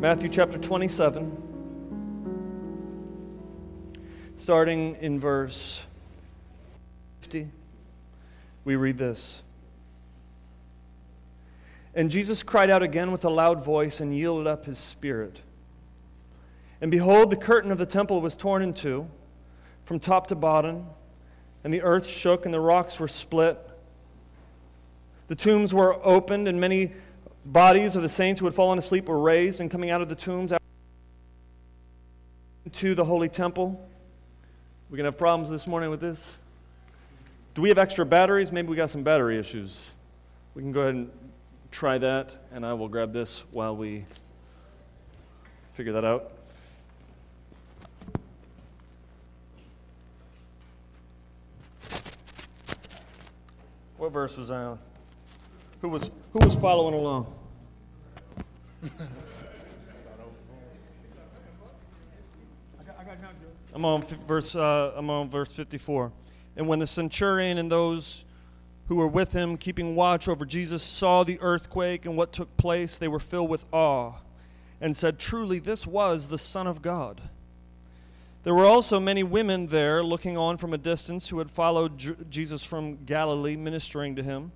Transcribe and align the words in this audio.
Matthew 0.00 0.28
chapter 0.28 0.58
27, 0.58 1.36
starting 4.36 4.94
in 5.00 5.18
verse 5.18 5.82
50, 7.22 7.48
we 8.64 8.76
read 8.76 8.96
this. 8.96 9.42
And 11.96 12.12
Jesus 12.12 12.44
cried 12.44 12.70
out 12.70 12.84
again 12.84 13.10
with 13.10 13.24
a 13.24 13.28
loud 13.28 13.64
voice 13.64 13.98
and 13.98 14.16
yielded 14.16 14.46
up 14.46 14.66
his 14.66 14.78
spirit. 14.78 15.40
And 16.80 16.92
behold, 16.92 17.30
the 17.30 17.36
curtain 17.36 17.72
of 17.72 17.78
the 17.78 17.86
temple 17.86 18.20
was 18.20 18.36
torn 18.36 18.62
in 18.62 18.74
two, 18.74 19.08
from 19.82 19.98
top 19.98 20.28
to 20.28 20.36
bottom, 20.36 20.86
and 21.64 21.74
the 21.74 21.82
earth 21.82 22.06
shook 22.06 22.44
and 22.44 22.54
the 22.54 22.60
rocks 22.60 23.00
were 23.00 23.08
split. 23.08 23.58
The 25.26 25.34
tombs 25.34 25.74
were 25.74 25.98
opened, 26.06 26.46
and 26.46 26.60
many 26.60 26.92
bodies 27.44 27.96
of 27.96 28.02
the 28.02 28.08
saints 28.08 28.40
who 28.40 28.46
had 28.46 28.54
fallen 28.54 28.78
asleep 28.78 29.08
were 29.08 29.18
raised, 29.18 29.60
and 29.60 29.70
coming 29.70 29.90
out 29.90 30.00
of 30.00 30.08
the 30.08 30.14
tombs 30.14 30.52
to 32.70 32.94
the 32.94 33.04
holy 33.04 33.28
temple. 33.28 33.88
We 34.90 34.96
can 34.96 35.04
have 35.04 35.18
problems 35.18 35.50
this 35.50 35.66
morning 35.66 35.90
with 35.90 36.00
this. 36.00 36.30
Do 37.54 37.62
we 37.62 37.68
have 37.70 37.78
extra 37.78 38.06
batteries? 38.06 38.52
Maybe 38.52 38.68
we 38.68 38.76
got 38.76 38.90
some 38.90 39.02
battery 39.02 39.38
issues. 39.38 39.90
We 40.54 40.62
can 40.62 40.72
go 40.72 40.82
ahead 40.82 40.94
and 40.94 41.10
try 41.70 41.98
that, 41.98 42.36
and 42.52 42.64
I 42.64 42.72
will 42.74 42.88
grab 42.88 43.12
this 43.12 43.44
while 43.50 43.76
we 43.76 44.04
figure 45.74 45.92
that 45.92 46.04
out. 46.04 46.32
What 53.96 54.12
verse 54.12 54.36
was 54.36 54.50
I 54.50 54.62
on? 54.62 54.78
Who 55.80 55.88
was, 55.88 56.10
who 56.32 56.40
was 56.40 56.54
following 56.56 56.94
along? 56.94 57.32
I'm 63.72 63.84
on 63.84 64.02
verse. 64.26 64.56
Uh, 64.56 64.92
I'm 64.96 65.08
on 65.08 65.30
verse 65.30 65.52
54. 65.52 66.10
And 66.56 66.66
when 66.66 66.80
the 66.80 66.86
centurion 66.86 67.58
and 67.58 67.70
those 67.70 68.24
who 68.88 68.96
were 68.96 69.06
with 69.06 69.32
him, 69.32 69.56
keeping 69.56 69.94
watch 69.94 70.26
over 70.26 70.44
Jesus, 70.44 70.82
saw 70.82 71.22
the 71.22 71.38
earthquake 71.40 72.04
and 72.06 72.16
what 72.16 72.32
took 72.32 72.56
place, 72.56 72.98
they 72.98 73.06
were 73.06 73.20
filled 73.20 73.48
with 73.48 73.64
awe, 73.72 74.14
and 74.80 74.96
said, 74.96 75.20
"Truly, 75.20 75.60
this 75.60 75.86
was 75.86 76.26
the 76.26 76.38
Son 76.38 76.66
of 76.66 76.82
God." 76.82 77.20
There 78.42 78.54
were 78.54 78.64
also 78.64 78.98
many 78.98 79.22
women 79.22 79.68
there, 79.68 80.02
looking 80.02 80.36
on 80.36 80.56
from 80.56 80.72
a 80.72 80.78
distance, 80.78 81.28
who 81.28 81.38
had 81.38 81.50
followed 81.50 82.30
Jesus 82.30 82.64
from 82.64 83.04
Galilee, 83.04 83.54
ministering 83.54 84.16
to 84.16 84.24
him, 84.24 84.50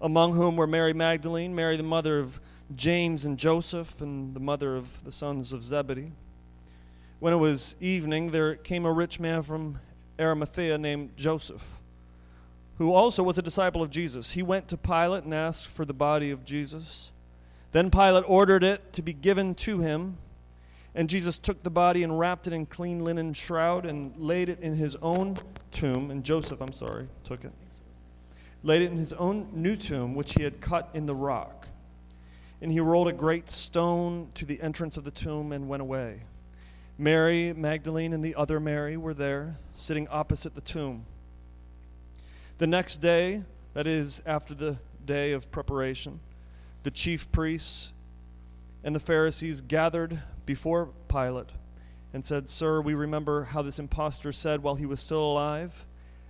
among 0.00 0.34
whom 0.34 0.56
were 0.56 0.66
Mary 0.66 0.92
Magdalene, 0.92 1.54
Mary 1.54 1.76
the 1.76 1.82
mother 1.82 2.18
of 2.18 2.40
James 2.74 3.24
and 3.24 3.38
Joseph, 3.38 4.00
and 4.00 4.34
the 4.34 4.40
mother 4.40 4.76
of 4.76 5.04
the 5.04 5.12
sons 5.12 5.52
of 5.52 5.62
Zebedee. 5.62 6.12
When 7.18 7.32
it 7.32 7.36
was 7.36 7.76
evening, 7.80 8.30
there 8.30 8.56
came 8.56 8.84
a 8.84 8.92
rich 8.92 9.18
man 9.18 9.42
from 9.42 9.78
Arimathea 10.18 10.78
named 10.78 11.16
Joseph, 11.16 11.78
who 12.78 12.92
also 12.92 13.22
was 13.22 13.38
a 13.38 13.42
disciple 13.42 13.82
of 13.82 13.90
Jesus. 13.90 14.32
He 14.32 14.42
went 14.42 14.68
to 14.68 14.76
Pilate 14.76 15.24
and 15.24 15.32
asked 15.32 15.66
for 15.66 15.84
the 15.84 15.94
body 15.94 16.30
of 16.30 16.44
Jesus. 16.44 17.12
Then 17.72 17.90
Pilate 17.90 18.24
ordered 18.26 18.64
it 18.64 18.92
to 18.94 19.02
be 19.02 19.12
given 19.12 19.54
to 19.56 19.80
him. 19.80 20.18
And 20.94 21.10
Jesus 21.10 21.36
took 21.36 21.62
the 21.62 21.70
body 21.70 22.02
and 22.02 22.18
wrapped 22.18 22.46
it 22.46 22.54
in 22.54 22.64
clean 22.64 23.04
linen 23.04 23.34
shroud 23.34 23.84
and 23.84 24.14
laid 24.16 24.48
it 24.48 24.60
in 24.60 24.76
his 24.76 24.96
own 24.96 25.36
tomb. 25.70 26.10
And 26.10 26.24
Joseph, 26.24 26.62
I'm 26.62 26.72
sorry, 26.72 27.06
took 27.22 27.44
it. 27.44 27.52
Laid 28.66 28.82
it 28.82 28.90
in 28.90 28.96
his 28.96 29.12
own 29.12 29.48
new 29.52 29.76
tomb, 29.76 30.16
which 30.16 30.34
he 30.34 30.42
had 30.42 30.60
cut 30.60 30.90
in 30.92 31.06
the 31.06 31.14
rock. 31.14 31.68
And 32.60 32.72
he 32.72 32.80
rolled 32.80 33.06
a 33.06 33.12
great 33.12 33.48
stone 33.48 34.28
to 34.34 34.44
the 34.44 34.60
entrance 34.60 34.96
of 34.96 35.04
the 35.04 35.12
tomb 35.12 35.52
and 35.52 35.68
went 35.68 35.82
away. 35.82 36.22
Mary 36.98 37.52
Magdalene 37.52 38.12
and 38.12 38.24
the 38.24 38.34
other 38.34 38.58
Mary 38.58 38.96
were 38.96 39.14
there, 39.14 39.54
sitting 39.72 40.08
opposite 40.08 40.56
the 40.56 40.60
tomb. 40.60 41.06
The 42.58 42.66
next 42.66 42.96
day, 42.96 43.44
that 43.74 43.86
is, 43.86 44.20
after 44.26 44.52
the 44.52 44.78
day 45.04 45.30
of 45.30 45.52
preparation, 45.52 46.18
the 46.82 46.90
chief 46.90 47.30
priests 47.30 47.92
and 48.82 48.96
the 48.96 49.00
Pharisees 49.00 49.60
gathered 49.60 50.20
before 50.44 50.88
Pilate 51.06 51.50
and 52.12 52.24
said, 52.24 52.48
Sir, 52.48 52.80
we 52.80 52.94
remember 52.94 53.44
how 53.44 53.62
this 53.62 53.78
impostor 53.78 54.32
said 54.32 54.64
while 54.64 54.74
he 54.74 54.86
was 54.86 54.98
still 54.98 55.22
alive, 55.22 55.86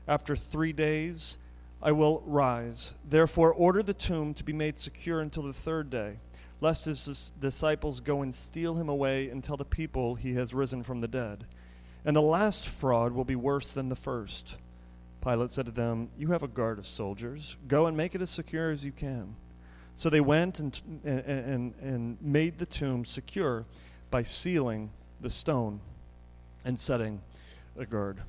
After 0.06 0.36
three 0.36 0.74
days, 0.74 1.38
I 1.86 1.92
will 1.92 2.20
rise. 2.26 2.94
Therefore, 3.08 3.52
order 3.52 3.80
the 3.80 3.94
tomb 3.94 4.34
to 4.34 4.42
be 4.42 4.52
made 4.52 4.76
secure 4.76 5.20
until 5.20 5.44
the 5.44 5.52
third 5.52 5.88
day, 5.88 6.18
lest 6.60 6.84
his 6.84 7.32
disciples 7.38 8.00
go 8.00 8.22
and 8.22 8.34
steal 8.34 8.74
him 8.74 8.88
away 8.88 9.28
and 9.28 9.42
tell 9.42 9.56
the 9.56 9.64
people 9.64 10.16
he 10.16 10.34
has 10.34 10.52
risen 10.52 10.82
from 10.82 10.98
the 10.98 11.06
dead. 11.06 11.46
And 12.04 12.16
the 12.16 12.22
last 12.22 12.68
fraud 12.68 13.12
will 13.12 13.24
be 13.24 13.36
worse 13.36 13.70
than 13.70 13.88
the 13.88 13.94
first. 13.94 14.56
Pilate 15.20 15.50
said 15.50 15.66
to 15.66 15.72
them, 15.72 16.08
You 16.18 16.32
have 16.32 16.42
a 16.42 16.48
guard 16.48 16.80
of 16.80 16.88
soldiers. 16.88 17.56
Go 17.68 17.86
and 17.86 17.96
make 17.96 18.16
it 18.16 18.20
as 18.20 18.30
secure 18.30 18.72
as 18.72 18.84
you 18.84 18.90
can. 18.90 19.36
So 19.94 20.10
they 20.10 20.20
went 20.20 20.58
and, 20.58 20.80
and, 21.04 21.72
and, 21.80 22.18
made 22.20 22.58
the 22.58 22.66
tomb 22.66 23.04
secure 23.04 23.64
by 24.10 24.24
sealing 24.24 24.90
the 25.20 25.30
stone 25.30 25.78
and 26.64 26.76
setting 26.76 27.20
a 27.78 27.86
guard. 27.86 28.22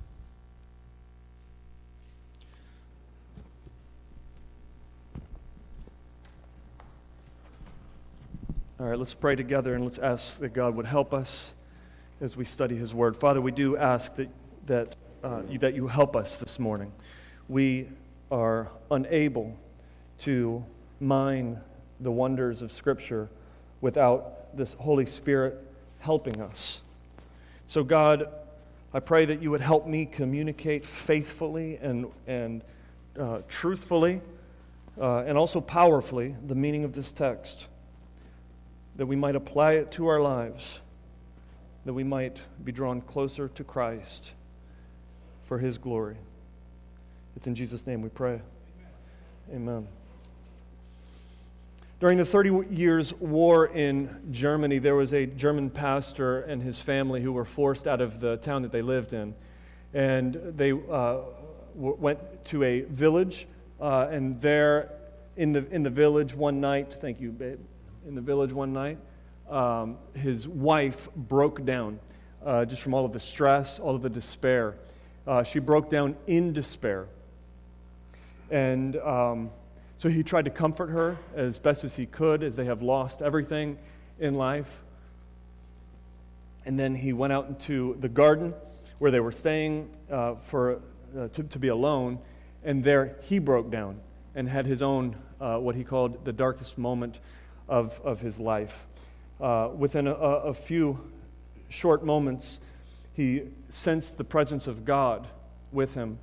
All 8.79 8.85
right, 8.85 8.99
let's 8.99 9.15
pray 9.15 9.33
together 9.33 9.73
and 9.73 9.83
let's 9.83 9.97
ask 9.97 10.37
that 10.39 10.53
God 10.53 10.75
would 10.75 10.85
help 10.85 11.11
us 11.11 11.51
as 12.21 12.37
we 12.37 12.45
study 12.45 12.75
His 12.75 12.93
Word. 12.93 13.17
Father, 13.17 13.41
we 13.41 13.51
do 13.51 13.75
ask 13.75 14.15
that, 14.17 14.29
that, 14.67 14.95
uh, 15.23 15.41
you, 15.49 15.57
that 15.57 15.73
you 15.73 15.87
help 15.87 16.15
us 16.15 16.37
this 16.37 16.59
morning. 16.59 16.91
We 17.49 17.89
are 18.29 18.69
unable 18.91 19.57
to 20.19 20.63
mine 20.99 21.59
the 22.01 22.11
wonders 22.11 22.61
of 22.61 22.71
Scripture 22.71 23.29
without 23.81 24.55
this 24.55 24.73
Holy 24.73 25.07
Spirit 25.07 25.57
helping 25.97 26.39
us. 26.39 26.81
So, 27.65 27.83
God, 27.83 28.29
I 28.93 28.99
pray 28.99 29.25
that 29.25 29.41
you 29.41 29.49
would 29.49 29.61
help 29.61 29.87
me 29.87 30.05
communicate 30.05 30.85
faithfully 30.85 31.77
and, 31.77 32.11
and 32.27 32.63
uh, 33.19 33.39
truthfully 33.47 34.21
uh, 35.01 35.23
and 35.25 35.35
also 35.35 35.61
powerfully 35.61 36.35
the 36.45 36.53
meaning 36.53 36.83
of 36.83 36.93
this 36.93 37.11
text 37.11 37.69
that 38.97 39.05
we 39.05 39.15
might 39.15 39.35
apply 39.35 39.73
it 39.73 39.91
to 39.91 40.07
our 40.07 40.19
lives, 40.19 40.79
that 41.85 41.93
we 41.93 42.03
might 42.03 42.41
be 42.63 42.71
drawn 42.71 42.99
closer 42.99 43.47
to 43.47 43.63
Christ 43.63 44.33
for 45.43 45.59
his 45.59 45.77
glory. 45.77 46.17
It's 47.35 47.47
in 47.47 47.55
Jesus' 47.55 47.85
name 47.85 48.01
we 48.01 48.09
pray. 48.09 48.41
Amen. 49.53 49.87
During 51.99 52.17
the 52.17 52.25
30 52.25 52.75
Years' 52.75 53.13
War 53.13 53.67
in 53.67 54.29
Germany, 54.31 54.79
there 54.79 54.95
was 54.95 55.13
a 55.13 55.25
German 55.25 55.69
pastor 55.69 56.41
and 56.41 56.61
his 56.61 56.79
family 56.79 57.21
who 57.21 57.31
were 57.31 57.45
forced 57.45 57.87
out 57.87 58.01
of 58.01 58.19
the 58.19 58.37
town 58.37 58.63
that 58.63 58.71
they 58.71 58.81
lived 58.81 59.13
in. 59.13 59.33
And 59.93 60.33
they 60.33 60.73
uh, 60.73 61.19
went 61.75 62.19
to 62.45 62.63
a 62.63 62.81
village, 62.81 63.47
uh, 63.79 64.07
and 64.11 64.39
there 64.41 64.91
in 65.37 65.53
the, 65.53 65.65
in 65.71 65.83
the 65.83 65.89
village 65.89 66.35
one 66.35 66.59
night, 66.59 66.93
thank 66.99 67.21
you, 67.21 67.31
babe 67.31 67.59
in 68.07 68.15
the 68.15 68.21
village 68.21 68.53
one 68.53 68.71
night. 68.71 68.97
Um, 69.49 69.97
his 70.13 70.47
wife 70.47 71.09
broke 71.15 71.65
down 71.65 71.99
uh, 72.45 72.63
just 72.63 72.81
from 72.81 72.93
all 72.93 73.05
of 73.05 73.11
the 73.11 73.19
stress, 73.19 73.79
all 73.79 73.95
of 73.95 74.01
the 74.01 74.09
despair. 74.09 74.75
Uh, 75.27 75.43
she 75.43 75.59
broke 75.59 75.89
down 75.89 76.15
in 76.25 76.53
despair. 76.53 77.07
And 78.49 78.95
um, 78.97 79.51
so 79.97 80.07
he 80.07 80.23
tried 80.23 80.45
to 80.45 80.51
comfort 80.51 80.89
her 80.89 81.17
as 81.35 81.59
best 81.59 81.83
as 81.83 81.95
he 81.95 82.05
could, 82.05 82.43
as 82.43 82.55
they 82.55 82.65
have 82.65 82.81
lost 82.81 83.21
everything 83.21 83.77
in 84.19 84.35
life. 84.35 84.83
And 86.65 86.79
then 86.79 86.95
he 86.95 87.11
went 87.11 87.33
out 87.33 87.47
into 87.49 87.97
the 87.99 88.09
garden 88.09 88.53
where 88.99 89.11
they 89.11 89.19
were 89.19 89.33
staying 89.33 89.89
uh, 90.09 90.35
for, 90.35 90.79
uh, 91.17 91.27
to, 91.27 91.43
to 91.43 91.59
be 91.59 91.67
alone. 91.67 92.19
And 92.63 92.83
there 92.83 93.17
he 93.23 93.39
broke 93.39 93.69
down 93.69 93.99
and 94.33 94.47
had 94.47 94.65
his 94.65 94.81
own, 94.81 95.15
uh, 95.41 95.57
what 95.57 95.75
he 95.75 95.83
called 95.83 96.23
the 96.23 96.33
darkest 96.33 96.77
moment 96.77 97.19
of, 97.67 97.99
of 98.03 98.21
his 98.21 98.39
life. 98.39 98.87
Uh, 99.39 99.69
within 99.75 100.07
a, 100.07 100.13
a 100.13 100.53
few 100.53 100.99
short 101.69 102.03
moments, 102.03 102.59
he 103.13 103.43
sensed 103.69 104.17
the 104.17 104.23
presence 104.23 104.67
of 104.67 104.85
God 104.85 105.27
with 105.71 105.93
him, 105.93 106.19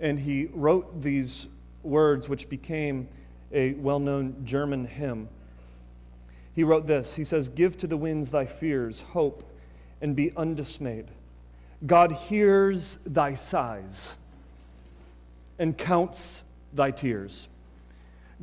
and 0.00 0.20
he 0.20 0.46
wrote 0.52 1.02
these 1.02 1.46
words, 1.82 2.28
which 2.28 2.48
became 2.48 3.08
a 3.52 3.72
well 3.74 4.00
known 4.00 4.44
German 4.44 4.86
hymn. 4.86 5.28
He 6.54 6.64
wrote 6.64 6.86
this 6.86 7.14
He 7.14 7.24
says, 7.24 7.48
Give 7.48 7.76
to 7.78 7.86
the 7.86 7.96
winds 7.96 8.30
thy 8.30 8.46
fears, 8.46 9.00
hope, 9.00 9.44
and 10.00 10.16
be 10.16 10.32
undismayed. 10.36 11.06
God 11.84 12.12
hears 12.12 12.98
thy 13.04 13.34
sighs 13.34 14.14
and 15.58 15.76
counts 15.76 16.42
thy 16.72 16.90
tears. 16.90 17.48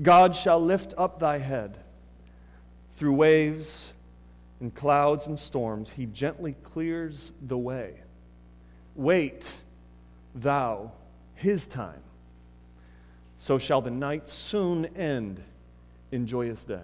God 0.02 0.36
shall 0.36 0.60
lift 0.60 0.94
up 0.98 1.20
thy 1.20 1.40
head 1.40 1.78
through 2.96 3.14
waves 3.14 3.94
and 4.60 4.74
clouds 4.74 5.28
and 5.28 5.38
storms, 5.38 5.92
he 5.92 6.06
gently 6.06 6.56
clears 6.64 7.34
the 7.42 7.58
way. 7.58 7.96
Wait, 8.96 9.56
thou, 10.36 10.92
his 11.36 11.68
time. 11.68 12.02
So 13.38 13.58
shall 13.58 13.82
the 13.82 13.92
night 13.92 14.30
soon 14.30 14.86
end 14.96 15.42
in 16.12 16.28
joyous 16.28 16.64
day. 16.64 16.82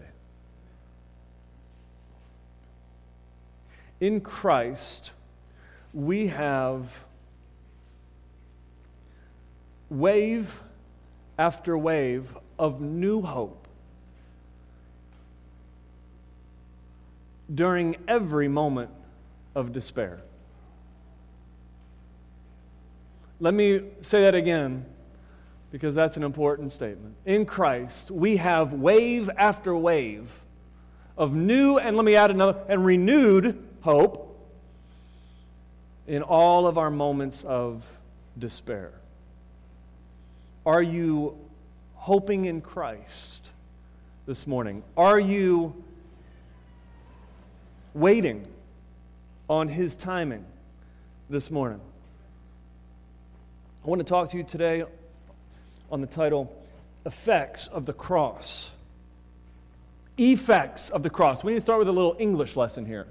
In 4.01 4.21
Christ, 4.21 5.11
we 5.93 6.27
have 6.27 7.03
wave 9.89 10.61
after 11.37 11.77
wave 11.77 12.37
of 12.57 12.81
new 12.81 13.21
hope 13.21 13.58
during 17.53 17.97
every 18.07 18.47
moment 18.47 18.91
of 19.55 19.71
despair. 19.71 20.21
Let 23.39 23.53
me 23.53 23.81
say 24.01 24.21
that 24.21 24.35
again 24.35 24.85
because 25.71 25.95
that's 25.95 26.17
an 26.17 26.23
important 26.23 26.71
statement. 26.71 27.15
In 27.25 27.45
Christ, 27.45 28.11
we 28.11 28.37
have 28.37 28.73
wave 28.73 29.29
after 29.37 29.75
wave 29.75 30.43
of 31.17 31.35
new, 31.35 31.77
and 31.77 31.95
let 31.95 32.05
me 32.05 32.15
add 32.15 32.31
another, 32.31 32.59
and 32.67 32.85
renewed 32.85 33.61
hope 33.81 34.25
in 36.07 36.23
all 36.23 36.65
of 36.65 36.77
our 36.77 36.89
moments 36.89 37.43
of 37.43 37.85
despair. 38.37 38.91
Are 40.65 40.81
you 40.81 41.37
hoping 41.95 42.45
in 42.45 42.61
Christ 42.61 43.49
this 44.25 44.47
morning? 44.47 44.81
Are 44.97 45.19
you 45.19 45.83
waiting 47.93 48.47
on 49.49 49.67
His 49.67 49.95
timing 49.95 50.45
this 51.29 51.49
morning? 51.49 51.81
I 53.83 53.87
want 53.87 53.99
to 53.99 54.05
talk 54.05 54.29
to 54.29 54.37
you 54.37 54.43
today 54.43 54.83
on 55.91 56.01
the 56.01 56.07
title 56.07 56.55
Effects 57.05 57.67
of 57.67 57.85
the 57.85 57.93
Cross. 57.93 58.71
Effects 60.17 60.89
of 60.89 61.01
the 61.01 61.09
Cross. 61.09 61.43
We 61.43 61.53
need 61.53 61.59
to 61.59 61.61
start 61.61 61.79
with 61.79 61.87
a 61.87 61.93
little 61.93 62.15
English 62.19 62.55
lesson 62.55 62.85
here. 62.85 63.07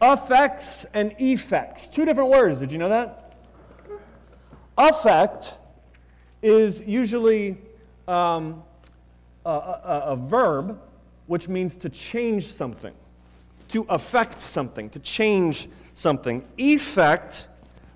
Effects 0.00 0.86
and 0.94 1.14
effects. 1.20 1.88
Two 1.88 2.04
different 2.04 2.30
words. 2.30 2.60
Did 2.60 2.72
you 2.72 2.78
know 2.78 2.88
that? 2.88 3.34
Effect 4.78 5.52
is 6.42 6.82
usually 6.82 7.58
um, 8.08 8.62
a, 9.44 9.50
a, 9.50 10.02
a 10.06 10.16
verb 10.16 10.80
which 11.26 11.48
means 11.48 11.76
to 11.76 11.88
change 11.88 12.52
something, 12.52 12.92
to 13.72 13.86
affect 13.88 14.38
something, 14.38 14.90
to 14.90 14.98
change 14.98 15.68
something. 15.94 16.44
Effect, 16.58 17.48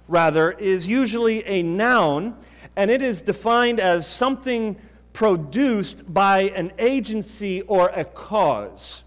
rather, 0.08 0.52
is 0.52 0.86
usually 0.86 1.46
a 1.46 1.62
noun, 1.62 2.36
and 2.76 2.90
it 2.90 3.02
is 3.02 3.22
defined 3.22 3.78
as 3.78 4.06
something 4.06 4.76
produced 5.12 6.12
by 6.12 6.42
an 6.54 6.72
agency 6.78 7.62
or 7.62 7.88
a 7.88 8.04
cause, 8.04 9.04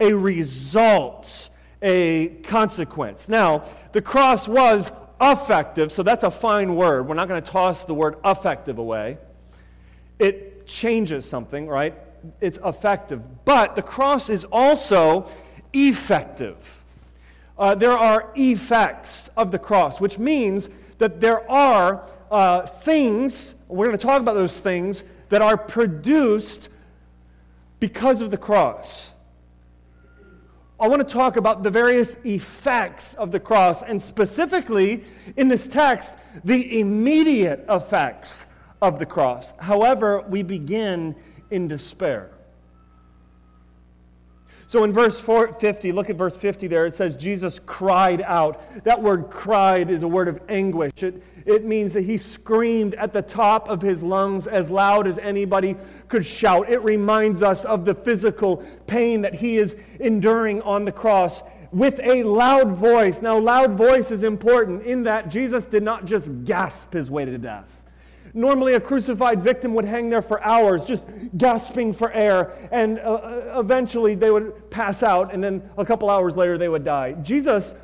a 0.00 0.12
result, 0.12 1.50
a 1.82 2.28
consequence. 2.42 3.28
Now, 3.28 3.64
the 3.92 4.02
cross 4.02 4.48
was 4.48 4.92
effective, 5.20 5.92
so 5.92 6.02
that's 6.02 6.24
a 6.24 6.30
fine 6.30 6.76
word. 6.76 7.08
We're 7.08 7.14
not 7.14 7.28
going 7.28 7.42
to 7.42 7.50
toss 7.50 7.84
the 7.84 7.94
word 7.94 8.16
effective 8.24 8.78
away. 8.78 9.18
It 10.18 10.66
changes 10.66 11.26
something, 11.26 11.66
right? 11.66 11.94
It's 12.40 12.58
effective. 12.64 13.44
But 13.44 13.76
the 13.76 13.82
cross 13.82 14.30
is 14.30 14.44
also 14.44 15.30
effective. 15.88 16.56
Uh, 17.58 17.74
there 17.74 17.92
are 17.92 18.30
effects 18.34 19.30
of 19.36 19.50
the 19.50 19.58
cross, 19.58 20.00
which 20.00 20.18
means 20.18 20.68
that 20.98 21.20
there 21.20 21.48
are 21.50 22.04
uh, 22.30 22.62
things, 22.66 23.54
we're 23.68 23.86
going 23.86 23.98
to 23.98 24.06
talk 24.06 24.20
about 24.20 24.34
those 24.34 24.58
things, 24.58 25.04
that 25.28 25.42
are 25.42 25.56
produced 25.56 26.68
because 27.80 28.20
of 28.20 28.30
the 28.30 28.36
cross. 28.36 29.10
I 30.78 30.88
want 30.88 31.06
to 31.06 31.12
talk 31.12 31.36
about 31.36 31.62
the 31.62 31.70
various 31.70 32.18
effects 32.24 33.14
of 33.14 33.32
the 33.32 33.40
cross, 33.40 33.82
and 33.82 34.00
specifically 34.00 35.04
in 35.36 35.48
this 35.48 35.66
text, 35.66 36.18
the 36.44 36.78
immediate 36.80 37.64
effects 37.68 38.46
of 38.82 38.98
the 38.98 39.06
cross. 39.06 39.54
However, 39.58 40.22
we 40.28 40.42
begin 40.42 41.16
in 41.50 41.66
despair. 41.66 42.35
So 44.68 44.82
in 44.82 44.92
verse 44.92 45.20
50, 45.20 45.92
look 45.92 46.10
at 46.10 46.16
verse 46.16 46.36
50 46.36 46.66
there, 46.66 46.86
it 46.86 46.94
says 46.94 47.14
Jesus 47.14 47.60
cried 47.66 48.20
out. 48.22 48.84
That 48.84 49.00
word 49.00 49.30
cried 49.30 49.90
is 49.90 50.02
a 50.02 50.08
word 50.08 50.26
of 50.26 50.40
anguish. 50.48 51.02
It, 51.02 51.22
it 51.44 51.64
means 51.64 51.92
that 51.92 52.02
he 52.02 52.18
screamed 52.18 52.94
at 52.94 53.12
the 53.12 53.22
top 53.22 53.68
of 53.68 53.80
his 53.80 54.02
lungs 54.02 54.48
as 54.48 54.68
loud 54.68 55.06
as 55.06 55.18
anybody 55.18 55.76
could 56.08 56.26
shout. 56.26 56.68
It 56.68 56.82
reminds 56.82 57.42
us 57.42 57.64
of 57.64 57.84
the 57.84 57.94
physical 57.94 58.56
pain 58.88 59.22
that 59.22 59.36
he 59.36 59.56
is 59.56 59.76
enduring 60.00 60.62
on 60.62 60.84
the 60.84 60.92
cross 60.92 61.44
with 61.70 62.00
a 62.02 62.24
loud 62.24 62.72
voice. 62.72 63.22
Now, 63.22 63.38
loud 63.38 63.72
voice 63.72 64.10
is 64.10 64.24
important 64.24 64.82
in 64.82 65.04
that 65.04 65.28
Jesus 65.28 65.64
did 65.64 65.84
not 65.84 66.06
just 66.06 66.44
gasp 66.44 66.92
his 66.92 67.08
way 67.08 67.24
to 67.24 67.38
death. 67.38 67.75
Normally, 68.36 68.74
a 68.74 68.80
crucified 68.80 69.40
victim 69.40 69.72
would 69.72 69.86
hang 69.86 70.10
there 70.10 70.20
for 70.20 70.44
hours, 70.44 70.84
just 70.84 71.06
gasping 71.38 71.94
for 71.94 72.12
air, 72.12 72.52
and 72.70 72.98
uh, 72.98 73.14
uh, 73.14 73.60
eventually 73.60 74.14
they 74.14 74.30
would 74.30 74.70
pass 74.70 75.02
out, 75.02 75.32
and 75.32 75.42
then 75.42 75.66
a 75.78 75.86
couple 75.86 76.10
hours 76.10 76.36
later 76.36 76.58
they 76.58 76.68
would 76.68 76.84
die. 76.84 77.12
Jesus 77.12 77.74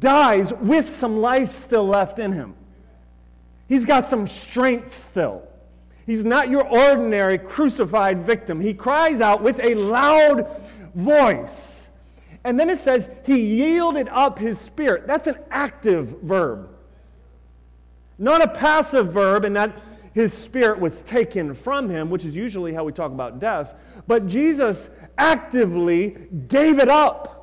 dies 0.00 0.52
with 0.54 0.88
some 0.88 1.18
life 1.18 1.50
still 1.50 1.86
left 1.86 2.18
in 2.18 2.32
him. 2.32 2.56
He's 3.68 3.84
got 3.84 4.06
some 4.06 4.26
strength 4.26 4.92
still. 4.92 5.46
He's 6.04 6.24
not 6.24 6.50
your 6.50 6.66
ordinary 6.66 7.38
crucified 7.38 8.22
victim. 8.22 8.60
He 8.60 8.74
cries 8.74 9.20
out 9.20 9.40
with 9.40 9.62
a 9.62 9.76
loud 9.76 10.48
voice. 10.96 11.90
And 12.42 12.58
then 12.58 12.70
it 12.70 12.78
says, 12.78 13.08
He 13.24 13.38
yielded 13.38 14.08
up 14.08 14.40
His 14.40 14.58
spirit. 14.58 15.06
That's 15.06 15.28
an 15.28 15.38
active 15.48 16.22
verb, 16.22 16.70
not 18.18 18.42
a 18.42 18.48
passive 18.48 19.12
verb, 19.12 19.44
and 19.44 19.54
that 19.54 19.80
his 20.14 20.32
spirit 20.34 20.78
was 20.78 21.02
taken 21.02 21.54
from 21.54 21.88
him, 21.88 22.10
which 22.10 22.24
is 22.24 22.36
usually 22.36 22.74
how 22.74 22.84
we 22.84 22.92
talk 22.92 23.12
about 23.12 23.38
death. 23.38 23.74
But 24.06 24.26
Jesus 24.26 24.90
actively 25.16 26.16
gave 26.48 26.78
it 26.78 26.88
up. 26.88 27.38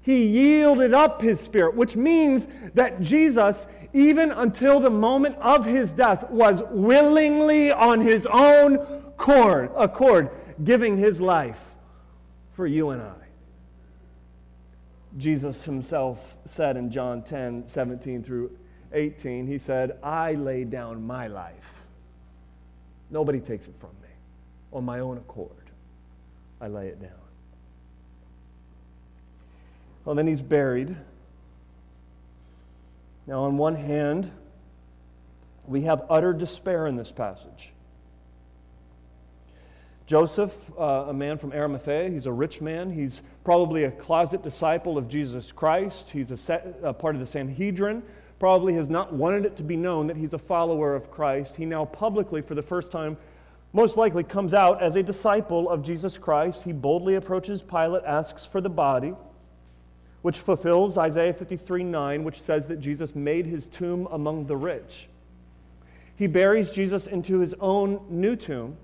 He 0.00 0.24
yielded 0.24 0.94
up 0.94 1.20
his 1.20 1.38
spirit, 1.38 1.74
which 1.74 1.96
means 1.96 2.48
that 2.72 3.02
Jesus, 3.02 3.66
even 3.92 4.30
until 4.30 4.80
the 4.80 4.90
moment 4.90 5.36
of 5.36 5.66
his 5.66 5.92
death, 5.92 6.30
was 6.30 6.62
willingly 6.70 7.70
on 7.70 8.00
his 8.00 8.26
own 8.26 8.76
accord, 8.76 9.70
accord 9.76 10.30
giving 10.64 10.96
his 10.96 11.20
life 11.20 11.74
for 12.54 12.66
you 12.66 12.90
and 12.90 13.02
I. 13.02 13.14
Jesus 15.18 15.64
himself 15.64 16.38
said 16.46 16.76
in 16.76 16.90
John 16.90 17.22
10 17.22 17.66
17 17.66 18.22
through 18.22 18.56
18, 18.92 19.46
he 19.46 19.58
said, 19.58 19.98
I 20.02 20.32
lay 20.34 20.64
down 20.64 21.02
my 21.02 21.26
life 21.26 21.77
Nobody 23.10 23.40
takes 23.40 23.68
it 23.68 23.74
from 23.78 23.90
me. 24.02 24.08
On 24.72 24.84
my 24.84 25.00
own 25.00 25.16
accord, 25.16 25.50
I 26.60 26.68
lay 26.68 26.88
it 26.88 27.00
down. 27.00 27.10
Well, 30.04 30.14
then 30.14 30.26
he's 30.26 30.42
buried. 30.42 30.94
Now, 33.26 33.44
on 33.44 33.58
one 33.58 33.74
hand, 33.74 34.30
we 35.66 35.82
have 35.82 36.04
utter 36.08 36.32
despair 36.32 36.86
in 36.86 36.96
this 36.96 37.10
passage. 37.10 37.72
Joseph, 40.06 40.54
uh, 40.78 41.06
a 41.08 41.12
man 41.12 41.36
from 41.36 41.52
Arimathea, 41.52 42.08
he's 42.08 42.24
a 42.24 42.32
rich 42.32 42.62
man. 42.62 42.90
He's 42.90 43.20
probably 43.44 43.84
a 43.84 43.90
closet 43.90 44.42
disciple 44.42 44.96
of 44.96 45.08
Jesus 45.08 45.52
Christ. 45.52 46.08
He's 46.08 46.30
a, 46.30 46.36
set, 46.38 46.78
a 46.82 46.94
part 46.94 47.14
of 47.14 47.20
the 47.20 47.26
Sanhedrin 47.26 48.02
probably 48.38 48.74
has 48.74 48.88
not 48.88 49.12
wanted 49.12 49.44
it 49.44 49.56
to 49.56 49.62
be 49.62 49.76
known 49.76 50.06
that 50.06 50.16
he's 50.16 50.34
a 50.34 50.38
follower 50.38 50.94
of 50.94 51.10
Christ. 51.10 51.56
He 51.56 51.64
now 51.64 51.84
publicly, 51.84 52.40
for 52.40 52.54
the 52.54 52.62
first 52.62 52.92
time, 52.92 53.16
most 53.72 53.96
likely 53.96 54.24
comes 54.24 54.54
out 54.54 54.82
as 54.82 54.96
a 54.96 55.02
disciple 55.02 55.68
of 55.68 55.82
Jesus 55.82 56.16
Christ. 56.16 56.62
He 56.62 56.72
boldly 56.72 57.16
approaches 57.16 57.62
Pilate, 57.62 58.04
asks 58.04 58.46
for 58.46 58.60
the 58.60 58.70
body, 58.70 59.14
which 60.22 60.38
fulfills 60.38 60.96
Isaiah 60.96 61.34
53 61.34 61.84
9, 61.84 62.24
which 62.24 62.40
says 62.40 62.66
that 62.68 62.80
Jesus 62.80 63.14
made 63.14 63.46
his 63.46 63.68
tomb 63.68 64.08
among 64.10 64.46
the 64.46 64.56
rich. 64.56 65.08
He 66.16 66.26
buries 66.26 66.70
Jesus 66.70 67.06
into 67.06 67.38
his 67.38 67.54
own 67.60 68.00
new 68.08 68.36
tomb, 68.36 68.76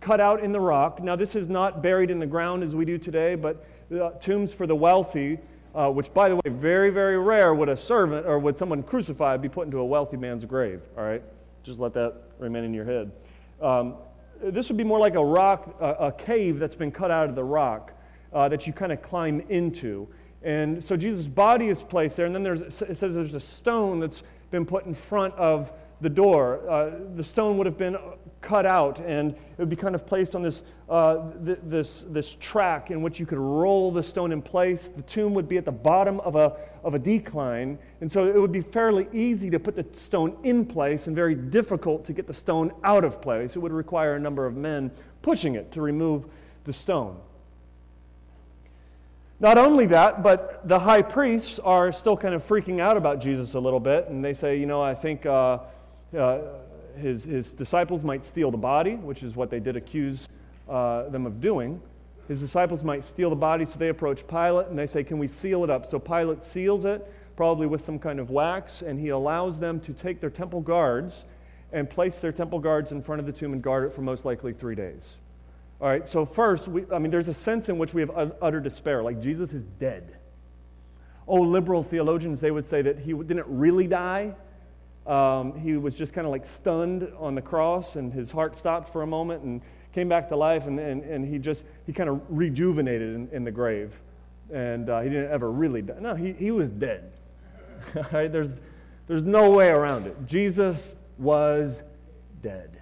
cut 0.00 0.20
out 0.20 0.42
in 0.42 0.52
the 0.52 0.60
rock. 0.60 1.02
Now, 1.02 1.16
this 1.16 1.34
is 1.34 1.48
not 1.48 1.82
buried 1.82 2.10
in 2.10 2.18
the 2.18 2.26
ground 2.26 2.62
as 2.62 2.74
we 2.74 2.84
do 2.84 2.98
today, 2.98 3.34
but 3.34 3.64
uh, 3.90 4.10
tombs 4.20 4.52
for 4.52 4.66
the 4.66 4.76
wealthy 4.76 5.38
uh, 5.76 5.90
which, 5.90 6.12
by 6.14 6.28
the 6.28 6.36
way, 6.36 6.40
very, 6.46 6.88
very 6.88 7.20
rare 7.20 7.54
would 7.54 7.68
a 7.68 7.76
servant 7.76 8.26
or 8.26 8.38
would 8.38 8.56
someone 8.56 8.82
crucified 8.82 9.42
be 9.42 9.48
put 9.48 9.66
into 9.66 9.78
a 9.78 9.84
wealthy 9.84 10.16
man's 10.16 10.44
grave, 10.46 10.80
all 10.96 11.04
right? 11.04 11.22
Just 11.62 11.78
let 11.78 11.92
that 11.94 12.14
remain 12.38 12.64
in 12.64 12.72
your 12.72 12.86
head. 12.86 13.12
Um, 13.60 13.96
this 14.42 14.68
would 14.68 14.78
be 14.78 14.84
more 14.84 14.98
like 14.98 15.14
a 15.14 15.24
rock, 15.24 15.76
a, 15.80 16.06
a, 16.06 16.12
cave 16.12 16.58
that's 16.58 16.74
been 16.74 16.90
cut 16.90 17.10
out 17.10 17.28
of 17.28 17.34
the 17.34 17.44
rock 17.44 17.92
uh, 18.32 18.48
that 18.48 18.66
you 18.66 18.72
kind 18.72 18.90
of 18.90 19.02
climb 19.02 19.40
into. 19.50 20.08
And 20.42 20.82
so 20.82 20.96
Jesus' 20.96 21.26
body 21.26 21.68
is 21.68 21.82
placed 21.82 22.16
there, 22.16 22.26
and 22.26 22.34
then 22.34 22.42
there's, 22.42 22.62
it 22.62 22.96
says 22.96 23.14
there's 23.14 23.34
a 23.34 23.40
stone 23.40 24.00
that's 24.00 24.22
been 24.50 24.64
put 24.64 24.86
in 24.86 24.94
front 24.94 25.34
of 25.34 25.72
the 26.00 26.10
door. 26.10 26.68
Uh, 26.68 26.90
the 27.14 27.24
stone 27.24 27.56
would 27.58 27.66
have 27.66 27.78
been 27.78 27.96
cut 28.40 28.66
out, 28.66 29.00
and 29.00 29.32
it 29.32 29.58
would 29.58 29.70
be 29.70 29.76
kind 29.76 29.94
of 29.94 30.06
placed 30.06 30.34
on 30.34 30.42
this, 30.42 30.62
uh, 30.88 31.30
th- 31.44 31.58
this, 31.64 32.06
this 32.10 32.36
track 32.38 32.90
in 32.90 33.02
which 33.02 33.18
you 33.18 33.26
could 33.26 33.38
roll 33.38 33.90
the 33.90 34.02
stone 34.02 34.30
in 34.30 34.42
place. 34.42 34.88
The 34.88 35.02
tomb 35.02 35.34
would 35.34 35.48
be 35.48 35.56
at 35.56 35.64
the 35.64 35.72
bottom 35.72 36.20
of 36.20 36.36
a, 36.36 36.56
of 36.84 36.94
a 36.94 36.98
decline, 36.98 37.78
and 38.00 38.10
so 38.10 38.24
it 38.24 38.38
would 38.38 38.52
be 38.52 38.60
fairly 38.60 39.08
easy 39.12 39.50
to 39.50 39.58
put 39.58 39.74
the 39.74 39.86
stone 39.98 40.36
in 40.44 40.66
place 40.66 41.06
and 41.06 41.16
very 41.16 41.34
difficult 41.34 42.04
to 42.04 42.12
get 42.12 42.26
the 42.26 42.34
stone 42.34 42.72
out 42.84 43.04
of 43.04 43.20
place. 43.20 43.56
It 43.56 43.58
would 43.58 43.72
require 43.72 44.14
a 44.14 44.20
number 44.20 44.46
of 44.46 44.56
men 44.56 44.92
pushing 45.22 45.54
it 45.54 45.72
to 45.72 45.80
remove 45.80 46.26
the 46.64 46.72
stone. 46.72 47.18
Not 49.38 49.58
only 49.58 49.86
that, 49.86 50.22
but 50.22 50.66
the 50.66 50.78
high 50.78 51.02
priests 51.02 51.58
are 51.58 51.92
still 51.92 52.16
kind 52.16 52.34
of 52.34 52.46
freaking 52.46 52.80
out 52.80 52.96
about 52.96 53.20
Jesus 53.20 53.52
a 53.52 53.60
little 53.60 53.80
bit, 53.80 54.08
and 54.08 54.24
they 54.24 54.32
say, 54.32 54.58
you 54.58 54.64
know, 54.66 54.80
I 54.80 54.94
think 54.94 55.26
uh, 55.26 55.58
uh, 56.16 56.40
his, 56.96 57.24
his 57.24 57.52
disciples 57.52 58.04
might 58.04 58.24
steal 58.24 58.50
the 58.50 58.56
body, 58.56 58.94
which 58.94 59.22
is 59.22 59.36
what 59.36 59.50
they 59.50 59.60
did 59.60 59.76
accuse 59.76 60.28
uh, 60.68 61.08
them 61.08 61.26
of 61.26 61.40
doing. 61.40 61.80
His 62.28 62.40
disciples 62.40 62.82
might 62.82 63.04
steal 63.04 63.30
the 63.30 63.36
body, 63.36 63.64
so 63.64 63.78
they 63.78 63.88
approach 63.88 64.26
Pilate 64.26 64.66
and 64.68 64.78
they 64.78 64.86
say, 64.86 65.04
Can 65.04 65.18
we 65.18 65.28
seal 65.28 65.62
it 65.62 65.70
up? 65.70 65.86
So 65.86 65.98
Pilate 65.98 66.42
seals 66.42 66.84
it, 66.84 67.06
probably 67.36 67.66
with 67.66 67.82
some 67.82 67.98
kind 67.98 68.18
of 68.18 68.30
wax, 68.30 68.82
and 68.82 68.98
he 68.98 69.10
allows 69.10 69.60
them 69.60 69.78
to 69.80 69.92
take 69.92 70.20
their 70.20 70.30
temple 70.30 70.60
guards 70.60 71.24
and 71.72 71.88
place 71.88 72.18
their 72.18 72.32
temple 72.32 72.58
guards 72.58 72.92
in 72.92 73.02
front 73.02 73.20
of 73.20 73.26
the 73.26 73.32
tomb 73.32 73.52
and 73.52 73.62
guard 73.62 73.84
it 73.84 73.92
for 73.92 74.00
most 74.00 74.24
likely 74.24 74.52
three 74.52 74.74
days. 74.74 75.16
All 75.80 75.88
right, 75.88 76.08
so 76.08 76.24
first, 76.24 76.68
we, 76.68 76.84
I 76.92 76.98
mean, 76.98 77.10
there's 77.10 77.28
a 77.28 77.34
sense 77.34 77.68
in 77.68 77.76
which 77.76 77.92
we 77.92 78.00
have 78.00 78.10
utter 78.40 78.60
despair, 78.60 79.02
like 79.02 79.20
Jesus 79.20 79.52
is 79.52 79.64
dead. 79.78 80.16
Oh, 81.28 81.42
liberal 81.42 81.82
theologians, 81.82 82.40
they 82.40 82.50
would 82.50 82.66
say 82.66 82.82
that 82.82 82.98
he 83.00 83.12
didn't 83.12 83.46
really 83.46 83.86
die. 83.86 84.34
Um, 85.06 85.58
he 85.58 85.76
was 85.76 85.94
just 85.94 86.12
kind 86.12 86.26
of 86.26 86.32
like 86.32 86.44
stunned 86.44 87.08
on 87.18 87.34
the 87.34 87.42
cross, 87.42 87.96
and 87.96 88.12
his 88.12 88.30
heart 88.30 88.56
stopped 88.56 88.88
for 88.88 89.02
a 89.02 89.06
moment 89.06 89.42
and 89.42 89.62
came 89.92 90.08
back 90.08 90.28
to 90.28 90.36
life, 90.36 90.66
and, 90.66 90.78
and, 90.78 91.02
and 91.04 91.24
he 91.24 91.38
just, 91.38 91.64
he 91.86 91.92
kind 91.92 92.10
of 92.10 92.20
rejuvenated 92.28 93.14
in, 93.14 93.28
in 93.32 93.44
the 93.44 93.50
grave. 93.50 94.00
And 94.52 94.90
uh, 94.90 95.00
he 95.00 95.08
didn't 95.08 95.30
ever 95.30 95.50
really 95.50 95.82
die. 95.82 95.96
No, 96.00 96.14
he, 96.14 96.32
he 96.32 96.50
was 96.50 96.70
dead. 96.70 97.12
Right, 98.12 98.32
there's, 98.32 98.60
there's 99.06 99.24
no 99.24 99.50
way 99.50 99.68
around 99.68 100.06
it. 100.06 100.16
Jesus 100.26 100.96
was 101.18 101.82
dead 102.42 102.80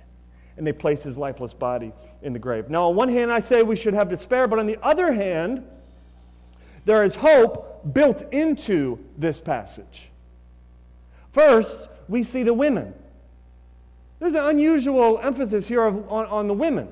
and 0.56 0.66
they 0.66 0.72
placed 0.72 1.02
his 1.02 1.18
lifeless 1.18 1.52
body 1.52 1.92
in 2.22 2.32
the 2.32 2.38
grave. 2.38 2.70
Now, 2.70 2.88
on 2.88 2.96
one 2.96 3.08
hand, 3.08 3.32
I 3.32 3.40
say 3.40 3.62
we 3.62 3.76
should 3.76 3.94
have 3.94 4.08
despair, 4.08 4.46
but 4.46 4.58
on 4.58 4.66
the 4.66 4.78
other 4.82 5.12
hand, 5.12 5.64
there 6.84 7.04
is 7.04 7.14
hope 7.14 7.92
built 7.92 8.22
into 8.32 8.98
this 9.18 9.38
passage. 9.38 10.10
First, 11.32 11.88
we 12.08 12.23
see 12.23 12.42
the 12.42 12.54
women. 12.54 12.94
There's 14.20 14.34
an 14.34 14.44
unusual 14.44 15.18
emphasis 15.23 15.66
here 15.66 15.82
on, 15.82 16.04
on 16.08 16.46
the 16.49 16.54
women 16.54 16.88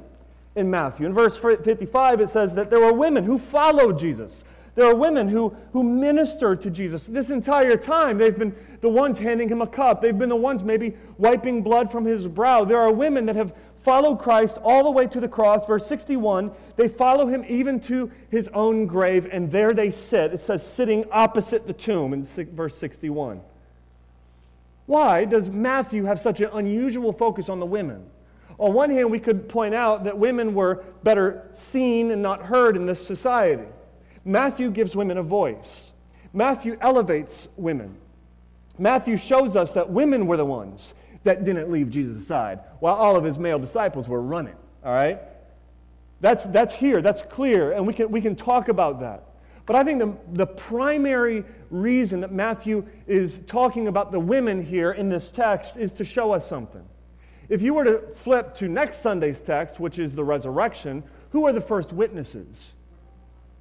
in 0.55 0.71
Matthew. 0.71 1.07
In 1.07 1.15
verse 1.15 1.39
55, 1.39 2.21
it 2.21 2.29
says 2.29 2.55
that 2.55 2.71
there 2.71 2.81
were 2.81 2.93
women 2.93 3.25
who 3.25 3.39
followed 3.39 3.99
Jesus. 3.99 4.45
There 4.75 4.87
are 4.87 4.95
women 4.95 5.29
who, 5.29 5.55
who 5.73 5.83
minister 5.83 6.57
to 6.57 6.71
Jesus. 6.71 7.05
This 7.05 7.29
entire 7.29 7.77
time, 7.77 8.17
they've 8.17 8.39
been 8.39 8.55
the 8.81 8.89
ones 8.89 9.19
handing 9.19 9.49
him 9.49 9.61
a 9.61 9.67
cup. 9.67 10.01
They've 10.01 10.17
been 10.17 10.31
the 10.31 10.37
ones 10.37 10.63
maybe 10.63 10.97
wiping 11.19 11.63
blood 11.63 11.93
from 11.93 12.07
his 12.07 12.27
brow. 12.27 12.65
There 12.65 12.81
are 12.81 12.93
women 12.93 13.27
that 13.27 13.37
have 13.37 13.55
followed 13.79 14.19
Christ 14.19 14.59
all 14.63 14.85
the 14.85 14.91
way 14.91 15.07
to 15.09 15.21
the 15.21 15.29
cross. 15.29 15.67
Verse 15.67 15.87
61, 15.87 16.53
they 16.77 16.89
follow 16.89 17.27
him 17.27 17.45
even 17.49 17.81
to 17.81 18.11
his 18.31 18.49
own 18.49 18.87
grave, 18.87 19.29
and 19.31 19.51
there 19.51 19.75
they 19.75 19.91
sit. 19.91 20.33
It 20.33 20.39
says, 20.39 20.67
sitting 20.67 21.05
opposite 21.11 21.67
the 21.67 21.75
tomb 21.75 22.15
in 22.15 22.25
verse 22.25 22.77
61. 22.79 23.43
Why 24.87 25.25
does 25.25 25.49
Matthew 25.49 26.05
have 26.05 26.21
such 26.21 26.41
an 26.41 26.51
unusual 26.53 27.13
focus 27.13 27.49
on 27.49 27.61
the 27.61 27.67
women? 27.67 28.05
On 28.59 28.73
one 28.73 28.91
hand, 28.91 29.11
we 29.11 29.19
could 29.19 29.49
point 29.49 29.75
out 29.75 30.05
that 30.05 30.19
women 30.19 30.55
were 30.55 30.85
better 31.03 31.49
seen 31.53 32.11
and 32.11 32.23
not 32.23 32.43
heard 32.43 32.77
in 32.77 32.87
this 32.87 33.05
society. 33.05 33.69
Matthew 34.25 34.71
gives 34.71 34.95
women 34.95 35.19
a 35.19 35.23
voice. 35.23 35.93
Matthew 36.33 36.77
elevates 36.81 37.49
women. 37.57 37.97
Matthew 38.79 39.17
shows 39.17 39.57
us 39.57 39.73
that 39.73 39.91
women 39.91 40.27
were 40.27 40.37
the 40.37 40.45
ones 40.45 40.95
that 41.25 41.45
didn't 41.45 41.71
leave 41.71 41.91
Jesus 41.91 42.23
aside 42.23 42.61
while 42.81 42.95
all 42.95 43.17
of 43.17 43.25
his 43.25 43.39
male 43.39 43.59
disciples 43.59 44.09
were 44.09 44.23
running. 44.23 44.57
All 44.85 44.95
right? 44.95 45.21
That's, 46.21 46.45
that's 46.45 46.75
here, 46.75 47.03
that's 47.03 47.23
clear, 47.23 47.73
and 47.73 47.87
we 47.87 47.93
can, 47.93 48.11
we 48.11 48.21
can 48.21 48.37
talk 48.37 48.69
about 48.69 49.01
that. 49.01 49.25
But 49.67 49.77
I 49.77 49.85
think 49.85 50.01
the, 50.01 50.17
the 50.33 50.47
primary 50.47 51.45
reason 51.71 52.21
that 52.21 52.33
Matthew 52.33 52.87
is 53.07 53.41
talking 53.47 53.87
about 53.87 54.11
the 54.11 54.21
women 54.21 54.65
here 54.65 54.93
in 54.93 55.09
this 55.09 55.29
text 55.29 55.77
is 55.77 55.93
to 55.95 56.05
show 56.05 56.33
us 56.33 56.47
something. 56.47 56.85
If 57.49 57.63
you 57.63 57.75
were 57.75 57.85
to 57.85 57.99
flip 58.15 58.55
to 58.57 58.69
next 58.69 59.03
Sunday's 59.03 59.41
text, 59.41 59.79
which 59.79 59.99
is 59.99 60.15
the 60.15 60.25
resurrection, 60.25 61.03
who 61.31 61.47
are 61.47 61.53
the 61.53 61.61
first 61.61 61.93
witnesses? 61.93 62.73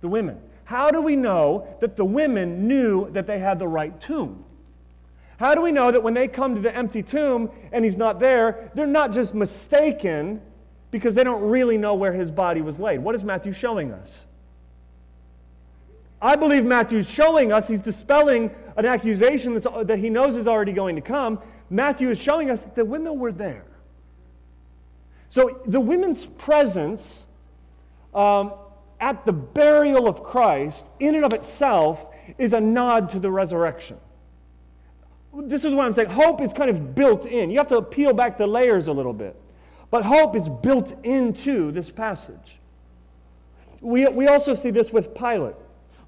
The 0.01 0.07
women. 0.07 0.39
How 0.63 0.89
do 0.89 1.01
we 1.01 1.15
know 1.15 1.67
that 1.81 1.95
the 1.95 2.05
women 2.05 2.67
knew 2.67 3.09
that 3.11 3.27
they 3.27 3.39
had 3.39 3.59
the 3.59 3.67
right 3.67 3.99
tomb? 3.99 4.45
How 5.37 5.55
do 5.55 5.61
we 5.61 5.71
know 5.71 5.91
that 5.91 6.03
when 6.03 6.13
they 6.13 6.27
come 6.27 6.55
to 6.55 6.61
the 6.61 6.75
empty 6.75 7.03
tomb 7.03 7.49
and 7.71 7.83
he's 7.83 7.97
not 7.97 8.19
there, 8.19 8.71
they're 8.75 8.87
not 8.87 9.11
just 9.11 9.33
mistaken 9.33 10.41
because 10.91 11.15
they 11.15 11.23
don't 11.23 11.41
really 11.43 11.77
know 11.77 11.95
where 11.95 12.13
his 12.13 12.31
body 12.31 12.61
was 12.61 12.79
laid? 12.79 12.99
What 12.99 13.15
is 13.15 13.23
Matthew 13.23 13.51
showing 13.51 13.91
us? 13.91 14.25
I 16.21 16.35
believe 16.35 16.63
Matthew's 16.63 17.09
showing 17.09 17.51
us, 17.51 17.67
he's 17.67 17.79
dispelling 17.79 18.51
an 18.77 18.85
accusation 18.85 19.59
that 19.59 19.97
he 19.97 20.09
knows 20.09 20.35
is 20.35 20.47
already 20.47 20.71
going 20.71 20.95
to 20.95 21.01
come. 21.01 21.39
Matthew 21.69 22.09
is 22.09 22.19
showing 22.19 22.51
us 22.51 22.61
that 22.61 22.75
the 22.75 22.85
women 22.85 23.17
were 23.17 23.31
there. 23.31 23.65
So 25.29 25.61
the 25.65 25.79
women's 25.79 26.25
presence 26.25 27.25
um, 28.13 28.53
at 28.99 29.25
the 29.25 29.33
burial 29.33 30.07
of 30.07 30.23
Christ, 30.23 30.85
in 30.99 31.15
and 31.15 31.25
of 31.25 31.33
itself, 31.33 32.05
is 32.37 32.53
a 32.53 32.61
nod 32.61 33.09
to 33.09 33.19
the 33.19 33.31
resurrection. 33.31 33.97
This 35.33 35.63
is 35.63 35.73
what 35.73 35.85
I'm 35.85 35.93
saying. 35.93 36.09
Hope 36.09 36.41
is 36.41 36.53
kind 36.53 36.69
of 36.69 36.93
built 36.93 37.25
in. 37.25 37.49
You 37.49 37.57
have 37.57 37.67
to 37.69 37.81
peel 37.81 38.13
back 38.13 38.37
the 38.37 38.45
layers 38.45 38.87
a 38.87 38.91
little 38.91 39.13
bit. 39.13 39.35
But 39.89 40.03
hope 40.03 40.35
is 40.35 40.47
built 40.47 40.93
into 41.03 41.71
this 41.71 41.89
passage. 41.89 42.59
We, 43.79 44.07
we 44.07 44.27
also 44.27 44.53
see 44.53 44.69
this 44.69 44.91
with 44.91 45.15
Pilate. 45.15 45.55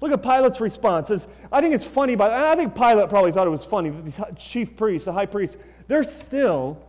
Look 0.00 0.12
at 0.12 0.22
Pilate's 0.22 0.60
response. 0.60 1.10
I 1.52 1.60
think 1.60 1.74
it's 1.74 1.84
funny, 1.84 2.14
but 2.14 2.30
I 2.30 2.56
think 2.56 2.74
Pilate 2.74 3.08
probably 3.08 3.32
thought 3.32 3.46
it 3.46 3.50
was 3.50 3.64
funny. 3.64 3.90
These 3.90 4.18
chief 4.36 4.76
priests, 4.76 5.06
the 5.06 5.12
high 5.12 5.26
priests, 5.26 5.56
they're 5.88 6.04
still 6.04 6.82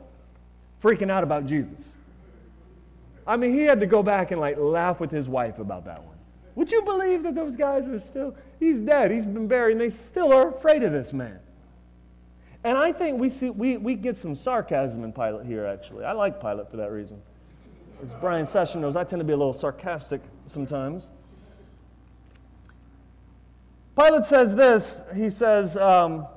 freaking 0.84 1.10
out 1.10 1.24
about 1.24 1.46
Jesus. 1.46 1.94
I 3.28 3.38
mean, 3.38 3.54
he 3.54 3.64
had 3.64 3.80
to 3.80 3.88
go 3.88 4.04
back 4.04 4.32
and 4.32 4.40
like 4.40 4.58
laugh 4.58 5.00
with 5.00 5.12
his 5.12 5.28
wife 5.28 5.60
about 5.60 5.86
that 5.86 6.04
one. 6.04 6.16
Would 6.56 6.72
you 6.72 6.82
believe 6.84 7.24
that 7.24 7.36
those 7.36 7.56
guys 7.56 7.84
were 7.86 8.00
still, 8.00 8.36
he's 8.60 8.80
dead, 8.82 9.12
he's 9.12 9.26
been 9.26 9.48
buried, 9.48 9.74
and 9.74 9.82
they 9.82 9.90
still 9.90 10.32
are 10.32 10.50
afraid 10.50 10.84
of 10.84 10.92
this 10.92 11.12
man? 11.12 11.40
And 12.64 12.78
I 12.78 12.92
think 12.92 13.20
we, 13.20 13.30
see, 13.30 13.50
we, 13.50 13.78
we 13.78 13.96
get 13.96 14.18
some 14.18 14.36
sarcasm 14.36 15.04
in 15.04 15.12
Pilate 15.12 15.46
here, 15.46 15.66
actually. 15.66 16.06
I 16.06 16.14
like 16.14 16.42
Pilate 16.42 16.72
for 16.72 16.78
that 16.78 16.92
reason. 16.92 17.22
As 18.02 18.14
Brian 18.14 18.46
Session 18.46 18.82
knows, 18.82 18.96
I 18.96 19.04
tend 19.04 19.20
to 19.20 19.24
be 19.26 19.34
a 19.34 19.38
little 19.38 19.54
sarcastic 19.54 20.22
sometimes. 20.48 21.10
Pilate 23.98 24.26
says 24.26 24.56
this. 24.56 25.02
He 25.16 25.30
says, 25.30 25.78
um, 25.78 26.28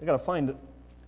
I 0.00 0.04
got 0.04 0.12
to 0.12 0.18
find 0.18 0.50
it. 0.50 0.56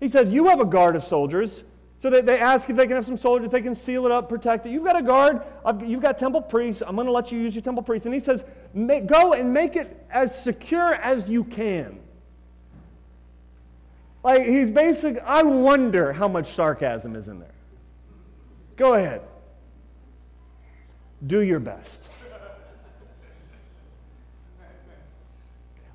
He 0.00 0.08
says, 0.08 0.30
You 0.30 0.46
have 0.46 0.60
a 0.60 0.64
guard 0.64 0.96
of 0.96 1.04
soldiers 1.04 1.64
so 2.00 2.10
they, 2.10 2.20
they 2.20 2.38
ask 2.38 2.70
if 2.70 2.76
they 2.76 2.86
can 2.86 2.94
have 2.94 3.04
some 3.04 3.18
soldiers, 3.18 3.50
they 3.50 3.60
can 3.60 3.74
seal 3.74 4.06
it 4.06 4.12
up, 4.12 4.28
protect 4.28 4.66
it. 4.66 4.70
You've 4.70 4.84
got 4.84 4.96
a 4.96 5.02
guard, 5.02 5.42
you've 5.84 6.02
got 6.02 6.16
temple 6.16 6.42
priests. 6.42 6.82
I'm 6.86 6.94
going 6.94 7.06
to 7.06 7.12
let 7.12 7.32
you 7.32 7.38
use 7.38 7.54
your 7.54 7.62
temple 7.62 7.82
priests. 7.82 8.06
And 8.06 8.14
he 8.14 8.20
says, 8.20 8.44
go 9.06 9.32
and 9.32 9.52
make 9.52 9.74
it 9.74 10.06
as 10.10 10.40
secure 10.40 10.94
as 10.94 11.28
you 11.28 11.42
can. 11.42 11.98
Like 14.22 14.42
he's 14.42 14.70
basic, 14.70 15.18
I 15.20 15.42
wonder 15.42 16.12
how 16.12 16.28
much 16.28 16.54
sarcasm 16.54 17.16
is 17.16 17.28
in 17.28 17.40
there. 17.40 17.54
Go 18.76 18.94
ahead. 18.94 19.22
Do 21.26 21.40
your 21.40 21.58
best. 21.58 22.08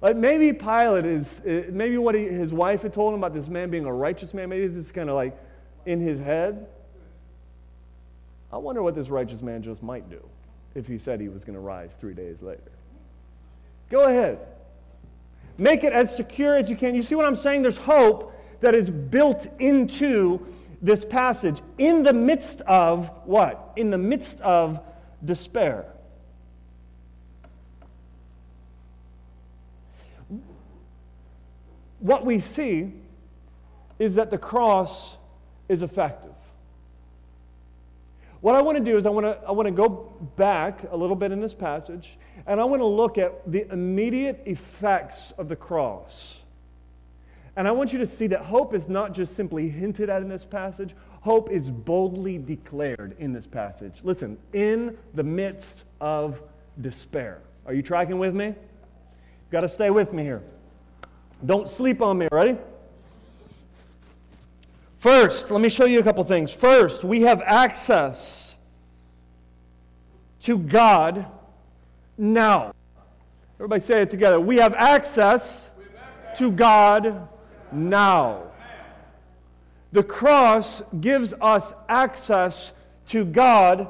Like 0.03 0.17
maybe 0.17 0.51
Pilate 0.51 1.05
is, 1.05 1.41
eh, 1.45 1.63
maybe 1.71 1.97
what 1.97 2.13
he, 2.13 2.25
his 2.25 2.51
wife 2.51 2.81
had 2.81 2.91
told 2.91 3.13
him 3.13 3.21
about 3.21 3.33
this 3.33 3.47
man 3.47 3.69
being 3.69 3.85
a 3.85 3.93
righteous 3.93 4.33
man, 4.33 4.49
maybe 4.49 4.67
this 4.67 4.85
is 4.85 4.91
kind 4.91 5.09
of 5.09 5.15
like, 5.15 5.35
in 5.85 6.01
his 6.01 6.19
head, 6.19 6.67
I 8.51 8.57
wonder 8.57 8.83
what 8.83 8.95
this 8.95 9.07
righteous 9.07 9.41
man 9.41 9.63
just 9.63 9.81
might 9.81 10.09
do 10.09 10.21
if 10.75 10.87
he 10.87 10.97
said 10.97 11.21
he 11.21 11.29
was 11.29 11.45
going 11.45 11.53
to 11.53 11.61
rise 11.61 11.95
three 11.95 12.13
days 12.13 12.41
later. 12.41 12.71
Go 13.89 14.03
ahead. 14.03 14.39
Make 15.57 15.85
it 15.85 15.93
as 15.93 16.13
secure 16.13 16.55
as 16.57 16.69
you 16.69 16.75
can. 16.75 16.95
You 16.95 17.03
see 17.03 17.15
what 17.15 17.25
I'm 17.25 17.37
saying? 17.37 17.61
There's 17.61 17.77
hope 17.77 18.37
that 18.59 18.75
is 18.75 18.89
built 18.89 19.47
into 19.59 20.45
this 20.81 21.05
passage 21.05 21.61
in 21.77 22.03
the 22.03 22.13
midst 22.13 22.59
of 22.61 23.09
what? 23.23 23.71
In 23.77 23.89
the 23.89 23.97
midst 23.97 24.41
of 24.41 24.81
despair. 25.23 25.92
What 32.03 32.25
we 32.25 32.37
see 32.37 32.91
is 33.97 34.15
that 34.15 34.29
the 34.29 34.37
cross 34.37 35.15
is 35.69 35.81
effective. 35.81 36.35
What 38.41 38.55
I 38.55 38.61
want 38.61 38.77
to 38.77 38.83
do 38.83 38.97
is 38.97 39.05
I 39.05 39.09
want 39.09 39.25
to, 39.25 39.39
I 39.47 39.51
want 39.51 39.67
to 39.67 39.71
go 39.71 40.13
back 40.35 40.83
a 40.91 40.97
little 40.97 41.15
bit 41.15 41.31
in 41.31 41.39
this 41.39 41.53
passage 41.53 42.17
and 42.45 42.59
I 42.59 42.65
want 42.65 42.81
to 42.81 42.85
look 42.85 43.17
at 43.17 43.49
the 43.49 43.65
immediate 43.71 44.43
effects 44.45 45.31
of 45.37 45.47
the 45.47 45.55
cross. 45.55 46.35
And 47.55 47.69
I 47.69 47.71
want 47.71 47.93
you 47.93 47.99
to 47.99 48.07
see 48.07 48.27
that 48.27 48.41
hope 48.41 48.73
is 48.73 48.89
not 48.89 49.13
just 49.13 49.33
simply 49.33 49.69
hinted 49.69 50.09
at 50.09 50.21
in 50.21 50.27
this 50.27 50.43
passage, 50.43 50.93
hope 51.21 51.49
is 51.51 51.69
boldly 51.69 52.37
declared 52.37 53.15
in 53.17 53.31
this 53.31 53.47
passage. 53.47 54.01
Listen, 54.03 54.37
in 54.51 54.97
the 55.13 55.23
midst 55.23 55.83
of 56.01 56.41
despair. 56.81 57.39
Are 57.65 57.73
you 57.73 57.81
tracking 57.81 58.19
with 58.19 58.35
me? 58.35 58.47
You've 58.47 59.51
got 59.51 59.61
to 59.61 59.69
stay 59.69 59.89
with 59.89 60.11
me 60.11 60.23
here. 60.23 60.43
Don't 61.45 61.69
sleep 61.69 62.01
on 62.01 62.17
me, 62.17 62.27
ready? 62.31 62.57
First, 64.97 65.51
let 65.51 65.59
me 65.59 65.67
show 65.67 65.83
you 65.83 65.99
a 65.99 66.03
couple 66.03 66.23
things. 66.23 66.53
First, 66.53 67.03
we 67.03 67.23
have 67.23 67.41
access 67.41 68.55
to 70.43 70.57
God 70.57 71.25
now. 72.17 72.73
Everybody 73.57 73.81
say 73.81 74.01
it 74.01 74.09
together. 74.09 74.39
We 74.39 74.57
have 74.57 74.73
access, 74.73 75.69
we 75.77 75.83
have 75.83 75.93
access. 75.95 76.39
to 76.39 76.51
God 76.51 77.27
now. 77.73 78.43
The 79.91 80.03
cross 80.03 80.81
gives 81.01 81.33
us 81.41 81.73
access 81.89 82.71
to 83.07 83.25
God 83.25 83.87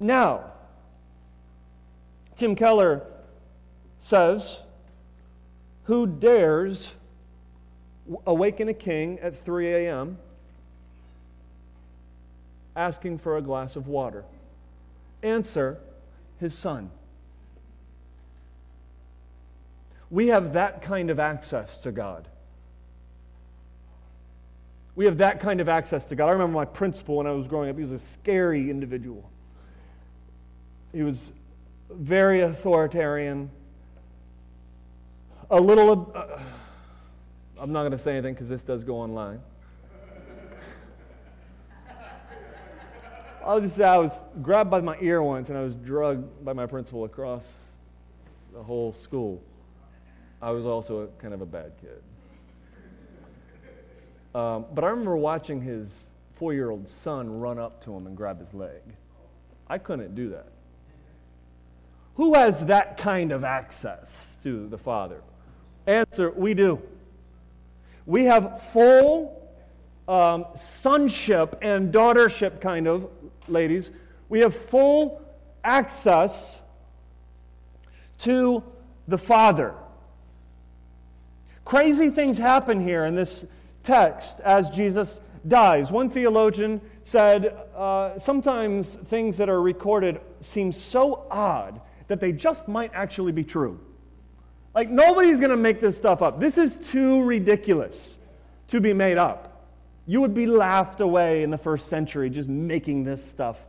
now. 0.00 0.52
Tim 2.36 2.56
Keller 2.56 3.02
says, 3.98 4.58
Who 5.84 6.06
dares 6.06 6.92
awaken 8.26 8.68
a 8.68 8.74
king 8.74 9.18
at 9.20 9.36
3 9.36 9.68
a.m. 9.68 10.18
asking 12.74 13.18
for 13.18 13.36
a 13.36 13.42
glass 13.42 13.76
of 13.76 13.86
water? 13.86 14.24
Answer, 15.22 15.78
his 16.38 16.56
son. 16.56 16.90
We 20.10 20.28
have 20.28 20.52
that 20.52 20.82
kind 20.82 21.10
of 21.10 21.18
access 21.18 21.78
to 21.78 21.92
God. 21.92 22.28
We 24.96 25.06
have 25.06 25.18
that 25.18 25.40
kind 25.40 25.60
of 25.60 25.68
access 25.68 26.04
to 26.06 26.14
God. 26.14 26.28
I 26.28 26.32
remember 26.32 26.54
my 26.54 26.64
principal 26.64 27.16
when 27.16 27.26
I 27.26 27.32
was 27.32 27.48
growing 27.48 27.68
up, 27.68 27.76
he 27.76 27.82
was 27.82 27.90
a 27.90 27.98
scary 27.98 28.70
individual. 28.70 29.28
He 30.92 31.02
was 31.02 31.32
very 31.90 32.40
authoritarian, 32.40 33.50
a 35.50 35.60
little. 35.60 36.12
Uh, 36.14 36.38
I'm 37.58 37.72
not 37.72 37.80
going 37.80 37.92
to 37.92 37.98
say 37.98 38.12
anything 38.12 38.34
because 38.34 38.48
this 38.48 38.62
does 38.62 38.84
go 38.84 38.96
online. 38.96 39.40
I'll 43.44 43.60
just 43.60 43.76
say 43.76 43.84
I 43.84 43.98
was 43.98 44.18
grabbed 44.40 44.70
by 44.70 44.80
my 44.80 44.96
ear 45.00 45.22
once 45.22 45.50
and 45.50 45.58
I 45.58 45.62
was 45.62 45.74
drugged 45.74 46.44
by 46.44 46.54
my 46.54 46.64
principal 46.64 47.04
across 47.04 47.72
the 48.54 48.62
whole 48.62 48.94
school. 48.94 49.42
I 50.40 50.50
was 50.50 50.64
also 50.64 51.00
a, 51.00 51.06
kind 51.20 51.34
of 51.34 51.42
a 51.42 51.46
bad 51.46 51.72
kid. 51.80 52.02
Um, 54.34 54.64
but 54.74 54.82
I 54.82 54.88
remember 54.88 55.16
watching 55.16 55.60
his 55.60 56.10
four 56.36 56.54
year 56.54 56.70
old 56.70 56.88
son 56.88 57.38
run 57.38 57.58
up 57.58 57.84
to 57.84 57.94
him 57.94 58.06
and 58.06 58.16
grab 58.16 58.40
his 58.40 58.54
leg. 58.54 58.80
I 59.68 59.76
couldn't 59.78 60.14
do 60.14 60.30
that. 60.30 60.48
Who 62.16 62.34
has 62.34 62.64
that 62.66 62.96
kind 62.96 63.30
of 63.30 63.44
access 63.44 64.38
to 64.42 64.68
the 64.68 64.78
Father? 64.78 65.20
Answer 65.86 66.30
We 66.30 66.54
do. 66.54 66.80
We 68.06 68.24
have 68.24 68.62
full 68.72 69.50
um, 70.06 70.46
sonship 70.54 71.58
and 71.62 71.92
daughtership, 71.92 72.60
kind 72.60 72.86
of, 72.86 73.08
ladies. 73.48 73.90
We 74.28 74.40
have 74.40 74.54
full 74.54 75.22
access 75.62 76.56
to 78.18 78.62
the 79.08 79.18
Father. 79.18 79.74
Crazy 81.64 82.10
things 82.10 82.36
happen 82.36 82.80
here 82.80 83.06
in 83.06 83.14
this 83.14 83.46
text 83.82 84.40
as 84.40 84.68
Jesus 84.70 85.20
dies. 85.48 85.90
One 85.90 86.10
theologian 86.10 86.80
said 87.02 87.46
uh, 87.74 88.18
sometimes 88.18 88.96
things 89.06 89.36
that 89.38 89.48
are 89.48 89.62
recorded 89.62 90.20
seem 90.40 90.72
so 90.72 91.26
odd 91.30 91.80
that 92.08 92.20
they 92.20 92.32
just 92.32 92.68
might 92.68 92.90
actually 92.94 93.32
be 93.32 93.44
true. 93.44 93.80
Like, 94.74 94.90
nobody's 94.90 95.38
going 95.38 95.50
to 95.50 95.56
make 95.56 95.80
this 95.80 95.96
stuff 95.96 96.20
up. 96.20 96.40
This 96.40 96.58
is 96.58 96.76
too 96.76 97.24
ridiculous 97.24 98.18
to 98.68 98.80
be 98.80 98.92
made 98.92 99.18
up. 99.18 99.66
You 100.06 100.20
would 100.20 100.34
be 100.34 100.46
laughed 100.46 101.00
away 101.00 101.42
in 101.42 101.50
the 101.50 101.58
first 101.58 101.88
century 101.88 102.28
just 102.28 102.48
making 102.48 103.04
this 103.04 103.24
stuff 103.24 103.64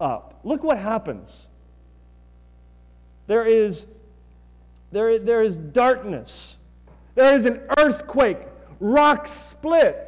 up. 0.00 0.40
Look 0.44 0.62
what 0.62 0.78
happens. 0.78 1.46
There 3.26 3.46
is, 3.46 3.84
there, 4.92 5.18
there 5.18 5.42
is 5.42 5.56
darkness. 5.56 6.56
There 7.14 7.36
is 7.36 7.44
an 7.44 7.60
earthquake 7.78 8.38
rock 8.80 9.28
split. 9.28 10.02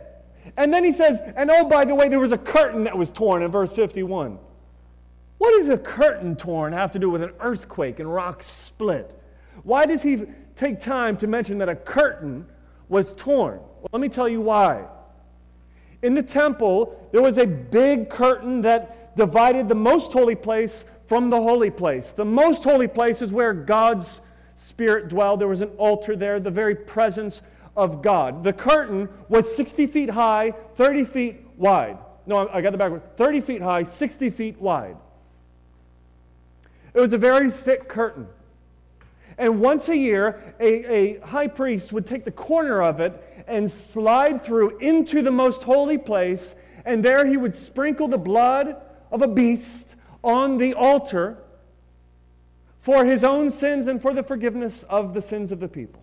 And 0.57 0.73
then 0.73 0.85
he 0.85 0.93
says, 0.93 1.21
and 1.37 1.51
oh, 1.51 1.65
by 1.67 1.85
the 1.85 1.95
way, 1.95 2.09
there 2.09 2.19
was 2.19 2.33
a 2.33 2.39
curtain 2.39 2.85
that 2.85 2.97
was 2.97 3.13
torn 3.13 3.43
in 3.43 3.51
verse 3.51 3.73
51. 3.73 4.39
What 5.39 5.59
does 5.59 5.69
a 5.69 5.79
curtain 5.79 6.37
torn 6.37 6.73
have 6.73 6.93
to 6.93 6.99
do 6.99 7.11
with 7.11 7.23
an 7.23 7.33
earthquake 7.41 8.01
and 8.01 8.13
rock 8.13 8.43
split? 8.43 9.18
Why 9.63 9.87
does 9.87 10.03
he 10.03 10.25
take 10.57 10.81
time 10.81 11.17
to 11.19 11.27
mention 11.27 11.59
that 11.59 11.69
a 11.69 11.77
curtain 11.77 12.47
was 12.89 13.13
torn? 13.15 13.59
Well, 13.59 13.89
let 13.93 14.01
me 14.01 14.09
tell 14.09 14.29
you 14.29 14.41
why. 14.41 14.87
In 16.03 16.15
the 16.15 16.23
temple, 16.23 17.09
there 17.13 17.23
was 17.23 17.39
a 17.39 17.47
big 17.47 18.09
curtain 18.09 18.63
that 18.63 19.17
divided 19.17 19.69
the 19.69 19.75
most 19.75 20.13
holy 20.13 20.37
place 20.37 20.85
from 21.07 21.31
the 21.31 21.41
holy 21.41 21.71
place. 21.71 22.13
The 22.13 22.25
most 22.25 22.63
holy 22.63 22.87
place 22.87 23.21
is 23.23 23.33
where 23.33 23.53
God's 23.53 24.21
Spirit 24.55 25.09
dwelled. 25.09 25.41
There 25.41 25.49
was 25.49 25.61
an 25.61 25.71
altar 25.79 26.15
there, 26.15 26.39
the 26.39 26.51
very 26.51 26.75
presence 26.75 27.43
of 27.77 28.03
God. 28.03 28.43
The 28.43 28.53
curtain 28.53 29.09
was 29.29 29.55
60 29.57 29.87
feet 29.87 30.11
high, 30.11 30.53
30 30.75 31.05
feet 31.05 31.47
wide. 31.57 31.99
No, 32.27 32.49
I 32.49 32.61
got 32.61 32.73
the 32.73 32.79
backward. 32.79 33.17
30 33.17 33.41
feet 33.41 33.63
high, 33.63 33.85
60 33.85 34.31
feet 34.31 34.61
wide. 34.61 34.97
It 36.93 37.01
was 37.01 37.13
a 37.13 37.19
very 37.19 37.51
thick 37.51 37.89
curtain. 37.89 38.27
And 39.39 39.61
once 39.61 39.89
a 39.89 39.97
year, 39.97 40.55
a, 40.59 40.93
a 40.93 41.21
high 41.21 41.47
priest 41.47 41.93
would 41.93 42.07
take 42.07 42.25
the 42.25 42.33
corner 42.33 42.83
of 42.83 42.99
it 42.99 43.45
and 43.47 43.71
slide 43.71 44.45
through 44.45 44.79
into 44.79 45.23
the 45.23 45.31
most 45.31 45.63
holy 45.63 45.97
place, 45.97 46.57
and 46.85 47.05
there 47.05 47.25
he 47.25 47.37
would 47.37 47.55
sprinkle 47.55 48.09
the 48.09 48.19
blood 48.19 48.77
of 49.13 49.23
a 49.23 49.29
beast 49.29 49.95
on 50.25 50.59
the 50.59 50.75
altar 50.75 51.39
for 52.81 53.05
his 53.05 53.23
own 53.23 53.51
sins 53.51 53.87
and 53.87 54.03
for 54.03 54.13
the 54.13 54.23
forgiveness 54.23 54.85
of 54.89 55.15
the 55.15 55.23
sins 55.23 55.53
of 55.53 55.61
the 55.61 55.69
people. 55.69 56.03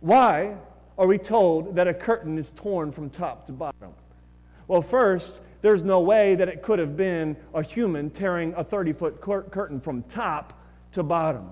Why 0.00 0.56
are 0.96 1.06
we 1.06 1.18
told 1.18 1.74
that 1.74 1.88
a 1.88 1.94
curtain 1.94 2.38
is 2.38 2.52
torn 2.52 2.92
from 2.92 3.10
top 3.10 3.46
to 3.46 3.52
bottom? 3.52 3.92
Well, 4.68 4.82
first, 4.82 5.40
there's 5.62 5.82
no 5.82 6.00
way 6.00 6.34
that 6.36 6.48
it 6.48 6.62
could 6.62 6.78
have 6.78 6.96
been 6.96 7.36
a 7.52 7.62
human 7.62 8.10
tearing 8.10 8.54
a 8.56 8.62
30 8.62 8.92
foot 8.92 9.20
curtain 9.20 9.80
from 9.80 10.02
top 10.04 10.60
to 10.94 11.02
bottom. 11.02 11.50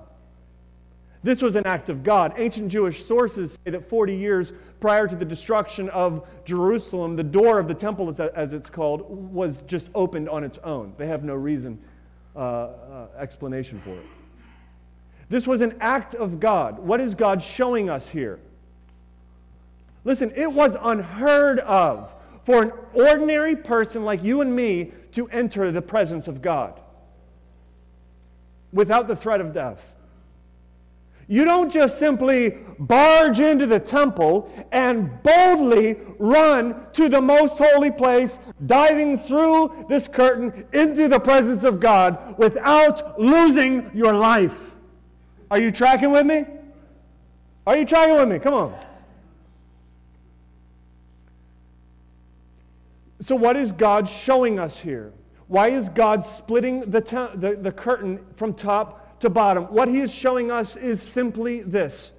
This 1.23 1.41
was 1.41 1.55
an 1.55 1.67
act 1.67 1.89
of 1.89 2.03
God. 2.03 2.35
Ancient 2.37 2.69
Jewish 2.69 3.07
sources 3.07 3.57
say 3.65 3.71
that 3.71 3.89
40 3.89 4.17
years 4.17 4.53
prior 4.81 5.07
to 5.07 5.15
the 5.15 5.25
destruction 5.25 5.89
of 5.91 6.27
Jerusalem, 6.45 7.15
the 7.15 7.23
door 7.23 7.61
of 7.61 7.69
the 7.69 7.75
temple, 7.75 8.13
as 8.35 8.53
it's 8.53 8.69
called, 8.69 9.09
was 9.33 9.63
just 9.63 9.89
opened 9.95 10.29
on 10.29 10.43
its 10.43 10.59
own. 10.65 10.95
They 10.99 11.07
have 11.07 11.23
no 11.23 11.35
reason, 11.35 11.79
uh, 12.35 12.39
uh, 12.39 13.07
explanation 13.17 13.81
for 13.85 13.91
it. 13.91 14.07
This 15.29 15.47
was 15.47 15.61
an 15.61 15.77
act 15.81 16.17
of 16.17 16.41
God. 16.41 16.81
What 16.81 17.01
is 17.01 17.15
God 17.15 17.41
showing 17.41 17.89
us 17.89 18.09
here? 18.09 18.41
Listen, 20.05 20.33
it 20.35 20.53
was 20.53 20.77
unheard 20.81 21.61
of 21.61 22.13
for 22.43 22.63
an 22.63 22.73
ordinary 22.93 23.55
person 23.55 24.05
like 24.05 24.25
you 24.25 24.41
and 24.41 24.55
me 24.55 24.91
to 25.13 25.29
enter 25.29 25.71
the 25.71 25.81
presence 25.81 26.27
of 26.27 26.43
God 26.43 26.82
without 28.73 29.09
the 29.09 29.17
threat 29.17 29.41
of 29.41 29.53
death. 29.53 29.93
You 31.29 31.45
don't 31.45 31.73
just 31.73 31.99
simply 31.99 32.59
barge 32.79 33.41
into 33.41 33.67
the 33.67 33.81
temple 33.81 34.51
and 34.73 35.23
boldly 35.23 35.97
run 36.19 36.87
to 36.95 37.09
the 37.09 37.21
most 37.21 37.59
holy 37.59 37.91
place, 37.91 38.39
diving 38.67 39.19
through 39.19 39.87
this 39.89 40.09
curtain 40.09 40.67
into 40.73 41.09
the 41.09 41.21
presence 41.21 41.65
of 41.65 41.81
God 41.81 42.37
without 42.39 43.19
losing 43.21 43.91
your 43.95 44.13
life. 44.13 44.75
Are 45.51 45.61
you 45.61 45.71
tracking 45.71 46.11
with 46.11 46.27
me? 46.27 46.45
Are 47.67 47.77
you 47.77 47.87
tracking 47.87 48.17
with 48.17 48.29
me? 48.29 48.39
Come 48.39 48.55
on. 48.55 48.79
So, 53.21 53.37
what 53.37 53.57
is 53.57 53.71
God 53.71 54.09
showing 54.09 54.59
us 54.59 54.77
here? 54.77 55.13
Why 55.53 55.69
is 55.69 55.91
God 55.91 56.25
splitting 56.25 56.81
the, 56.81 57.03
the, 57.35 57.59
the 57.61 57.73
curtain 57.73 58.25
from 58.37 58.55
top 58.55 59.21
to 59.21 59.29
bottom, 59.29 59.65
what 59.65 59.87
he 59.87 60.01
is 60.01 60.11
showing 60.11 60.51
us 60.51 60.77
is 60.77 61.03
simply 61.03 61.61
this 61.61 62.11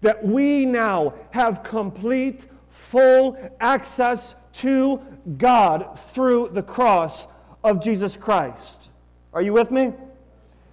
that 0.00 0.24
we 0.24 0.64
now 0.64 1.14
have 1.32 1.64
complete, 1.64 2.46
full 2.68 3.36
access 3.58 4.36
to 4.52 5.02
God 5.38 5.98
through 5.98 6.50
the 6.52 6.62
cross 6.62 7.26
of 7.64 7.82
Jesus 7.82 8.16
Christ. 8.16 8.90
Are 9.32 9.42
you 9.42 9.52
with 9.52 9.72
me? 9.72 9.92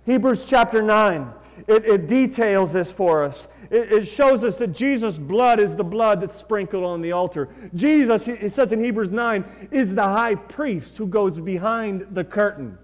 Hebrews 0.06 0.46
chapter 0.46 0.84
9. 0.84 1.28
It, 1.68 1.86
it 1.86 2.08
details 2.08 2.72
this 2.72 2.92
for 2.92 3.24
us. 3.24 3.48
It, 3.74 3.92
it, 3.92 4.06
shows 4.06 4.44
us 4.44 4.58
that 4.58 4.68
Jesus' 4.68 5.18
blood 5.18 5.60
is 5.60 5.76
the 5.76 5.84
blood 5.84 6.22
that's 6.22 6.36
sprinkled 6.36 6.84
on 6.84 7.02
the 7.02 7.12
altar. 7.12 7.50
Jesus, 7.74 8.28
it 8.28 8.52
says 8.52 8.72
in 8.72 8.84
Hebrews 8.84 9.12
9, 9.12 9.70
is 9.72 9.96
the 9.96 10.04
high 10.04 10.36
priest 10.36 10.96
who 10.96 11.08
goes 11.08 11.40
behind 11.40 12.06
the 12.12 12.24
curtain. 12.24 12.78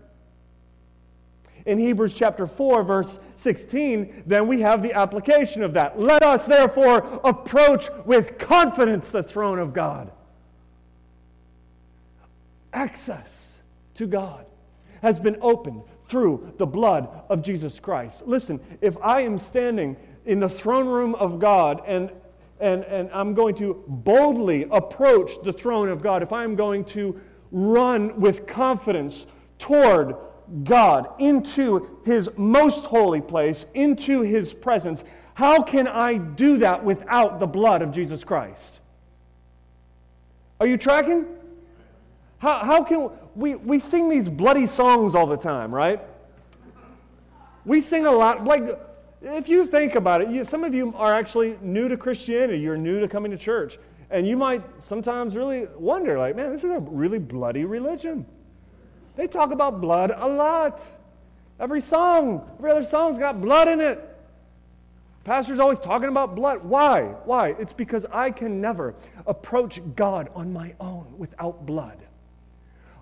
In 1.67 1.77
Hebrews 1.77 2.15
chapter 2.15 2.47
4, 2.47 2.83
verse 2.83 3.19
16, 3.35 4.23
then 4.25 4.47
we 4.47 4.61
have 4.61 4.81
the 4.81 4.93
application 4.93 5.61
of 5.61 5.73
that. 5.73 5.99
Let 5.99 6.23
us 6.23 6.45
therefore 6.45 7.21
approach 7.23 7.87
with 8.05 8.39
confidence 8.39 9.09
the 9.09 9.21
throne 9.21 9.59
of 9.59 9.73
God. 9.73 10.11
Access 12.73 13.59
to 13.93 14.07
God 14.07 14.47
has 15.03 15.19
been 15.19 15.37
opened 15.39 15.83
through 16.05 16.51
the 16.57 16.65
blood 16.65 17.07
of 17.29 17.43
Jesus 17.43 17.79
Christ. 17.79 18.23
Listen, 18.25 18.59
if 18.81 18.97
I 19.03 19.21
am 19.21 19.37
standing 19.37 19.95
in 20.29 20.39
the 20.39 20.49
throne 20.49 20.87
room 20.87 21.15
of 21.15 21.39
God 21.39 21.81
and 21.85 22.11
and, 22.59 22.83
and 22.83 23.09
I'm 23.13 23.33
going 23.33 23.55
to 23.55 23.83
boldly 23.87 24.67
approach 24.69 25.31
the 25.43 25.53
throne 25.53 25.89
of 25.89 26.01
God, 26.01 26.21
if 26.21 26.33
I'm 26.33 26.55
going 26.55 26.83
to 26.85 27.19
run 27.51 28.19
with 28.19 28.45
confidence 28.47 29.25
toward 29.57 30.15
God 30.63 31.07
into 31.19 32.01
His 32.05 32.29
most 32.35 32.85
holy 32.85 33.21
place, 33.21 33.65
into 33.73 34.21
His 34.21 34.53
presence, 34.53 35.03
how 35.35 35.63
can 35.63 35.87
I 35.87 36.17
do 36.17 36.57
that 36.57 36.83
without 36.83 37.39
the 37.39 37.47
blood 37.47 37.81
of 37.81 37.91
Jesus 37.91 38.25
Christ? 38.25 38.79
Are 40.59 40.67
you 40.67 40.77
tracking? 40.77 41.27
How, 42.39 42.59
how 42.59 42.83
can 42.83 43.09
we, 43.35 43.55
we 43.55 43.79
sing 43.79 44.09
these 44.09 44.27
bloody 44.27 44.65
songs 44.65 45.15
all 45.15 45.27
the 45.27 45.37
time, 45.37 45.73
right? 45.73 46.01
We 47.63 47.79
sing 47.79 48.05
a 48.05 48.11
lot. 48.11 48.43
Like, 48.43 48.88
if 49.21 49.49
you 49.49 49.65
think 49.65 49.95
about 49.95 50.21
it, 50.21 50.29
you, 50.29 50.43
some 50.43 50.63
of 50.63 50.73
you 50.73 50.93
are 50.95 51.13
actually 51.13 51.57
new 51.61 51.89
to 51.89 51.97
Christianity. 51.97 52.59
You're 52.59 52.77
new 52.77 52.99
to 52.99 53.07
coming 53.07 53.31
to 53.31 53.37
church. 53.37 53.77
And 54.09 54.27
you 54.27 54.37
might 54.37 54.63
sometimes 54.83 55.35
really 55.35 55.67
wonder, 55.77 56.17
like, 56.17 56.35
man, 56.35 56.51
this 56.51 56.63
is 56.63 56.71
a 56.71 56.79
really 56.79 57.19
bloody 57.19 57.65
religion. 57.65 58.25
They 59.15 59.27
talk 59.27 59.51
about 59.51 59.81
blood 59.81 60.11
a 60.15 60.27
lot. 60.27 60.81
Every 61.59 61.81
song, 61.81 62.49
every 62.57 62.71
other 62.71 62.85
song's 62.85 63.17
got 63.17 63.41
blood 63.41 63.67
in 63.67 63.81
it. 63.81 64.05
Pastor's 65.25 65.59
always 65.59 65.77
talking 65.77 66.07
about 66.07 66.35
blood. 66.35 66.63
Why? 66.63 67.03
Why? 67.25 67.49
It's 67.59 67.73
because 67.73 68.05
I 68.11 68.31
can 68.31 68.61
never 68.61 68.95
approach 69.27 69.81
God 69.95 70.29
on 70.33 70.53
my 70.53 70.73
own 70.79 71.13
without 71.17 71.65
blood. 71.65 71.97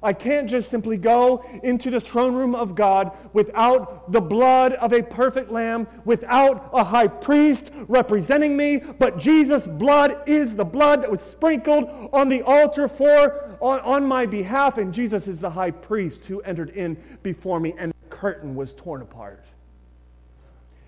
I 0.01 0.13
can't 0.13 0.49
just 0.49 0.69
simply 0.69 0.97
go 0.97 1.43
into 1.63 1.89
the 1.89 1.99
throne 1.99 2.35
room 2.35 2.53
of 2.53 2.75
God 2.75 3.11
without 3.33 4.11
the 4.11 4.21
blood 4.21 4.73
of 4.73 4.93
a 4.93 5.01
perfect 5.01 5.51
lamb, 5.51 5.87
without 6.05 6.69
a 6.71 6.83
high 6.83 7.07
priest 7.07 7.71
representing 7.87 8.55
me, 8.55 8.77
but 8.77 9.17
Jesus' 9.17 9.65
blood 9.65 10.21
is 10.27 10.55
the 10.55 10.65
blood 10.65 11.01
that 11.01 11.11
was 11.11 11.21
sprinkled 11.21 12.09
on 12.13 12.29
the 12.29 12.43
altar 12.43 12.87
for 12.87 13.57
on, 13.59 13.79
on 13.79 14.05
my 14.05 14.25
behalf, 14.25 14.77
and 14.77 14.93
Jesus 14.93 15.27
is 15.27 15.39
the 15.39 15.49
high 15.49 15.71
priest 15.71 16.25
who 16.25 16.41
entered 16.41 16.69
in 16.71 16.95
before 17.23 17.59
me, 17.59 17.73
and 17.77 17.91
the 17.91 18.09
curtain 18.09 18.55
was 18.55 18.75
torn 18.75 19.01
apart. 19.01 19.43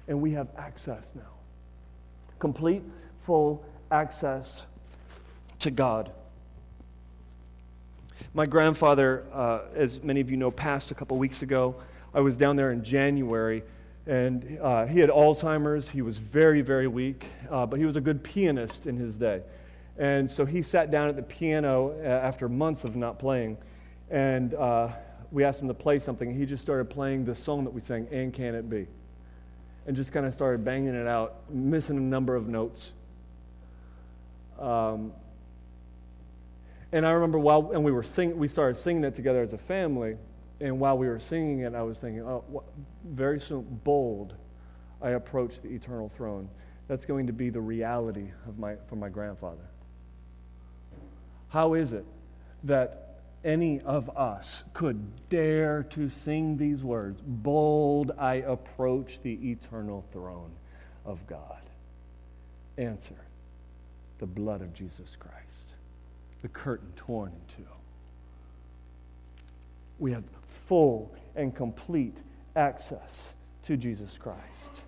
And 0.07 0.21
we 0.21 0.31
have 0.31 0.47
access 0.57 1.13
now. 1.15 1.21
Complete, 2.37 2.83
full 3.19 3.63
access 3.91 4.65
to 5.59 5.71
God. 5.71 6.11
My 8.33 8.45
grandfather, 8.45 9.25
uh, 9.33 9.61
as 9.75 10.03
many 10.03 10.21
of 10.21 10.29
you 10.29 10.37
know, 10.37 10.51
passed 10.51 10.91
a 10.91 10.95
couple 10.95 11.17
weeks 11.17 11.41
ago. 11.41 11.75
I 12.13 12.21
was 12.21 12.37
down 12.37 12.55
there 12.55 12.71
in 12.71 12.83
January, 12.83 13.63
and 14.07 14.59
uh, 14.61 14.85
he 14.85 14.99
had 14.99 15.09
Alzheimer's. 15.09 15.89
He 15.89 16.01
was 16.01 16.17
very, 16.17 16.61
very 16.61 16.87
weak, 16.87 17.25
uh, 17.49 17.65
but 17.65 17.79
he 17.79 17.85
was 17.85 17.95
a 17.95 18.01
good 18.01 18.23
pianist 18.23 18.87
in 18.87 18.97
his 18.97 19.17
day. 19.17 19.41
And 19.97 20.29
so 20.29 20.45
he 20.45 20.61
sat 20.61 20.91
down 20.91 21.09
at 21.09 21.15
the 21.15 21.23
piano 21.23 21.91
uh, 22.01 22.05
after 22.05 22.47
months 22.47 22.83
of 22.83 22.95
not 22.95 23.19
playing, 23.19 23.57
and 24.09 24.53
uh, 24.53 24.89
we 25.31 25.43
asked 25.43 25.61
him 25.61 25.67
to 25.67 25.73
play 25.73 25.99
something. 25.99 26.33
He 26.33 26.45
just 26.45 26.63
started 26.63 26.89
playing 26.89 27.25
the 27.25 27.35
song 27.35 27.63
that 27.65 27.71
we 27.73 27.81
sang, 27.81 28.07
And 28.11 28.33
Can 28.33 28.55
It 28.55 28.69
Be? 28.69 28.87
And 29.85 29.95
just 29.95 30.11
kind 30.11 30.25
of 30.25 30.33
started 30.33 30.63
banging 30.63 30.95
it 30.95 31.07
out, 31.07 31.35
missing 31.49 31.97
a 31.97 32.01
number 32.01 32.35
of 32.35 32.47
notes. 32.47 32.91
Um, 34.59 35.13
and 36.91 37.05
I 37.05 37.11
remember 37.11 37.37
while, 37.37 37.71
and 37.71 37.83
we 37.83 37.91
were 37.91 38.03
singing, 38.03 38.37
we 38.37 38.47
started 38.47 38.75
singing 38.75 39.03
that 39.03 39.13
together 39.13 39.41
as 39.41 39.53
a 39.53 39.57
family. 39.57 40.17
And 40.59 40.79
while 40.79 40.97
we 40.97 41.07
were 41.07 41.19
singing 41.19 41.59
it, 41.59 41.75
I 41.75 41.83
was 41.83 41.99
thinking, 41.99 42.21
oh, 42.21 42.43
what, 42.47 42.65
very 43.05 43.39
soon, 43.39 43.65
bold, 43.83 44.33
I 45.01 45.11
approach 45.11 45.61
the 45.61 45.69
eternal 45.69 46.09
throne. 46.09 46.49
That's 46.87 47.05
going 47.05 47.27
to 47.27 47.33
be 47.33 47.49
the 47.49 47.61
reality 47.61 48.31
of 48.47 48.57
my, 48.57 48.75
for 48.87 48.95
my 48.95 49.09
grandfather. 49.09 49.69
How 51.49 51.75
is 51.75 51.93
it 51.93 52.05
that 52.63 53.21
any 53.45 53.79
of 53.81 54.09
us 54.17 54.63
could 54.73 55.29
dare 55.29 55.83
to 55.83 56.09
sing 56.09 56.57
these 56.57 56.83
words? 56.83 57.21
Bold, 57.21 58.11
I 58.17 58.35
approach 58.35 59.21
the 59.21 59.51
eternal 59.51 60.03
throne 60.11 60.51
of 61.05 61.25
God. 61.27 61.61
Answer 62.77 63.15
the 64.17 64.25
blood 64.25 64.61
of 64.61 64.73
Jesus 64.73 65.15
Christ 65.17 65.69
the 66.41 66.47
curtain 66.47 66.91
torn 66.95 67.31
in 67.31 67.55
two. 67.55 67.69
We 69.99 70.11
have 70.11 70.23
full 70.43 71.13
and 71.35 71.53
complete 71.53 72.17
access 72.55 73.33
to 73.63 73.77
Jesus 73.77 74.17
Christ. 74.17 74.83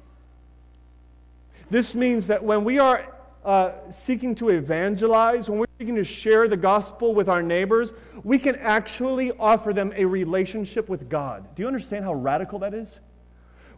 This 1.70 1.96
means 1.96 2.28
that 2.28 2.44
when 2.44 2.64
we 2.64 2.80
are 2.80 3.16
uh, 3.44 3.72
seeking 3.90 4.36
to 4.36 4.50
evangelize, 4.50 5.50
when 5.50 5.60
we're 5.60 5.66
seeking 5.80 5.96
to 5.96 6.04
share 6.04 6.48
the 6.48 6.58
gospel 6.58 7.14
with 7.14 7.28
our 7.28 7.42
neighbors, 7.42 7.94
we 8.24 8.38
can 8.38 8.56
actually 8.58 9.32
offer 9.40 9.74
them 9.74 9.94
a 9.96 10.06
relationship 10.06 10.90
with 10.90 11.10
God. 11.10 11.56
Do 11.56 11.64
you 11.64 11.68
understand 11.68 12.06
how 12.06 12.14
radical 12.14 12.60
that 12.60 12.74
is? 12.74 13.00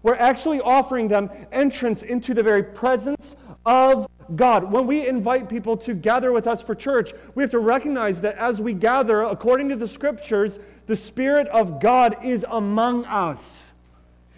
We're 0.02 0.16
actually 0.16 0.60
offering 0.60 1.08
them 1.08 1.30
entrance 1.52 2.04
into 2.04 2.34
the 2.34 2.44
very 2.44 2.64
presence 2.64 3.36
of 3.66 4.08
God. 4.36 4.72
When 4.72 4.88
we 4.88 5.08
invite 5.08 5.50
people 5.50 5.78
to 5.78 5.94
gather 5.94 6.32
with 6.32 6.48
us 6.48 6.62
for 6.62 6.76
church, 6.76 7.14
we 7.36 7.44
have 7.44 7.52
to 7.52 7.60
recognize 7.60 8.22
that 8.22 8.38
as 8.38 8.62
we 8.62 8.74
gather, 8.74 9.24
according 9.24 9.70
to 9.70 9.76
the 9.76 9.88
scriptures, 9.88 10.60
the 10.88 10.96
Spirit 10.96 11.48
of 11.48 11.80
God 11.80 12.24
is 12.24 12.46
among 12.50 13.06
us. 13.06 13.72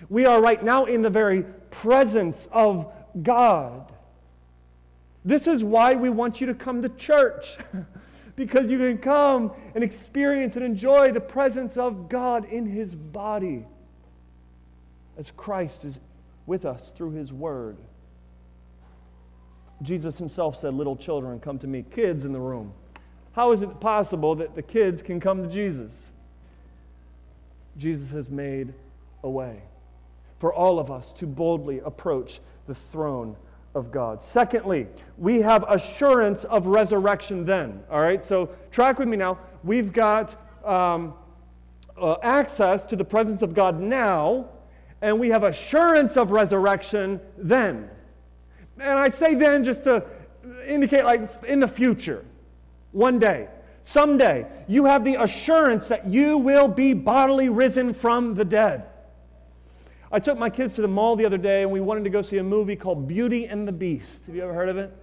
We 0.09 0.25
are 0.25 0.41
right 0.41 0.63
now 0.63 0.85
in 0.85 1.01
the 1.01 1.09
very 1.09 1.43
presence 1.71 2.47
of 2.51 2.91
God. 3.21 3.91
This 5.23 5.47
is 5.47 5.63
why 5.63 5.95
we 5.95 6.09
want 6.09 6.39
you 6.39 6.47
to 6.47 6.53
come 6.53 6.81
to 6.83 6.89
church, 6.89 7.57
because 8.35 8.69
you 8.69 8.77
can 8.77 8.99
come 8.99 9.51
and 9.73 9.83
experience 9.83 10.55
and 10.55 10.63
enjoy 10.63 11.11
the 11.11 11.21
presence 11.21 11.77
of 11.77 12.09
God 12.09 12.45
in 12.45 12.67
His 12.67 12.93
body 12.93 13.65
as 15.17 15.31
Christ 15.35 15.85
is 15.85 15.99
with 16.45 16.65
us 16.65 16.93
through 16.95 17.11
His 17.11 17.33
Word. 17.33 17.77
Jesus 19.81 20.17
himself 20.17 20.59
said, 20.59 20.73
Little 20.73 20.95
children, 20.95 21.39
come 21.39 21.59
to 21.59 21.67
me. 21.67 21.83
Kids 21.91 22.25
in 22.25 22.33
the 22.33 22.39
room. 22.39 22.73
How 23.33 23.51
is 23.51 23.61
it 23.61 23.79
possible 23.79 24.35
that 24.35 24.55
the 24.55 24.61
kids 24.61 25.01
can 25.01 25.19
come 25.19 25.43
to 25.43 25.49
Jesus? 25.49 26.11
Jesus 27.77 28.11
has 28.11 28.29
made 28.29 28.73
a 29.23 29.29
way 29.29 29.61
for 30.39 30.53
all 30.53 30.79
of 30.79 30.89
us 30.89 31.11
to 31.13 31.25
boldly 31.25 31.79
approach 31.79 32.39
the 32.67 32.75
throne 32.75 33.35
of 33.73 33.91
God. 33.91 34.23
Secondly, 34.23 34.87
we 35.17 35.41
have 35.41 35.65
assurance 35.67 36.45
of 36.45 36.67
resurrection 36.67 37.45
then. 37.45 37.83
All 37.91 38.01
right, 38.01 38.23
so 38.23 38.49
track 38.71 38.99
with 38.99 39.09
me 39.09 39.17
now. 39.17 39.37
We've 39.63 39.91
got 39.91 40.41
um, 40.65 41.13
uh, 41.99 42.15
access 42.23 42.85
to 42.87 42.95
the 42.95 43.03
presence 43.03 43.41
of 43.41 43.53
God 43.53 43.79
now, 43.81 44.47
and 45.01 45.19
we 45.19 45.29
have 45.29 45.43
assurance 45.43 46.15
of 46.15 46.31
resurrection 46.31 47.19
then. 47.37 47.89
And 48.79 48.99
I 48.99 49.09
say 49.09 49.35
then 49.35 49.63
just 49.63 49.83
to 49.85 50.03
indicate, 50.67 51.05
like, 51.05 51.43
in 51.45 51.59
the 51.59 51.67
future, 51.67 52.25
one 52.91 53.19
day, 53.19 53.47
someday, 53.83 54.45
you 54.67 54.85
have 54.85 55.03
the 55.03 55.21
assurance 55.21 55.87
that 55.87 56.07
you 56.07 56.37
will 56.37 56.67
be 56.67 56.93
bodily 56.93 57.49
risen 57.49 57.93
from 57.93 58.35
the 58.35 58.45
dead. 58.45 58.85
I 60.11 60.19
took 60.19 60.37
my 60.37 60.49
kids 60.49 60.75
to 60.75 60.81
the 60.81 60.87
mall 60.87 61.15
the 61.15 61.25
other 61.25 61.37
day 61.37 61.63
and 61.63 61.71
we 61.71 61.81
wanted 61.81 62.03
to 62.05 62.09
go 62.09 62.21
see 62.21 62.37
a 62.37 62.43
movie 62.43 62.75
called 62.75 63.07
Beauty 63.07 63.47
and 63.47 63.67
the 63.67 63.71
Beast. 63.71 64.25
Have 64.27 64.35
you 64.35 64.43
ever 64.43 64.53
heard 64.53 64.69
of 64.69 64.77
it? 64.77 64.95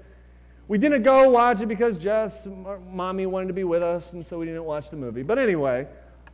We 0.68 0.78
didn't 0.78 1.02
go 1.02 1.28
watch 1.28 1.60
it 1.60 1.66
because 1.66 1.98
Jess, 1.98 2.46
mommy, 2.90 3.26
wanted 3.26 3.48
to 3.48 3.52
be 3.52 3.64
with 3.64 3.82
us, 3.82 4.12
and 4.14 4.24
so 4.24 4.38
we 4.38 4.46
didn't 4.46 4.64
watch 4.64 4.90
the 4.90 4.96
movie. 4.96 5.22
But 5.22 5.38
anyway, 5.38 5.86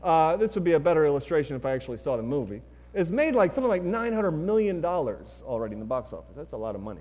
uh, 0.02 0.36
this 0.36 0.54
would 0.54 0.64
be 0.64 0.74
a 0.74 0.80
better 0.80 1.06
illustration 1.06 1.56
if 1.56 1.64
I 1.66 1.72
actually 1.72 1.98
saw 1.98 2.16
the 2.16 2.22
movie. 2.22 2.62
It's 2.94 3.10
made 3.10 3.34
like 3.34 3.52
something 3.52 3.68
like 3.68 3.82
$900 3.82 4.32
million 4.32 4.84
already 4.84 5.72
in 5.72 5.80
the 5.80 5.84
box 5.84 6.12
office. 6.12 6.36
That's 6.36 6.52
a 6.52 6.56
lot 6.56 6.74
of 6.74 6.80
money. 6.80 7.00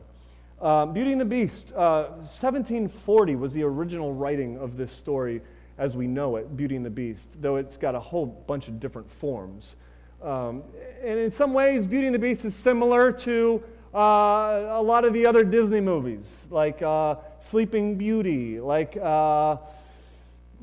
Uh, 0.59 0.85
Beauty 0.87 1.11
and 1.11 1.21
the 1.21 1.25
Beast, 1.25 1.71
uh, 1.73 2.07
1740 2.17 3.35
was 3.35 3.53
the 3.53 3.63
original 3.63 4.13
writing 4.13 4.57
of 4.57 4.75
this 4.75 4.91
story 4.91 5.41
as 5.77 5.95
we 5.95 6.07
know 6.07 6.37
it, 6.37 6.57
Beauty 6.57 6.75
and 6.75 6.85
the 6.85 6.89
Beast, 6.89 7.27
though 7.39 7.57
it's 7.57 7.77
got 7.77 7.93
a 7.93 7.99
whole 7.99 8.25
bunch 8.25 8.67
of 8.67 8.79
different 8.79 9.09
forms. 9.09 9.75
Um, 10.23 10.63
and 11.03 11.19
in 11.19 11.31
some 11.31 11.53
ways, 11.53 11.85
Beauty 11.85 12.07
and 12.07 12.15
the 12.15 12.19
Beast 12.19 12.43
is 12.45 12.55
similar 12.55 13.11
to 13.11 13.63
uh, 13.93 13.99
a 13.99 14.81
lot 14.81 15.05
of 15.05 15.13
the 15.13 15.27
other 15.27 15.43
Disney 15.43 15.81
movies, 15.81 16.47
like 16.49 16.81
uh, 16.81 17.15
Sleeping 17.39 17.95
Beauty, 17.95 18.59
like 18.59 18.97
uh, 18.97 19.57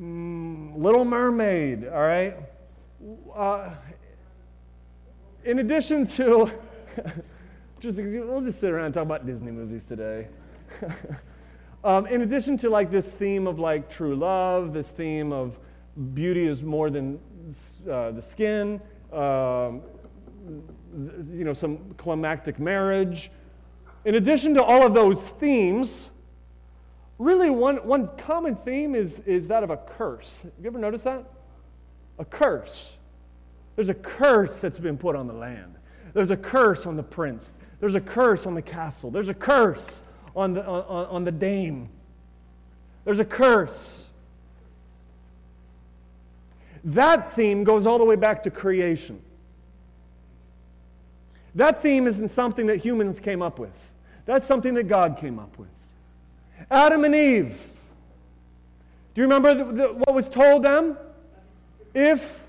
mm, 0.00 0.76
Little 0.76 1.04
Mermaid, 1.04 1.86
all 1.86 2.02
right? 2.02 2.36
Uh, 3.34 3.70
in 5.44 5.60
addition 5.60 6.06
to, 6.08 6.50
just, 7.84 7.98
we'll 7.98 8.40
just 8.40 8.60
sit 8.60 8.72
around 8.72 8.86
and 8.86 8.94
talk 8.94 9.02
about 9.02 9.26
Disney 9.26 9.50
movies 9.50 9.84
today. 9.84 10.28
um, 11.84 12.06
in 12.06 12.22
addition 12.22 12.56
to 12.58 12.70
like 12.70 12.90
this 12.90 13.12
theme 13.12 13.46
of 13.46 13.58
like 13.58 13.90
true 13.90 14.16
love, 14.16 14.72
this 14.72 14.88
theme 14.88 15.32
of 15.32 15.58
beauty 16.14 16.46
is 16.46 16.62
more 16.62 16.88
than 16.88 17.20
uh, 17.90 18.10
the 18.12 18.22
skin, 18.22 18.80
um, 19.12 19.82
you 21.30 21.44
know, 21.44 21.52
some 21.52 21.78
climactic 21.98 22.58
marriage. 22.58 23.30
In 24.06 24.14
addition 24.14 24.54
to 24.54 24.62
all 24.62 24.86
of 24.86 24.94
those 24.94 25.22
themes, 25.22 26.10
really 27.18 27.50
one, 27.50 27.76
one 27.86 28.08
common 28.16 28.56
theme 28.56 28.94
is, 28.94 29.20
is 29.20 29.46
that 29.48 29.62
of 29.62 29.68
a 29.68 29.76
curse. 29.76 30.40
Have 30.42 30.52
you 30.62 30.66
ever 30.68 30.78
noticed 30.78 31.04
that? 31.04 31.30
A 32.18 32.24
curse. 32.24 32.94
There's 33.76 33.90
a 33.90 33.94
curse 33.94 34.56
that's 34.56 34.78
been 34.78 34.96
put 34.96 35.16
on 35.16 35.26
the 35.26 35.34
land. 35.34 35.74
There's 36.14 36.30
a 36.30 36.36
curse 36.36 36.86
on 36.86 36.96
the 36.96 37.02
prince. 37.02 37.52
There's 37.80 37.96
a 37.96 38.00
curse 38.00 38.46
on 38.46 38.54
the 38.54 38.62
castle. 38.62 39.10
There's 39.10 39.28
a 39.28 39.34
curse 39.34 40.02
on 40.34 40.54
the, 40.54 40.64
on, 40.64 41.06
on 41.06 41.24
the 41.24 41.32
dame. 41.32 41.90
There's 43.04 43.20
a 43.20 43.24
curse. 43.24 44.04
That 46.84 47.32
theme 47.32 47.64
goes 47.64 47.86
all 47.86 47.98
the 47.98 48.04
way 48.04 48.16
back 48.16 48.42
to 48.44 48.50
creation. 48.50 49.20
That 51.54 51.82
theme 51.82 52.06
isn't 52.06 52.30
something 52.30 52.66
that 52.66 52.78
humans 52.78 53.20
came 53.20 53.42
up 53.42 53.58
with. 53.58 53.90
That's 54.26 54.46
something 54.46 54.74
that 54.74 54.84
God 54.84 55.18
came 55.18 55.38
up 55.38 55.58
with. 55.58 55.68
Adam 56.70 57.04
and 57.04 57.14
Eve. 57.14 57.58
Do 59.14 59.20
you 59.20 59.24
remember 59.24 59.54
the, 59.54 59.64
the, 59.64 59.88
what 59.88 60.14
was 60.14 60.28
told 60.28 60.62
them? 60.62 60.96
If 61.94 62.44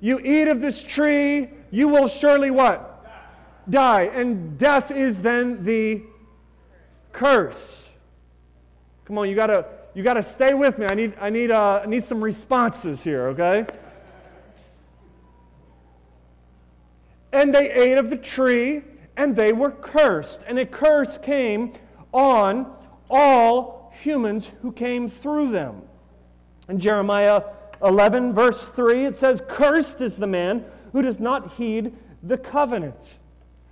you 0.00 0.18
eat 0.20 0.48
of 0.48 0.60
this 0.60 0.82
tree, 0.82 1.48
you 1.70 1.88
will 1.88 2.08
surely 2.08 2.50
what? 2.50 2.93
Die. 3.68 4.02
And 4.02 4.58
death 4.58 4.90
is 4.90 5.22
then 5.22 5.64
the 5.64 6.02
curse. 7.12 7.88
Come 9.04 9.18
on, 9.18 9.28
you 9.28 9.34
gotta 9.34 9.66
you 9.94 10.02
gotta 10.02 10.22
stay 10.22 10.54
with 10.54 10.78
me. 10.78 10.86
I 10.88 10.94
need 10.94 11.14
I 11.20 11.30
need 11.30 11.50
uh, 11.50 11.82
I 11.84 11.86
need 11.86 12.04
some 12.04 12.22
responses 12.22 13.02
here, 13.02 13.28
okay? 13.28 13.66
And 17.32 17.52
they 17.52 17.70
ate 17.70 17.98
of 17.98 18.10
the 18.10 18.16
tree, 18.16 18.82
and 19.16 19.34
they 19.34 19.52
were 19.52 19.72
cursed. 19.72 20.44
And 20.46 20.58
a 20.58 20.66
curse 20.66 21.18
came 21.18 21.72
on 22.12 22.72
all 23.10 23.92
humans 24.02 24.48
who 24.62 24.70
came 24.70 25.08
through 25.08 25.50
them. 25.50 25.82
In 26.68 26.78
Jeremiah 26.78 27.42
11, 27.82 28.32
verse 28.32 28.66
3, 28.68 29.06
it 29.06 29.16
says, 29.16 29.42
Cursed 29.48 30.00
is 30.00 30.16
the 30.16 30.26
man 30.26 30.64
who 30.92 31.02
does 31.02 31.20
not 31.20 31.52
heed 31.54 31.92
the 32.22 32.38
covenant. 32.38 33.18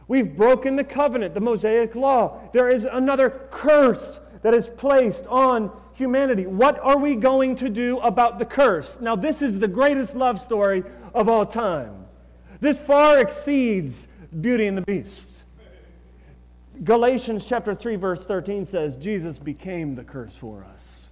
We've 0.09 0.37
broken 0.37 0.77
the 0.77 0.85
covenant, 0.85 1.35
the 1.35 1.41
Mosaic 1.41 1.95
law. 1.95 2.41
There 2.53 2.69
is 2.69 2.85
another 2.85 3.31
curse 3.51 4.21
that 4.43 4.55
is 4.55 4.69
placed 4.69 5.27
on 5.29 5.71
humanity. 5.95 6.47
What 6.47 6.79
are 6.81 6.99
we 6.99 7.15
going 7.15 7.57
to 7.57 7.69
do 7.69 7.99
about 7.99 8.39
the 8.39 8.45
curse? 8.45 8.99
Now, 9.01 9.17
this 9.17 9.43
is 9.43 9.59
the 9.59 9.69
greatest 9.69 10.17
love 10.17 10.41
story 10.41 10.83
of 11.15 11.29
all 11.29 11.47
time. 11.47 12.07
This 12.61 12.79
far 12.79 13.19
exceeds 13.19 14.09
Beauty 14.41 14.67
and 14.67 14.79
the 14.79 14.83
Beast. 14.83 15.33
Galatians 16.85 17.45
chapter 17.45 17.75
3 17.75 17.97
verse 17.97 18.25
13 18.25 18.65
says 18.65 18.97
Jesus 18.97 19.39
became 19.39 19.95
the 19.95 20.03
curse 20.03 20.35
for 20.35 20.65
us. 20.65 21.09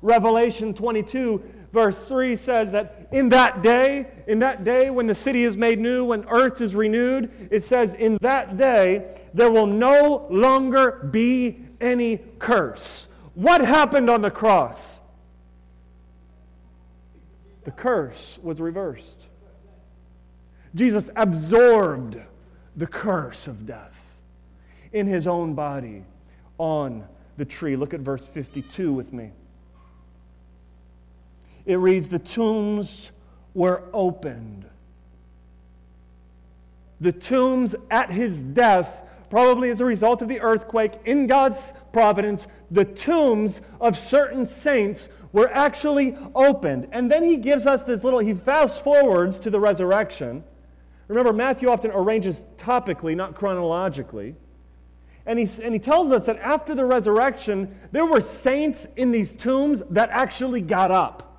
Revelation 0.00 0.72
22 0.72 1.42
verse 1.74 1.98
3 2.04 2.36
says 2.36 2.70
that 2.70 3.08
in 3.10 3.28
that 3.30 3.60
day, 3.60 4.06
in 4.26 4.38
that 4.38 4.64
day 4.64 4.90
when 4.90 5.06
the 5.06 5.14
city 5.14 5.42
is 5.42 5.56
made 5.56 5.78
new, 5.78 6.06
when 6.06 6.24
earth 6.30 6.60
is 6.60 6.74
renewed, 6.74 7.30
it 7.50 7.62
says, 7.62 7.94
in 7.94 8.16
that 8.22 8.56
day 8.56 9.20
there 9.34 9.50
will 9.50 9.66
no 9.66 10.26
longer 10.30 11.08
be 11.10 11.58
any 11.80 12.18
curse. 12.38 13.08
What 13.34 13.60
happened 13.60 14.08
on 14.08 14.22
the 14.22 14.30
cross? 14.30 15.00
The 17.64 17.72
curse 17.72 18.38
was 18.42 18.60
reversed. 18.60 19.26
Jesus 20.74 21.10
absorbed 21.16 22.16
the 22.76 22.86
curse 22.86 23.48
of 23.48 23.66
death 23.66 24.16
in 24.92 25.06
his 25.06 25.26
own 25.26 25.54
body 25.54 26.04
on 26.58 27.06
the 27.36 27.44
tree. 27.44 27.74
Look 27.74 27.94
at 27.94 28.00
verse 28.00 28.26
52 28.26 28.92
with 28.92 29.12
me 29.12 29.32
it 31.66 31.76
reads, 31.76 32.08
The 32.08 32.18
tombs 32.18 33.10
were 33.54 33.82
opened. 33.92 34.66
The 37.00 37.12
tombs 37.12 37.74
at 37.90 38.10
his 38.10 38.40
death, 38.40 39.02
probably 39.30 39.70
as 39.70 39.80
a 39.80 39.84
result 39.84 40.22
of 40.22 40.28
the 40.28 40.40
earthquake, 40.40 40.92
in 41.04 41.26
God's 41.26 41.72
providence, 41.92 42.46
the 42.70 42.84
tombs 42.84 43.60
of 43.80 43.98
certain 43.98 44.46
saints 44.46 45.08
were 45.32 45.50
actually 45.50 46.16
opened. 46.34 46.88
And 46.92 47.10
then 47.10 47.24
he 47.24 47.36
gives 47.36 47.66
us 47.66 47.84
this 47.84 48.04
little, 48.04 48.20
he 48.20 48.34
fast 48.34 48.82
forwards 48.82 49.40
to 49.40 49.50
the 49.50 49.60
resurrection. 49.60 50.44
Remember, 51.08 51.32
Matthew 51.32 51.68
often 51.68 51.90
arranges 51.90 52.44
topically, 52.56 53.16
not 53.16 53.34
chronologically. 53.34 54.36
And 55.26 55.38
he, 55.38 55.48
and 55.62 55.74
he 55.74 55.80
tells 55.80 56.12
us 56.12 56.26
that 56.26 56.38
after 56.38 56.74
the 56.74 56.84
resurrection, 56.84 57.78
there 57.92 58.06
were 58.06 58.20
saints 58.20 58.86
in 58.96 59.10
these 59.10 59.34
tombs 59.34 59.82
that 59.90 60.10
actually 60.10 60.60
got 60.60 60.90
up 60.90 61.33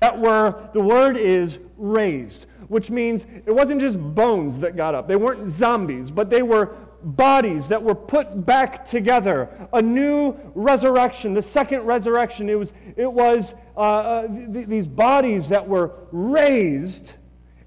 that 0.00 0.18
were, 0.18 0.68
the 0.72 0.80
word 0.80 1.16
is 1.16 1.58
raised, 1.76 2.46
which 2.68 2.90
means 2.90 3.26
it 3.46 3.52
wasn't 3.52 3.80
just 3.80 3.98
bones 3.98 4.60
that 4.60 4.76
got 4.76 4.94
up. 4.94 5.08
They 5.08 5.16
weren't 5.16 5.48
zombies, 5.48 6.10
but 6.10 6.30
they 6.30 6.42
were 6.42 6.76
bodies 7.02 7.68
that 7.68 7.82
were 7.82 7.94
put 7.94 8.44
back 8.44 8.84
together. 8.84 9.48
A 9.72 9.80
new 9.80 10.36
resurrection, 10.54 11.34
the 11.34 11.42
second 11.42 11.82
resurrection. 11.82 12.48
It 12.48 12.58
was, 12.58 12.72
it 12.96 13.10
was 13.10 13.54
uh, 13.76 13.80
uh, 13.80 14.28
th- 14.28 14.66
these 14.66 14.86
bodies 14.86 15.48
that 15.48 15.66
were 15.66 15.92
raised 16.10 17.12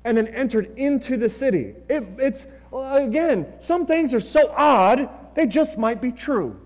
and 0.04 0.18
then 0.18 0.28
entered 0.28 0.78
into 0.78 1.16
the 1.18 1.30
city. 1.30 1.76
It, 1.88 2.06
it's, 2.18 2.48
again, 2.74 3.54
some 3.60 3.86
things 3.86 4.14
are 4.14 4.20
so 4.20 4.52
odd, 4.56 5.10
they 5.36 5.46
just 5.46 5.78
might 5.78 6.02
be 6.02 6.12
true. 6.12 6.60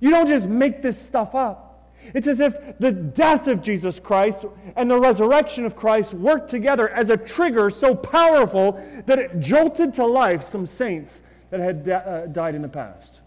You 0.00 0.10
don't 0.10 0.26
just 0.26 0.48
make 0.48 0.82
this 0.82 1.00
stuff 1.00 1.34
up. 1.34 1.71
It's 2.14 2.26
as 2.26 2.40
if 2.40 2.78
the 2.78 2.92
death 2.92 3.46
of 3.46 3.62
Jesus 3.62 3.98
Christ 3.98 4.44
and 4.76 4.90
the 4.90 5.00
resurrection 5.00 5.64
of 5.64 5.76
Christ 5.76 6.12
worked 6.12 6.50
together 6.50 6.88
as 6.88 7.08
a 7.08 7.16
trigger 7.16 7.70
so 7.70 7.94
powerful 7.94 8.82
that 9.06 9.18
it 9.18 9.40
jolted 9.40 9.94
to 9.94 10.06
life 10.06 10.42
some 10.42 10.66
saints 10.66 11.22
that 11.50 11.60
had 11.60 11.88
uh, 11.88 12.26
died 12.26 12.54
in 12.54 12.62
the 12.62 12.68
past. 12.68 13.20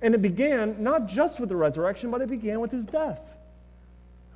And 0.00 0.14
it 0.14 0.22
began 0.22 0.82
not 0.82 1.06
just 1.06 1.40
with 1.40 1.48
the 1.48 1.56
resurrection, 1.56 2.10
but 2.10 2.20
it 2.20 2.30
began 2.30 2.60
with 2.60 2.70
his 2.70 2.86
death. 2.86 3.20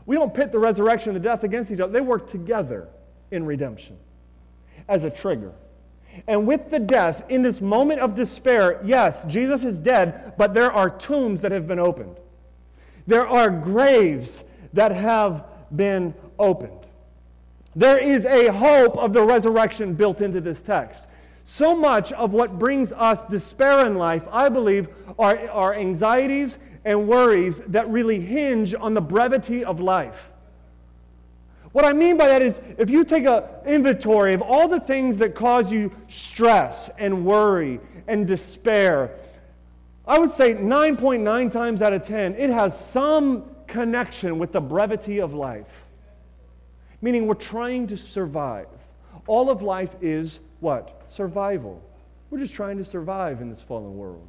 We 0.07 0.17
don't 0.17 0.35
pit 0.35 0.51
the 0.51 0.59
resurrection 0.59 1.11
and 1.11 1.17
the 1.17 1.29
death 1.29 1.45
against 1.45 1.71
each 1.71 1.81
other, 1.81 1.93
they 1.93 2.01
work 2.01 2.31
together 2.31 2.89
in 3.31 3.47
redemption 3.47 3.97
as 4.89 5.05
a 5.05 5.11
trigger. 5.11 5.53
And 6.27 6.47
with 6.47 6.71
the 6.71 6.79
death, 6.79 7.25
in 7.29 7.43
this 7.43 7.61
moment 7.61 8.01
of 8.01 8.15
despair, 8.15 8.81
yes, 8.85 9.25
Jesus 9.27 9.65
is 9.65 9.79
dead, 9.79 10.35
but 10.37 10.55
there 10.55 10.71
are 10.71 10.91
tombs 10.91 11.41
that 11.41 11.53
have 11.53 11.67
been 11.67 11.79
opened. 11.79 12.17
There 13.07 13.27
are 13.27 13.51
graves 13.51 14.45
that 14.73 14.93
have 14.93 15.45
been 15.75 16.15
opened. 16.39 16.79
There 17.75 17.99
is 17.99 18.27
a 18.27 18.49
hope 18.49 18.97
of 18.99 19.13
the 19.13 19.23
resurrection 19.23 19.95
built 19.95 20.21
into 20.21 20.41
this 20.41 20.63
text. 20.63 21.09
So 21.45 21.75
much 21.75 22.13
of 22.13 22.33
what 22.33 22.59
brings 22.59 22.93
us 22.93 23.25
despair 23.25 23.87
in 23.87 23.97
life, 23.97 24.25
I 24.31 24.49
believe, 24.49 24.89
are, 25.19 25.49
are 25.49 25.75
anxieties 25.75 26.59
and 26.85 27.09
worries 27.09 27.61
that 27.69 27.89
really 27.89 28.21
hinge 28.21 28.75
on 28.75 28.95
the 28.95 29.01
brevity 29.01 29.65
of 29.65 29.81
life. 29.81 30.32
What 31.73 31.85
I 31.87 31.93
mean 31.95 32.19
by 32.19 32.29
that 32.29 32.43
is 32.43 32.61
if 32.77 32.91
you 32.91 33.05
take 33.05 33.25
an 33.25 33.45
inventory 33.67 34.35
of 34.35 34.43
all 34.43 34.69
the 34.69 34.81
things 34.81 35.17
that 35.19 35.35
cause 35.35 35.73
you 35.73 35.91
stress 36.09 36.91
and 36.99 37.25
worry 37.25 37.81
and 38.07 38.27
despair, 38.27 39.17
I 40.07 40.19
would 40.19 40.31
say 40.31 40.55
9.9 40.55 41.51
times 41.51 41.81
out 41.81 41.93
of 41.93 42.07
10, 42.07 42.35
it 42.35 42.51
has 42.51 42.79
some 42.79 43.45
connection 43.67 44.39
with 44.39 44.53
the 44.53 44.61
brevity 44.61 45.19
of 45.21 45.33
life. 45.33 45.87
meaning 47.01 47.27
we're 47.27 47.35
trying 47.35 47.87
to 47.89 47.97
survive. 47.97 48.69
All 49.27 49.51
of 49.51 49.61
life 49.61 49.97
is 50.01 50.39
what? 50.61 51.03
Survival. 51.11 51.83
We're 52.31 52.39
just 52.39 52.55
trying 52.55 52.79
to 52.79 52.85
survive 52.85 53.41
in 53.41 53.51
this 53.51 53.61
fallen 53.61 53.97
world. 53.97 54.27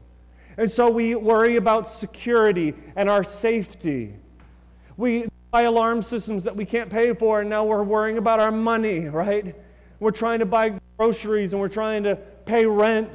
And 0.57 0.71
so 0.71 0.89
we 0.89 1.15
worry 1.15 1.57
about 1.57 1.91
security 1.91 2.73
and 2.95 3.09
our 3.09 3.23
safety. 3.23 4.15
We 4.97 5.27
buy 5.53 5.61
alarm 5.61 6.01
systems 6.01 6.45
that 6.45 6.55
we 6.55 6.65
can't 6.65 6.89
pay 6.89 7.13
for, 7.13 7.41
and 7.41 7.47
now 7.47 7.63
we're 7.63 7.83
worrying 7.83 8.17
about 8.17 8.39
our 8.39 8.51
money, 8.51 9.01
right? 9.01 9.55
We're 9.99 10.09
trying 10.09 10.39
to 10.39 10.47
buy 10.47 10.79
groceries 10.97 11.53
and 11.53 11.61
we're 11.61 11.67
trying 11.67 12.01
to 12.05 12.15
pay 12.15 12.65
rent. 12.65 13.11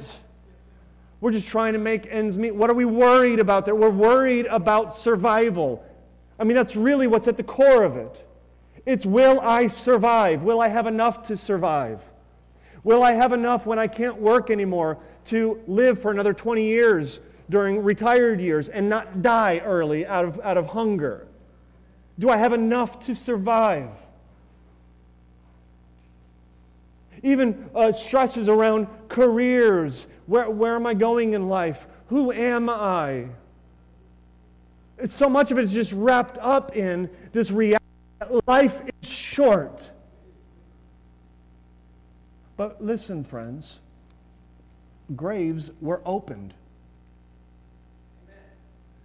We're 1.19 1.33
just 1.33 1.49
trying 1.49 1.73
to 1.73 1.79
make 1.79 2.07
ends 2.09 2.37
meet. 2.37 2.55
What 2.55 2.69
are 2.69 2.75
we 2.75 2.85
worried 2.85 3.39
about 3.39 3.65
there? 3.65 3.75
We're 3.75 3.89
worried 3.89 4.45
about 4.45 4.97
survival. 4.97 5.83
I 6.39 6.45
mean, 6.45 6.55
that's 6.55 6.77
really 6.77 7.07
what's 7.07 7.27
at 7.27 7.35
the 7.35 7.43
core 7.43 7.83
of 7.83 7.97
it. 7.97 8.25
It's 8.85 9.05
will 9.05 9.41
I 9.41 9.67
survive? 9.67 10.41
Will 10.41 10.61
I 10.61 10.69
have 10.69 10.87
enough 10.87 11.27
to 11.27 11.35
survive? 11.35 12.09
Will 12.85 13.03
I 13.03 13.11
have 13.11 13.33
enough 13.33 13.65
when 13.65 13.79
I 13.79 13.87
can't 13.87 14.15
work 14.15 14.49
anymore 14.49 14.97
to 15.25 15.59
live 15.67 16.01
for 16.01 16.09
another 16.09 16.33
20 16.33 16.63
years 16.63 17.19
during 17.49 17.83
retired 17.83 18.39
years 18.39 18.69
and 18.69 18.87
not 18.87 19.21
die 19.21 19.57
early 19.57 20.07
out 20.07 20.23
of, 20.23 20.39
out 20.39 20.55
of 20.55 20.67
hunger? 20.67 21.27
Do 22.19 22.29
I 22.29 22.37
have 22.37 22.51
enough 22.51 22.99
to 23.05 23.15
survive? 23.15 23.89
Even 27.23 27.69
uh, 27.73 27.93
stresses 27.93 28.49
around 28.49 28.87
careers. 29.07 30.05
Where, 30.27 30.49
where 30.49 30.75
am 30.75 30.85
I 30.85 30.93
going 30.93 31.33
in 31.33 31.47
life? 31.47 31.87
Who 32.07 32.31
am 32.33 32.69
I? 32.69 33.27
It's, 34.97 35.13
so 35.13 35.29
much 35.29 35.51
of 35.51 35.57
it 35.57 35.63
is 35.63 35.71
just 35.71 35.93
wrapped 35.93 36.37
up 36.39 36.75
in 36.75 37.09
this 37.31 37.51
reality 37.51 37.83
that 38.19 38.47
life 38.47 38.81
is 39.01 39.09
short. 39.09 39.89
But 42.57 42.83
listen, 42.83 43.23
friends, 43.23 43.79
graves 45.15 45.71
were 45.79 46.01
opened. 46.05 46.53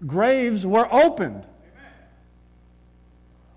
Graves 0.05 0.66
were 0.66 0.92
opened. 0.92 1.46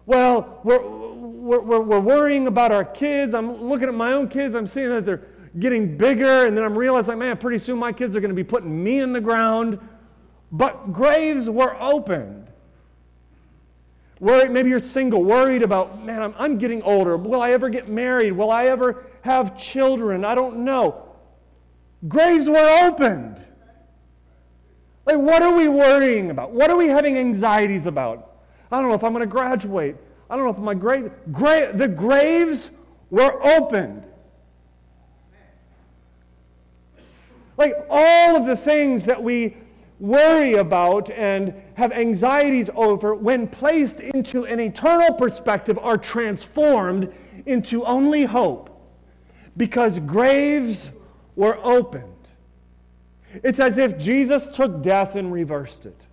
Well, 0.07 0.61
we're, 0.63 0.81
we're, 0.81 1.81
we're, 1.81 1.99
worrying 1.99 2.47
about 2.47 2.71
our 2.71 2.85
kids. 2.85 3.33
I'm 3.33 3.61
looking 3.61 3.89
at 3.89 3.93
my 3.93 4.13
own 4.13 4.29
kids. 4.29 4.55
I'm 4.55 4.65
seeing 4.65 4.89
that 4.89 5.05
they're 5.05 5.27
getting 5.59 5.97
bigger. 5.97 6.45
And 6.45 6.57
then 6.57 6.63
I'm 6.63 6.77
realizing, 6.77 7.19
man, 7.19 7.37
pretty 7.37 7.57
soon 7.57 7.77
my 7.77 7.91
kids 7.91 8.15
are 8.15 8.21
going 8.21 8.29
to 8.29 8.35
be 8.35 8.43
putting 8.43 8.83
me 8.83 8.99
in 8.99 9.11
the 9.11 9.19
ground. 9.19 9.79
But 10.49 10.93
graves 10.93 11.49
were 11.49 11.75
opened. 11.81 12.47
Worried, 14.21 14.49
maybe 14.49 14.69
you're 14.69 14.79
single, 14.79 15.25
worried 15.25 15.61
about, 15.61 16.03
man, 16.03 16.23
I'm, 16.23 16.33
I'm 16.39 16.57
getting 16.57 16.81
older. 16.83 17.17
Will 17.17 17.41
I 17.41 17.51
ever 17.51 17.69
get 17.69 17.89
married? 17.89 18.31
Will 18.31 18.49
I 18.49 18.63
ever 18.63 19.07
have 19.21 19.57
children? 19.59 20.23
I 20.23 20.35
don't 20.35 20.59
know. 20.59 21.03
Graves 22.07 22.47
were 22.47 22.85
opened. 22.85 23.45
Like, 25.05 25.17
what 25.17 25.41
are 25.41 25.53
we 25.53 25.67
worrying 25.67 26.31
about? 26.31 26.51
What 26.51 26.71
are 26.71 26.77
we 26.77 26.87
having 26.87 27.17
anxieties 27.17 27.87
about? 27.87 28.36
I 28.71 28.79
don't 28.79 28.89
know 28.89 28.95
if 28.95 29.03
I'm 29.03 29.13
going 29.13 29.21
to 29.21 29.27
graduate. 29.27 29.95
I 30.29 30.35
don't 30.35 30.45
know 30.45 30.51
if 30.51 30.57
my 30.57 30.73
grave, 30.73 31.11
gra- 31.31 31.71
the 31.73 31.87
graves 31.87 32.71
were 33.09 33.41
opened. 33.45 34.03
Like 37.57 37.73
all 37.89 38.35
of 38.35 38.45
the 38.45 38.57
things 38.57 39.05
that 39.05 39.23
we 39.23 39.57
worry 39.99 40.55
about 40.55 41.09
and 41.09 41.53
have 41.75 41.91
anxieties 41.91 42.69
over, 42.75 43.15
when 43.15 43.47
placed 43.47 43.99
into 43.99 44.45
an 44.45 44.59
eternal 44.59 45.13
perspective, 45.13 45.79
are 45.81 45.97
transformed 45.97 47.11
into 47.45 47.83
only 47.85 48.25
hope 48.25 48.69
because 49.55 49.97
graves 49.99 50.91
were 51.35 51.57
opened. 51.63 52.03
It's 53.43 53.59
as 53.59 53.77
if 53.77 53.97
Jesus 53.97 54.47
took 54.53 54.81
death 54.81 55.15
and 55.15 55.31
reversed 55.31 55.85
it. 55.85 56.06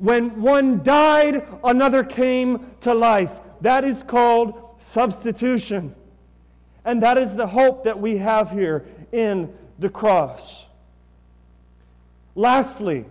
When 0.00 0.40
one 0.40 0.82
died, 0.82 1.46
another 1.62 2.02
came 2.02 2.72
to 2.80 2.94
life. 2.94 3.30
That 3.60 3.84
is 3.84 4.02
called 4.02 4.54
substitution. 4.78 5.94
And 6.86 7.02
that 7.02 7.18
is 7.18 7.36
the 7.36 7.46
hope 7.46 7.84
that 7.84 8.00
we 8.00 8.16
have 8.16 8.50
here 8.50 8.86
in 9.12 9.52
the 9.78 9.90
cross. 9.90 10.64
Lastly, 12.34 13.04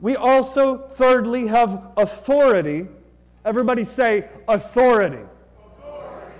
we 0.00 0.16
also, 0.16 0.88
thirdly, 0.94 1.46
have 1.46 1.92
authority. 1.96 2.88
Everybody 3.44 3.84
say 3.84 4.28
authority. 4.48 5.22
authority. 5.78 6.36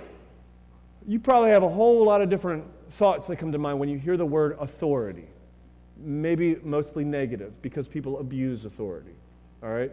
You 1.07 1.21
probably 1.21 1.51
have 1.51 1.63
a 1.63 1.69
whole 1.69 2.03
lot 2.03 2.21
of 2.21 2.29
different 2.29 2.65
thoughts 2.91 3.27
that 3.27 3.37
come 3.37 3.53
to 3.53 3.57
mind 3.57 3.79
when 3.79 3.87
you 3.87 3.97
hear 3.97 4.17
the 4.17 4.25
word 4.25 4.57
authority. 4.59 5.27
Maybe 5.95 6.57
mostly 6.63 7.05
negative 7.05 7.61
because 7.61 7.87
people 7.87 8.19
abuse 8.19 8.65
authority. 8.65 9.13
All 9.63 9.69
right? 9.69 9.91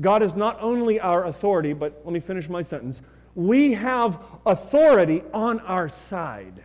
God 0.00 0.22
is 0.22 0.34
not 0.34 0.58
only 0.60 0.98
our 0.98 1.26
authority, 1.26 1.74
but 1.74 2.00
let 2.04 2.12
me 2.12 2.20
finish 2.20 2.48
my 2.48 2.62
sentence. 2.62 3.02
We 3.34 3.74
have 3.74 4.18
authority 4.46 5.22
on 5.32 5.60
our 5.60 5.88
side. 5.88 6.64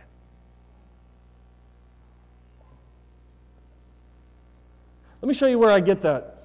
Let 5.20 5.28
me 5.28 5.34
show 5.34 5.46
you 5.46 5.58
where 5.58 5.70
I 5.70 5.80
get 5.80 6.02
that. 6.02 6.44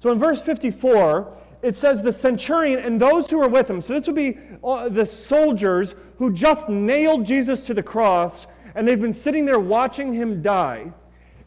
So 0.00 0.12
in 0.12 0.18
verse 0.18 0.40
54, 0.42 1.36
it 1.62 1.76
says 1.76 2.02
the 2.02 2.12
centurion 2.12 2.78
and 2.78 3.00
those 3.00 3.28
who 3.28 3.38
were 3.38 3.48
with 3.48 3.68
him. 3.68 3.82
So 3.82 3.94
this 3.94 4.06
would 4.06 4.16
be 4.16 4.38
uh, 4.62 4.90
the 4.90 5.06
soldiers 5.06 5.94
who 6.18 6.32
just 6.32 6.68
nailed 6.68 7.26
Jesus 7.26 7.62
to 7.62 7.74
the 7.74 7.82
cross, 7.82 8.46
and 8.74 8.86
they've 8.86 9.00
been 9.00 9.14
sitting 9.14 9.44
there 9.44 9.58
watching 9.58 10.12
him 10.12 10.42
die. 10.42 10.92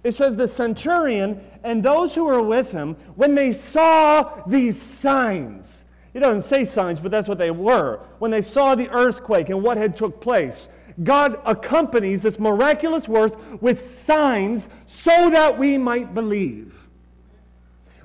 It 0.08 0.16
says 0.16 0.38
the 0.38 0.48
centurion 0.48 1.42
and 1.66 1.84
those 1.84 2.16
who 2.16 2.24
were 2.24 2.42
with 2.42 2.72
him, 2.72 2.96
when 3.16 3.36
they 3.36 3.52
saw 3.52 4.42
these 4.48 4.82
signs, 4.82 5.84
it 6.14 6.22
doesn't 6.22 6.44
say 6.44 6.64
signs, 6.64 7.02
but 7.02 7.12
that's 7.12 7.28
what 7.28 7.38
they 7.38 7.52
were. 7.52 8.00
When 8.20 8.32
they 8.32 8.42
saw 8.42 8.74
the 8.74 8.90
earthquake 8.90 9.50
and 9.50 9.62
what 9.62 9.76
had 9.76 9.98
took 9.98 10.22
place, 10.22 10.70
God 11.04 11.42
accompanies 11.46 12.22
this 12.22 12.40
miraculous 12.40 13.06
work 13.10 13.62
with 13.62 13.92
signs 13.92 14.70
so 14.86 15.30
that 15.30 15.60
we 15.60 15.78
might 15.78 16.14
believe. 16.14 16.88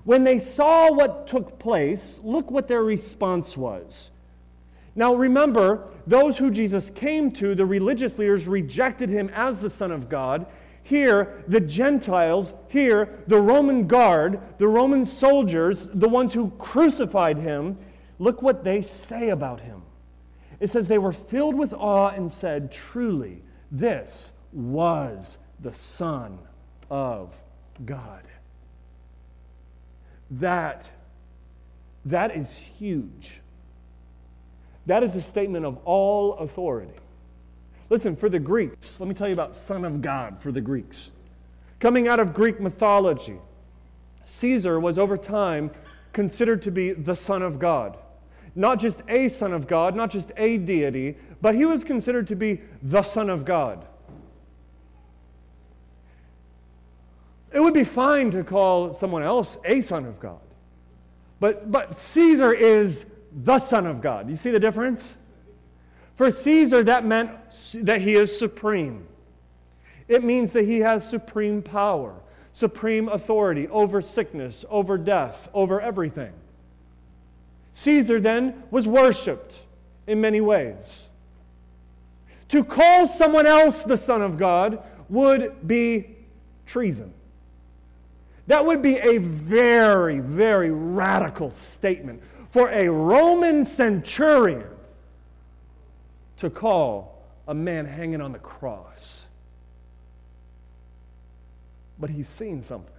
When 0.02 0.24
they 0.24 0.40
saw 0.40 0.90
what 0.90 1.28
took 1.28 1.60
place, 1.60 2.18
look 2.24 2.50
what 2.50 2.66
their 2.66 2.82
response 2.82 3.56
was. 3.56 4.10
Now 4.96 5.14
remember, 5.14 5.88
those 6.04 6.36
who 6.36 6.50
Jesus 6.50 6.90
came 6.90 7.30
to, 7.34 7.54
the 7.54 7.64
religious 7.64 8.18
leaders, 8.18 8.48
rejected 8.48 9.08
him 9.08 9.30
as 9.32 9.60
the 9.60 9.70
Son 9.70 9.92
of 9.92 10.08
God. 10.08 10.46
Here, 10.82 11.44
the 11.46 11.60
Gentiles, 11.60 12.54
here, 12.68 13.22
the 13.26 13.40
Roman 13.40 13.86
guard, 13.86 14.40
the 14.58 14.68
Roman 14.68 15.06
soldiers, 15.06 15.88
the 15.94 16.08
ones 16.08 16.32
who 16.32 16.50
crucified 16.58 17.38
him, 17.38 17.78
look 18.18 18.42
what 18.42 18.64
they 18.64 18.82
say 18.82 19.28
about 19.28 19.60
him. 19.60 19.82
It 20.60 20.70
says 20.70 20.88
they 20.88 20.98
were 20.98 21.12
filled 21.12 21.56
with 21.56 21.72
awe 21.72 22.08
and 22.08 22.30
said, 22.30 22.72
Truly, 22.72 23.42
this 23.70 24.32
was 24.52 25.38
the 25.60 25.72
Son 25.72 26.38
of 26.90 27.34
God. 27.84 28.22
That, 30.30 30.84
that 32.04 32.36
is 32.36 32.54
huge. 32.54 33.40
That 34.86 35.02
is 35.02 35.14
a 35.16 35.22
statement 35.22 35.64
of 35.64 35.78
all 35.84 36.34
authority. 36.34 36.94
Listen, 37.92 38.16
for 38.16 38.30
the 38.30 38.38
Greeks, 38.38 38.98
let 39.00 39.06
me 39.06 39.14
tell 39.14 39.28
you 39.28 39.34
about 39.34 39.54
Son 39.54 39.84
of 39.84 40.00
God 40.00 40.40
for 40.40 40.50
the 40.50 40.62
Greeks. 40.62 41.10
Coming 41.78 42.08
out 42.08 42.20
of 42.20 42.32
Greek 42.32 42.58
mythology, 42.58 43.36
Caesar 44.24 44.80
was 44.80 44.96
over 44.96 45.18
time 45.18 45.70
considered 46.14 46.62
to 46.62 46.70
be 46.70 46.92
the 46.92 47.14
Son 47.14 47.42
of 47.42 47.58
God 47.58 47.98
not 48.54 48.78
just 48.78 49.02
a 49.08 49.28
Son 49.28 49.52
of 49.52 49.66
God, 49.66 49.94
not 49.96 50.10
just 50.10 50.30
a 50.36 50.58
deity, 50.58 51.16
but 51.40 51.54
he 51.54 51.64
was 51.64 51.84
considered 51.84 52.26
to 52.26 52.36
be 52.36 52.60
the 52.82 53.02
Son 53.02 53.30
of 53.30 53.44
God. 53.44 53.86
It 57.50 57.60
would 57.60 57.74
be 57.74 57.84
fine 57.84 58.30
to 58.32 58.44
call 58.44 58.92
someone 58.92 59.22
else 59.22 59.56
a 59.64 59.80
Son 59.80 60.04
of 60.04 60.20
God. 60.20 60.40
But, 61.40 61.70
but 61.70 61.94
Caesar 61.94 62.52
is 62.52 63.06
the 63.32 63.58
Son 63.58 63.86
of 63.86 64.00
God. 64.00 64.28
You 64.28 64.36
see 64.36 64.50
the 64.50 64.60
difference? 64.60 65.14
For 66.16 66.30
Caesar, 66.30 66.84
that 66.84 67.04
meant 67.04 67.30
that 67.74 68.00
he 68.00 68.14
is 68.14 68.36
supreme. 68.36 69.06
It 70.08 70.22
means 70.22 70.52
that 70.52 70.64
he 70.64 70.80
has 70.80 71.08
supreme 71.08 71.62
power, 71.62 72.14
supreme 72.52 73.08
authority 73.08 73.68
over 73.68 74.02
sickness, 74.02 74.64
over 74.68 74.98
death, 74.98 75.48
over 75.54 75.80
everything. 75.80 76.32
Caesar 77.72 78.20
then 78.20 78.62
was 78.70 78.86
worshiped 78.86 79.60
in 80.06 80.20
many 80.20 80.40
ways. 80.40 81.06
To 82.48 82.62
call 82.62 83.06
someone 83.06 83.46
else 83.46 83.82
the 83.82 83.96
Son 83.96 84.20
of 84.20 84.36
God 84.36 84.82
would 85.08 85.66
be 85.66 86.16
treason. 86.66 87.14
That 88.48 88.66
would 88.66 88.82
be 88.82 88.98
a 88.98 89.18
very, 89.18 90.18
very 90.18 90.70
radical 90.70 91.52
statement 91.52 92.22
for 92.50 92.68
a 92.68 92.88
Roman 92.88 93.64
centurion 93.64 94.71
to 96.42 96.50
call 96.50 97.22
a 97.46 97.54
man 97.54 97.86
hanging 97.86 98.20
on 98.20 98.32
the 98.32 98.38
cross. 98.40 99.26
But 102.00 102.10
he's 102.10 102.28
seen 102.28 102.62
something. 102.62 102.92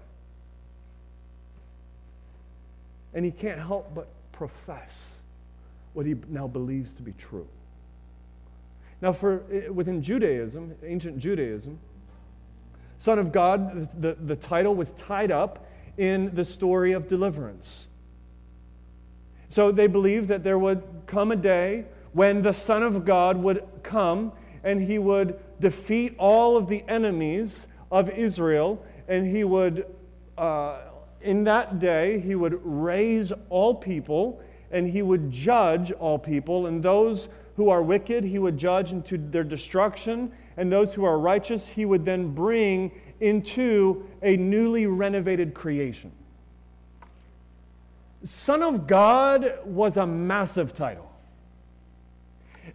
And 3.14 3.26
he 3.26 3.32
can't 3.32 3.60
help 3.60 3.94
but 3.94 4.08
profess 4.32 5.18
what 5.92 6.06
he 6.06 6.16
now 6.30 6.48
believes 6.48 6.94
to 6.96 7.02
be 7.02 7.12
true. 7.12 7.46
Now, 9.02 9.12
for, 9.12 9.44
eh, 9.52 9.68
within 9.68 10.02
Judaism, 10.02 10.76
ancient 10.82 11.20
Judaism, 11.20 11.80
Son 12.98 13.20
of 13.20 13.34
God, 13.34 13.90
the, 14.02 14.14
the 14.14 14.38
title 14.38 14.74
was 14.74 14.92
tied 14.94 15.32
up 15.32 15.68
in 15.98 16.34
the 16.34 16.46
story 16.46 16.94
of 16.94 17.10
deliverance. 17.10 17.88
So 19.50 19.74
they 19.74 19.88
believed 19.88 20.30
that 20.30 20.46
there 20.46 20.58
would 20.58 20.82
come 21.08 21.34
a 21.34 21.36
day 21.36 21.84
when 22.14 22.42
the 22.42 22.54
Son 22.54 22.84
of 22.84 23.06
God 23.06 23.38
would 23.38 23.64
come 23.84 24.32
and 24.64 24.82
he 24.82 24.98
would 24.98 25.40
defeat 25.60 26.16
all 26.18 26.56
of 26.56 26.68
the 26.68 26.84
enemies 26.88 27.68
of 27.92 28.10
Israel, 28.10 28.84
and 29.08 29.28
he 29.28 29.44
would, 29.44 29.86
uh, 30.38 30.78
in 31.22 31.44
that 31.44 31.80
day, 31.80 32.20
he 32.20 32.36
would 32.36 32.60
raise 32.64 33.34
all 33.50 33.76
people 33.76 34.42
and 34.72 34.90
he 34.90 35.02
would 35.04 35.32
judge 35.32 35.92
all 35.92 36.18
people, 36.18 36.66
and 36.66 36.82
those 36.82 37.30
who 37.56 37.70
are 37.70 37.84
wicked 37.84 38.24
he 38.24 38.40
would 38.40 38.58
judge 38.58 38.92
into 38.92 39.20
their 39.20 39.44
destruction, 39.44 40.32
and 40.58 40.72
those 40.72 40.96
who 40.96 41.04
are 41.04 41.20
righteous 41.20 41.68
he 41.68 41.86
would 41.86 42.04
then 42.04 42.34
bring 42.34 42.92
into 43.20 44.10
a 44.24 44.36
newly 44.36 44.88
renovated 44.88 45.54
creation. 45.54 46.12
Son 48.24 48.64
of 48.64 48.88
God 48.88 49.60
was 49.64 49.98
a 49.98 50.08
massive 50.08 50.74
title. 50.74 51.13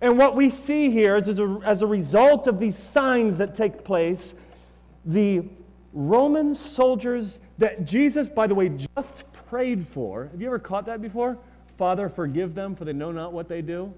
And 0.01 0.17
what 0.17 0.37
we 0.37 0.51
see 0.51 0.91
here 0.91 1.17
is 1.17 1.29
as 1.29 1.39
a, 1.39 1.61
as 1.65 1.83
a 1.83 1.87
result 1.87 2.47
of 2.47 2.61
these 2.61 2.77
signs 2.77 3.37
that 3.39 3.55
take 3.57 3.85
place, 3.85 4.35
the 5.05 5.45
Roman 5.93 6.55
soldiers 6.55 7.41
that 7.59 7.85
Jesus, 7.85 8.29
by 8.29 8.47
the 8.47 8.55
way, 8.55 8.69
just 8.97 9.25
prayed 9.49 9.87
for. 9.87 10.29
Have 10.31 10.41
you 10.41 10.47
ever 10.47 10.59
caught 10.59 10.87
that 10.87 11.03
before? 11.03 11.37
Father, 11.77 12.09
forgive 12.09 12.55
them, 12.55 12.77
for 12.77 12.85
they 12.85 12.93
know 12.93 13.11
not 13.11 13.33
what 13.33 13.49
they 13.49 13.63
do. 13.63 13.93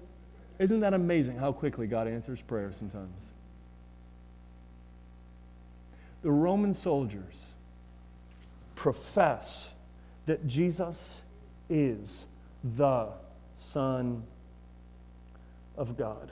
Isn't 0.59 0.79
that 0.81 0.93
amazing 0.93 1.37
how 1.37 1.51
quickly 1.51 1.87
God 1.87 2.07
answers 2.07 2.41
prayer 2.41 2.71
sometimes? 2.71 3.15
The 6.23 6.31
Roman 6.31 6.73
soldiers 6.73 7.47
profess 8.75 9.67
that 10.27 10.45
Jesus 10.47 11.15
is 11.69 12.25
the 12.63 13.07
Son 13.57 14.23
of 15.77 15.97
God. 15.97 16.31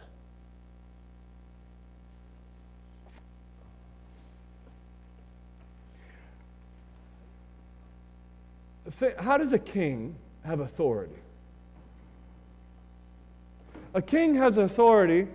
How 9.17 9.37
does 9.37 9.53
a 9.53 9.59
king 9.59 10.15
have 10.43 10.59
authority? 10.59 11.15
A 13.93 14.01
king 14.01 14.35
has 14.35 14.57
authority 14.57 15.27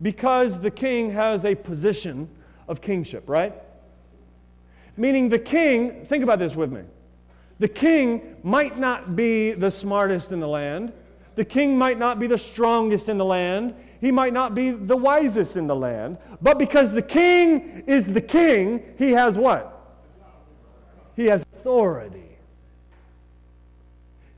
because 0.00 0.60
the 0.60 0.70
king 0.70 1.10
has 1.10 1.44
a 1.44 1.54
position 1.54 2.28
of 2.68 2.80
kingship, 2.80 3.28
right? 3.28 3.54
Meaning 4.96 5.28
the 5.28 5.38
king, 5.38 6.06
think 6.06 6.22
about 6.22 6.38
this 6.38 6.54
with 6.54 6.72
me. 6.72 6.82
The 7.58 7.68
king 7.68 8.36
might 8.42 8.78
not 8.78 9.16
be 9.16 9.52
the 9.52 9.70
smartest 9.70 10.30
in 10.30 10.40
the 10.40 10.48
land. 10.48 10.92
The 11.38 11.44
king 11.44 11.78
might 11.78 12.00
not 12.00 12.18
be 12.18 12.26
the 12.26 12.36
strongest 12.36 13.08
in 13.08 13.16
the 13.16 13.24
land. 13.24 13.72
He 14.00 14.10
might 14.10 14.32
not 14.32 14.56
be 14.56 14.72
the 14.72 14.96
wisest 14.96 15.56
in 15.56 15.68
the 15.68 15.76
land. 15.76 16.18
But 16.42 16.58
because 16.58 16.90
the 16.90 17.00
king 17.00 17.84
is 17.86 18.12
the 18.12 18.20
king, 18.20 18.82
he 18.98 19.12
has 19.12 19.38
what? 19.38 19.72
He 21.14 21.26
has 21.26 21.46
authority. 21.54 22.36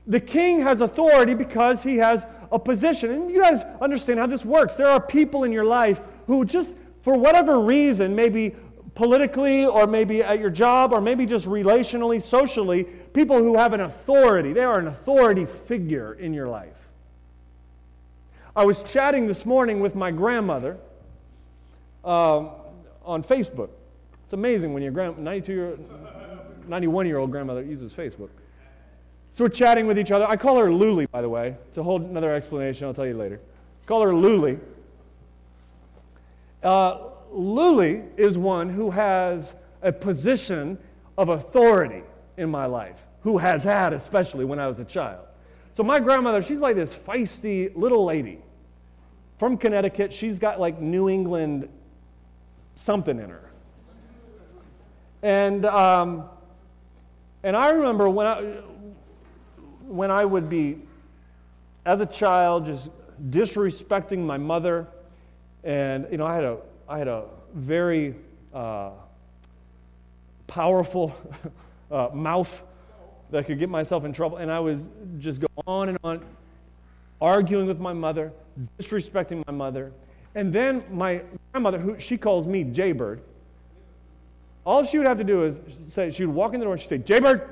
The 0.05 0.19
king 0.19 0.59
has 0.59 0.79
authority 0.79 1.33
because 1.33 1.81
he 1.81 1.97
has 1.97 2.23
a 2.51 2.59
position. 2.59 3.09
And 3.09 3.31
you 3.31 3.41
guys 3.41 3.63
understand 3.81 4.19
how 4.19 4.27
this 4.27 4.45
works. 4.45 4.75
There 4.75 4.85
are 4.85 5.01
people 5.01 5.43
in 5.43 5.51
your 5.51 5.65
life 5.65 6.01
who 6.27 6.45
just, 6.45 6.77
for 7.01 7.17
whatever 7.17 7.61
reason, 7.61 8.15
maybe 8.15 8.55
politically 8.93 9.65
or 9.65 9.87
maybe 9.87 10.21
at 10.21 10.37
your 10.37 10.51
job 10.51 10.93
or 10.93 11.01
maybe 11.01 11.25
just 11.25 11.47
relationally, 11.47 12.21
socially, 12.21 12.83
people 12.83 13.39
who 13.39 13.57
have 13.57 13.73
an 13.73 13.81
authority. 13.81 14.53
They 14.53 14.63
are 14.63 14.77
an 14.77 14.85
authority 14.85 15.47
figure 15.47 16.13
in 16.13 16.31
your 16.31 16.47
life. 16.47 16.80
I 18.53 18.65
was 18.65 18.83
chatting 18.83 19.27
this 19.27 19.45
morning 19.45 19.79
with 19.79 19.95
my 19.95 20.11
grandmother 20.11 20.77
um, 22.03 22.49
on 23.05 23.23
Facebook. 23.23 23.69
It's 24.25 24.33
amazing 24.33 24.73
when 24.73 24.83
your 24.83 24.91
grand, 24.91 25.17
92 25.17 25.53
year, 25.53 25.77
91 26.67 27.07
year 27.07 27.17
old 27.17 27.31
grandmother 27.31 27.63
uses 27.63 27.93
Facebook. 27.93 28.29
So 29.33 29.45
we're 29.45 29.49
chatting 29.49 29.87
with 29.87 29.97
each 29.97 30.11
other. 30.11 30.25
I 30.27 30.35
call 30.35 30.57
her 30.57 30.67
Luli, 30.67 31.09
by 31.09 31.21
the 31.21 31.29
way. 31.29 31.55
It's 31.69 31.77
a 31.77 31.83
whole 31.83 32.01
another 32.01 32.35
explanation. 32.35 32.87
I'll 32.87 32.93
tell 32.93 33.05
you 33.05 33.15
later. 33.15 33.39
Call 33.85 34.01
her 34.01 34.11
Luli. 34.11 34.59
Uh, 36.61 36.97
Luli 37.33 38.05
is 38.17 38.37
one 38.37 38.69
who 38.69 38.91
has 38.91 39.53
a 39.81 39.93
position 39.93 40.77
of 41.17 41.29
authority 41.29 42.03
in 42.35 42.49
my 42.51 42.65
life, 42.65 42.99
who 43.21 43.37
has 43.37 43.63
had, 43.63 43.93
especially 43.93 44.43
when 44.43 44.59
I 44.59 44.67
was 44.67 44.79
a 44.79 44.85
child. 44.85 45.25
So 45.73 45.83
my 45.83 45.99
grandmother, 45.99 46.41
she's 46.41 46.59
like 46.59 46.75
this 46.75 46.93
feisty 46.93 47.71
little 47.75 48.03
lady 48.03 48.39
from 49.37 49.57
Connecticut. 49.57 50.11
She's 50.11 50.37
got 50.37 50.59
like 50.59 50.79
New 50.81 51.09
England 51.09 51.69
something 52.75 53.17
in 53.19 53.29
her. 53.29 53.49
And, 55.23 55.65
um, 55.65 56.25
and 57.43 57.55
I 57.55 57.69
remember 57.69 58.09
when 58.09 58.27
I, 58.27 58.41
when 59.87 60.11
I 60.11 60.25
would 60.25 60.49
be, 60.49 60.79
as 61.85 61.99
a 61.99 62.05
child, 62.05 62.65
just 62.65 62.89
disrespecting 63.29 64.19
my 64.19 64.37
mother. 64.37 64.87
And, 65.63 66.07
you 66.11 66.17
know, 66.17 66.25
I 66.25 66.35
had 66.35 66.43
a, 66.43 66.57
I 66.87 66.97
had 66.97 67.07
a 67.07 67.25
very 67.53 68.15
uh, 68.53 68.91
powerful 70.47 71.15
uh, 71.91 72.09
mouth 72.13 72.61
that 73.31 73.47
could 73.47 73.59
get 73.59 73.69
myself 73.69 74.05
in 74.05 74.13
trouble. 74.13 74.37
And 74.37 74.51
I 74.51 74.59
was 74.59 74.81
just 75.19 75.41
go 75.41 75.47
on 75.65 75.89
and 75.89 75.97
on, 76.03 76.23
arguing 77.19 77.67
with 77.67 77.79
my 77.79 77.93
mother, 77.93 78.31
disrespecting 78.79 79.43
my 79.47 79.53
mother. 79.53 79.91
And 80.35 80.53
then 80.53 80.83
my 80.91 81.21
grandmother, 81.51 81.77
who 81.77 81.99
she 81.99 82.17
calls 82.17 82.47
me 82.47 82.63
Jaybird, 82.63 83.21
all 84.65 84.83
she 84.83 84.97
would 84.97 85.07
have 85.07 85.17
to 85.17 85.23
do 85.23 85.43
is 85.43 85.59
say, 85.87 86.11
she 86.11 86.25
would 86.25 86.35
walk 86.35 86.53
in 86.53 86.59
the 86.59 86.65
door 86.65 86.73
and 86.73 86.81
she'd 86.81 86.89
say, 86.89 86.97
Jaybird, 86.99 87.49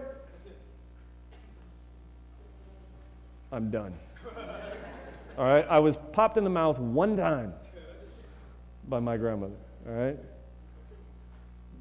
I'm 3.51 3.71
done. 3.71 3.93
All 5.37 5.45
right? 5.45 5.65
I 5.69 5.79
was 5.79 5.97
popped 6.11 6.37
in 6.37 6.43
the 6.43 6.49
mouth 6.49 6.77
one 6.77 7.17
time 7.17 7.53
by 8.87 8.99
my 8.99 9.17
grandmother. 9.17 9.55
All 9.87 9.93
right? 9.93 10.19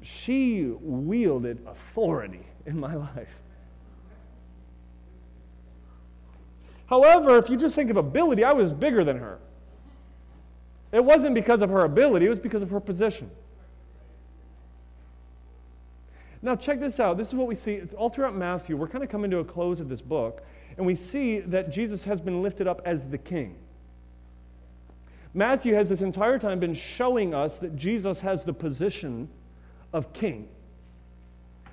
She 0.01 0.73
wielded 0.79 1.65
authority 1.67 2.45
in 2.65 2.79
my 2.79 2.95
life. 3.15 3.35
However, 6.89 7.37
if 7.37 7.49
you 7.49 7.57
just 7.57 7.75
think 7.75 7.91
of 7.91 7.97
ability, 7.97 8.43
I 8.43 8.53
was 8.53 8.73
bigger 8.73 9.03
than 9.03 9.19
her. 9.19 9.37
It 10.91 11.05
wasn't 11.05 11.35
because 11.35 11.61
of 11.61 11.69
her 11.69 11.83
ability, 11.83 12.25
it 12.25 12.29
was 12.29 12.39
because 12.39 12.63
of 12.63 12.71
her 12.71 12.79
position. 12.79 13.29
Now, 16.41 16.55
check 16.55 16.79
this 16.79 16.99
out. 16.99 17.17
This 17.17 17.27
is 17.27 17.35
what 17.35 17.47
we 17.47 17.55
see 17.55 17.81
all 17.97 18.09
throughout 18.09 18.35
Matthew. 18.35 18.77
We're 18.77 18.87
kind 18.87 19.03
of 19.03 19.09
coming 19.09 19.29
to 19.31 19.39
a 19.39 19.45
close 19.45 19.79
of 19.79 19.89
this 19.89 20.01
book 20.01 20.41
and 20.77 20.85
we 20.85 20.95
see 20.95 21.39
that 21.41 21.71
Jesus 21.71 22.05
has 22.05 22.21
been 22.21 22.41
lifted 22.41 22.65
up 22.65 22.81
as 22.85 23.05
the 23.05 23.17
king. 23.17 23.57
Matthew 25.33 25.75
has 25.75 25.89
this 25.89 26.01
entire 26.01 26.39
time 26.39 26.59
been 26.59 26.73
showing 26.73 27.33
us 27.33 27.57
that 27.57 27.75
Jesus 27.75 28.21
has 28.21 28.45
the 28.45 28.53
position 28.53 29.29
of 29.91 30.13
king. 30.13 30.47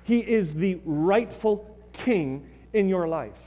He 0.03 0.19
is 0.19 0.53
the 0.53 0.79
rightful 0.83 1.75
king 1.93 2.49
in 2.73 2.89
your 2.89 3.07
life. 3.07 3.46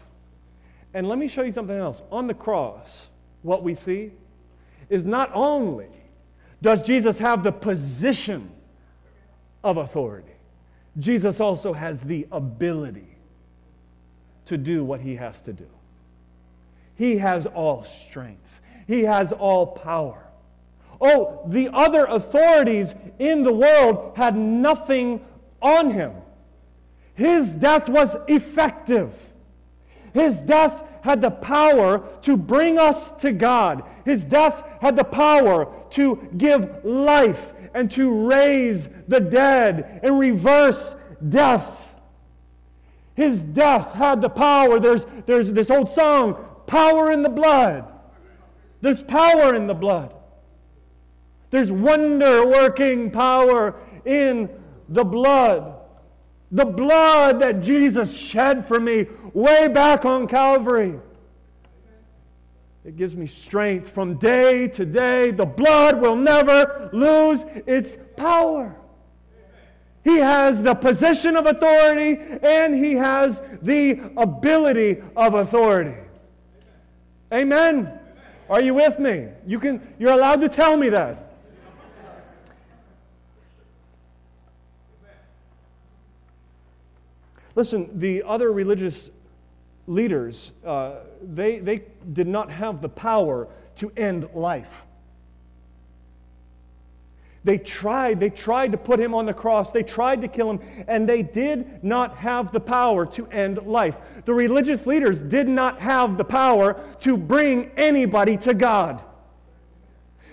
And 0.93 1.09
let 1.09 1.19
me 1.19 1.29
show 1.29 1.43
you 1.43 1.53
something 1.53 1.77
else. 1.77 2.03
On 2.11 2.27
the 2.27 2.35
cross, 2.35 3.07
what 3.43 3.63
we 3.63 3.75
see 3.75 4.13
is 4.89 5.05
not 5.05 5.31
only 5.33 5.89
does 6.63 6.83
Jesus 6.83 7.19
have 7.19 7.43
the 7.43 7.53
position 7.53 8.51
of 9.63 9.77
authority, 9.77 10.33
Jesus 10.99 11.41
also 11.41 11.73
has 11.73 12.03
the 12.03 12.27
ability 12.33 13.17
to 14.47 14.59
do 14.59 14.85
what 14.85 15.01
he 15.01 15.17
has 15.17 15.41
to 15.43 15.53
do. 15.53 15.69
He 16.97 17.19
has 17.19 17.47
all 17.47 17.85
strength, 17.85 18.61
he 18.87 19.05
has 19.05 19.33
all 19.33 19.67
power. 19.67 20.27
Oh, 21.01 21.43
the 21.47 21.71
other 21.73 22.05
authorities 22.05 22.95
in 23.19 23.43
the 23.43 23.53
world 23.53 24.13
had 24.17 24.37
nothing 24.37 25.25
on 25.63 25.93
him. 25.93 26.13
His 27.15 27.51
death 27.51 27.89
was 27.89 28.17
effective. 28.29 29.15
His 30.13 30.41
death 30.41 30.83
had 31.03 31.21
the 31.21 31.31
power 31.31 32.03
to 32.23 32.37
bring 32.37 32.79
us 32.79 33.11
to 33.13 33.33
God. 33.33 33.85
His 34.05 34.25
death 34.25 34.63
had 34.81 34.97
the 34.97 35.05
power 35.05 35.69
to 35.91 36.29
give 36.37 36.85
life 36.85 37.53
and 37.75 37.91
to 37.93 38.27
raise 38.27 38.89
the 39.09 39.21
dead 39.21 40.01
and 40.03 40.19
reverse 40.19 40.97
death. 41.29 41.71
His 43.15 43.43
death 43.45 43.93
had 43.93 44.21
the 44.21 44.29
power. 44.29 44.81
There's, 44.81 45.05
there's 45.27 45.51
this 45.51 45.71
old 45.71 45.91
song, 45.91 46.47
Power 46.67 47.11
in 47.11 47.23
the 47.23 47.29
Blood. 47.29 47.85
There's 48.81 49.03
power 49.03 49.55
in 49.55 49.67
the 49.67 49.75
blood. 49.75 50.15
There's 51.51 51.71
wonder 51.71 52.47
working 52.47 53.11
power 53.11 53.75
in 54.05 54.49
the 54.89 55.05
blood. 55.05 55.75
The 56.51 56.65
blood 56.65 57.41
that 57.41 57.61
Jesus 57.61 58.17
shed 58.17 58.67
for 58.67 58.81
me 58.81 59.07
way 59.35 59.69
back 59.69 60.05
on 60.05 60.27
Calvary. 60.27 60.99
It 62.85 62.97
gives 62.97 63.15
me 63.15 63.27
strength 63.27 63.91
from 63.91 64.15
day 64.15 64.69
to 64.69 64.87
day. 64.87 65.31
The 65.31 65.45
blood 65.45 66.01
will 66.01 66.17
never 66.17 66.89
lose 66.93 67.45
its 67.67 67.97
power. 68.17 68.75
He 70.03 70.17
has 70.17 70.63
the 70.63 70.75
position 70.75 71.37
of 71.37 71.45
authority 71.45 72.19
and 72.43 72.75
he 72.75 72.95
has 72.95 73.43
the 73.61 74.01
ability 74.17 75.03
of 75.15 75.35
authority. 75.35 75.97
Amen. 77.33 77.99
Are 78.49 78.63
you 78.63 78.75
with 78.75 78.99
me? 78.99 79.29
You 79.47 79.61
can 79.61 79.95
you're 79.99 80.13
allowed 80.13 80.41
to 80.41 80.49
tell 80.49 80.77
me 80.77 80.89
that. 80.89 81.27
Listen, 87.55 88.01
the 88.01 88.23
other 88.23 88.51
religious 88.51 89.11
leaders, 89.91 90.53
uh, 90.65 90.95
they, 91.21 91.59
they 91.59 91.83
did 92.13 92.29
not 92.29 92.51
have 92.51 92.81
the 92.81 92.89
power 92.89 93.49
to 93.77 93.93
end 93.97 94.29
life. 94.35 94.87
They 97.43 97.57
tried, 97.59 98.21
they 98.21 98.29
tried 98.29 98.73
to 98.73 98.79
put 98.79 99.01
him 99.01 99.15
on 99.15 99.25
the 99.25 99.33
cross, 99.33 99.73
they 99.73 99.83
tried 99.83 100.21
to 100.21 100.29
kill 100.29 100.51
him, 100.51 100.61
and 100.87 101.09
they 101.09 101.23
did 101.23 101.83
not 101.83 102.19
have 102.19 102.53
the 102.53 102.61
power 102.61 103.07
to 103.07 103.27
end 103.29 103.67
life. 103.67 103.97
The 104.27 104.35
religious 104.35 104.87
leaders 104.87 105.23
did 105.23 105.49
not 105.49 105.81
have 105.81 106.19
the 106.19 106.25
power 106.25 106.79
to 107.01 107.17
bring 107.17 107.71
anybody 107.77 108.37
to 108.39 108.55
God. 108.55 109.03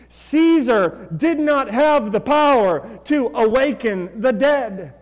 Caesar 0.09 1.07
did 1.15 1.39
not 1.39 1.69
have 1.69 2.11
the 2.11 2.19
power 2.19 2.99
to 3.05 3.27
awaken 3.27 4.21
the 4.21 4.33
dead. 4.33 4.93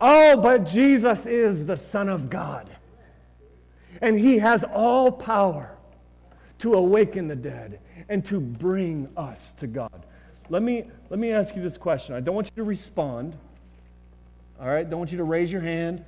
Oh, 0.00 0.36
but 0.36 0.64
Jesus 0.64 1.26
is 1.26 1.64
the 1.64 1.76
Son 1.76 2.08
of 2.08 2.30
God. 2.30 2.68
And 4.00 4.18
he 4.18 4.38
has 4.38 4.64
all 4.64 5.10
power 5.10 5.76
to 6.58 6.74
awaken 6.74 7.28
the 7.28 7.36
dead 7.36 7.80
and 8.08 8.24
to 8.26 8.40
bring 8.40 9.08
us 9.16 9.52
to 9.54 9.66
God. 9.66 10.06
Let 10.48 10.62
me, 10.62 10.84
let 11.10 11.18
me 11.18 11.32
ask 11.32 11.54
you 11.54 11.62
this 11.62 11.76
question. 11.76 12.14
I 12.14 12.20
don't 12.20 12.34
want 12.34 12.48
you 12.48 12.62
to 12.62 12.64
respond. 12.64 13.36
All 14.60 14.66
right? 14.66 14.88
Don't 14.88 14.98
want 14.98 15.12
you 15.12 15.18
to 15.18 15.24
raise 15.24 15.52
your 15.52 15.60
hand. 15.60 16.04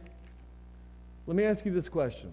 Let 1.26 1.36
me 1.36 1.44
ask 1.44 1.64
you 1.64 1.72
this 1.72 1.88
question 1.88 2.32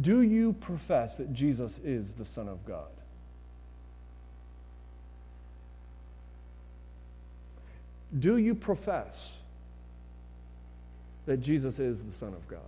Do 0.00 0.20
you 0.20 0.52
profess 0.52 1.16
that 1.16 1.32
Jesus 1.32 1.80
is 1.84 2.12
the 2.12 2.24
Son 2.24 2.48
of 2.48 2.64
God? 2.66 2.84
Do 8.16 8.36
you 8.36 8.54
profess 8.54 9.32
that 11.26 11.38
Jesus 11.38 11.78
is 11.78 12.00
the 12.00 12.12
Son 12.12 12.28
of 12.28 12.46
God? 12.48 12.60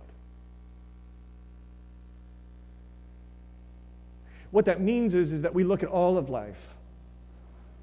What 4.51 4.65
that 4.65 4.81
means 4.81 5.13
is, 5.13 5.31
is 5.31 5.41
that 5.43 5.53
we 5.53 5.63
look 5.63 5.83
at 5.83 5.89
all 5.89 6.17
of 6.17 6.29
life, 6.29 6.75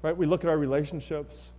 right? 0.01 0.15
We 0.15 0.25
look 0.25 0.43
at 0.43 0.49
our 0.49 0.57
relationships, 0.57 1.49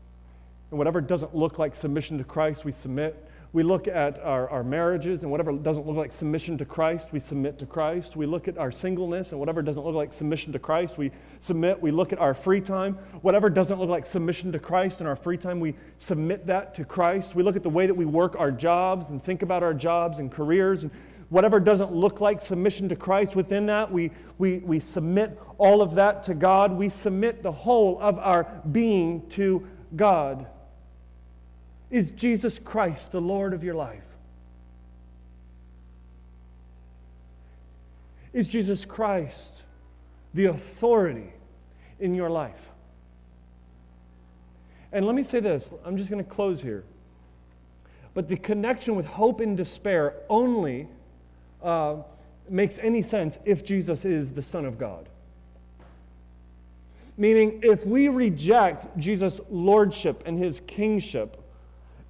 and 0.71 0.79
whatever 0.79 1.01
doesn't 1.01 1.35
look 1.35 1.59
like 1.59 1.75
submission 1.75 2.19
to 2.19 2.25
Christ, 2.25 2.65
we 2.65 2.73
submit. 2.73 3.25
We 3.55 3.63
look 3.63 3.89
at 3.89 4.19
our, 4.19 4.51
our 4.51 4.63
marriages, 4.63 5.23
and 5.23 5.31
whatever 5.31 5.51
doesn't 5.53 5.87
look 5.87 5.97
like 5.97 6.13
submission 6.13 6.59
to 6.59 6.67
Christ, 6.67 7.09
we 7.13 7.19
submit 7.19 7.59
to 7.61 7.65
Christ. 7.67 8.15
We 8.15 8.27
look 8.27 8.47
at 8.47 8.59
our 8.59 8.71
singleness, 8.71 9.31
and 9.31 9.41
whatever 9.41 9.63
doesn't 9.63 9.83
look 9.83 9.95
like 9.95 10.13
submission 10.13 10.53
to 10.53 10.59
Christ, 10.59 10.99
we 10.99 11.11
submit. 11.41 11.81
We 11.81 11.91
look 11.91 12.13
at 12.13 12.19
our 12.19 12.35
free 12.35 12.61
time. 12.61 12.99
Whatever 13.23 13.49
doesn't 13.49 13.81
look 13.81 13.89
like 13.89 14.05
submission 14.05 14.53
to 14.53 14.59
Christ 14.59 15.01
in 15.01 15.07
our 15.07 15.17
free 15.17 15.39
time, 15.39 15.61
we 15.61 15.75
submit 15.97 16.45
that 16.49 16.75
to 16.75 16.85
Christ. 16.85 17.35
We 17.35 17.43
look 17.43 17.57
at 17.57 17.63
the 17.63 17.71
way 17.71 17.87
that 17.87 17.95
we 17.95 18.05
work 18.05 18.37
our 18.39 18.51
jobs 18.51 19.09
and 19.09 19.25
think 19.25 19.41
about 19.41 19.63
our 19.63 19.73
jobs 19.73 20.19
and 20.19 20.31
careers. 20.31 20.83
And 20.83 20.93
whatever 21.31 21.61
doesn't 21.61 21.93
look 21.93 22.21
like 22.21 22.41
submission 22.41 22.89
to 22.89 22.97
Christ 22.97 23.37
within 23.37 23.67
that, 23.67 23.93
we, 23.93 24.11
we, 24.39 24.59
we 24.59 24.81
submit 24.81 25.39
all 25.59 25.83
of 25.83 25.95
that 25.97 26.23
to 26.25 26.35
God. 26.35 26.73
We 26.73 26.89
submit 26.89 27.43
the 27.43 27.53
whole 27.53 27.99
of 28.01 28.19
our 28.19 28.63
being 28.71 29.29
to 29.31 29.67
God. 29.95 30.47
Is 31.91 32.11
Jesus 32.13 32.59
Christ 32.59 33.13
the 33.13 33.21
Lord 33.21 33.53
of 33.53 33.63
your 33.63 33.75
life? 33.75 34.03
Is 38.33 38.49
Jesus 38.49 38.85
Christ 38.85 39.63
the 40.35 40.47
authority 40.47 41.33
in 41.99 42.15
your 42.15 42.31
life? 42.31 42.61
And 44.93 45.05
let 45.07 45.15
me 45.15 45.23
say 45.23 45.41
this 45.41 45.71
I'm 45.85 45.97
just 45.97 46.11
going 46.11 46.25
to 46.25 46.31
close 46.31 46.61
here. 46.61 46.85
But 48.15 48.29
the 48.29 48.37
connection 48.37 48.97
with 48.97 49.07
hope 49.07 49.41
and 49.41 49.57
despair 49.57 50.15
only 50.29 50.89
uh, 51.63 51.97
makes 52.49 52.79
any 52.79 53.03
sense 53.03 53.39
if 53.45 53.65
Jesus 53.65 54.05
is 54.05 54.33
the 54.33 54.43
Son 54.43 54.65
of 54.65 54.79
God. 54.79 55.09
Meaning, 57.17 57.61
if 57.63 57.85
we 57.85 58.09
reject 58.09 58.97
Jesus' 58.97 59.41
lordship 59.51 60.23
and 60.25 60.39
his 60.39 60.61
kingship, 60.67 61.43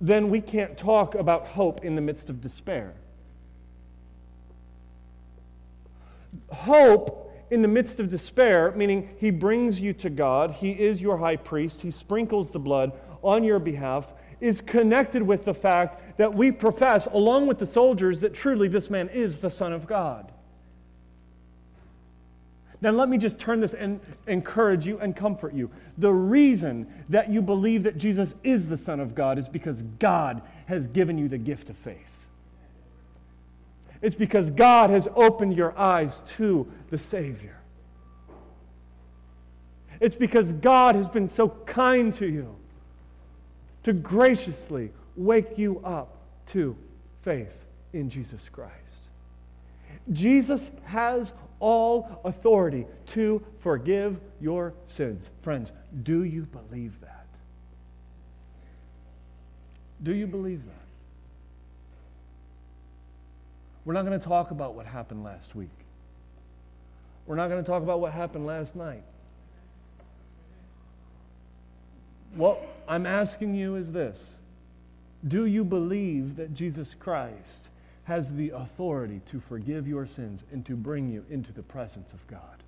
then 0.01 0.31
we 0.31 0.41
can't 0.41 0.77
talk 0.77 1.15
about 1.15 1.47
hope 1.47 1.85
in 1.85 1.95
the 1.95 2.01
midst 2.01 2.29
of 2.29 2.41
despair. 2.41 2.95
Hope 6.51 7.33
in 7.51 7.63
the 7.63 7.69
midst 7.69 8.01
of 8.01 8.11
despair, 8.11 8.73
meaning 8.77 9.09
he 9.19 9.31
brings 9.31 9.81
you 9.81 9.93
to 9.95 10.11
God, 10.11 10.51
he 10.53 10.73
is 10.73 11.01
your 11.01 11.17
high 11.17 11.37
priest, 11.37 11.81
he 11.81 11.91
sprinkles 11.91 12.51
the 12.51 12.59
blood 12.59 12.93
on 13.23 13.43
your 13.43 13.59
behalf, 13.59 14.13
is 14.41 14.61
connected 14.61 15.23
with 15.23 15.45
the 15.45 15.55
fact 15.55 16.19
that 16.19 16.35
we 16.35 16.51
profess, 16.51 17.07
along 17.07 17.47
with 17.47 17.59
the 17.59 17.67
soldiers, 17.67 18.21
that 18.21 18.35
truly 18.35 18.69
this 18.69 18.91
man 18.91 19.09
is 19.09 19.39
the 19.39 19.51
Son 19.51 19.73
of 19.73 19.87
God. 19.87 20.33
Now, 22.81 22.91
let 22.91 23.09
me 23.09 23.19
just 23.19 23.41
turn 23.41 23.59
this 23.59 23.75
and 23.75 23.99
encourage 24.29 24.87
you 24.87 24.99
and 25.01 25.17
comfort 25.17 25.53
you. 25.53 25.71
The 25.97 26.13
reason 26.13 26.87
that 27.09 27.29
you 27.29 27.43
believe 27.43 27.83
that 27.83 27.99
Jesus 27.99 28.37
is 28.45 28.67
the 28.69 28.77
Son 28.77 29.01
of 29.01 29.17
God 29.17 29.37
is 29.37 29.49
because 29.49 29.83
God 29.99 30.43
has 30.67 30.87
given 30.87 31.19
you 31.19 31.29
the 31.29 31.39
gift 31.39 31.71
of 31.71 31.77
faith. 31.77 31.97
It's 34.01 34.15
because 34.15 34.53
God 34.53 34.91
has 34.91 35.09
opened 35.17 35.57
your 35.57 35.77
eyes 35.77 36.23
to 36.37 36.69
the 36.91 36.99
Savior. 36.99 37.57
It's 40.01 40.15
because 40.15 40.53
God 40.53 40.95
has 40.95 41.09
been 41.09 41.29
so 41.29 41.49
kind 41.49 42.15
to 42.15 42.27
you 42.27 42.55
to 43.89 43.95
graciously 43.95 44.91
wake 45.17 45.59
you 45.59 45.81
up 45.81 46.17
to 46.47 46.77
faith 47.23 47.53
in 47.93 48.09
Jesus 48.09 48.49
Christ. 48.51 48.73
Jesus 50.13 50.71
has 50.85 51.33
all 51.61 52.21
authority 52.25 52.87
to 53.09 53.45
forgive 53.61 54.19
your 54.41 54.73
sins. 54.87 55.31
Friends, 55.43 55.73
do 56.03 56.25
you 56.25 56.43
believe 56.43 57.01
that? 57.01 57.27
Do 60.03 60.15
you 60.15 60.27
believe 60.27 60.65
that? 60.65 60.73
We're 63.85 63.95
not 63.95 64.05
going 64.05 64.19
to 64.19 64.25
talk 64.25 64.51
about 64.51 64.75
what 64.75 64.87
happened 64.87 65.25
last 65.25 65.55
week. 65.55 65.71
We're 67.27 67.37
not 67.37 67.49
going 67.49 67.63
to 67.63 67.69
talk 67.69 67.83
about 67.83 68.01
what 68.01 68.13
happened 68.13 68.47
last 68.47 68.77
night. 68.77 69.03
What 72.35 72.61
I'm 72.87 73.07
asking 73.07 73.55
you 73.55 73.77
is 73.77 73.93
this 73.93 74.39
Do 75.27 75.47
you 75.47 75.65
believe 75.65 76.37
that 76.37 76.55
Jesus 76.55 76.95
Christ 76.99 77.69
has 78.09 78.33
the 78.33 78.49
authority 78.51 79.21
to 79.31 79.39
forgive 79.39 79.87
your 79.87 80.07
sins 80.07 80.43
and 80.51 80.65
to 80.65 80.75
bring 80.75 81.11
you 81.11 81.27
into 81.29 81.53
the 81.53 81.63
presence 81.63 82.15
of 82.15 82.27
God, 82.27 82.63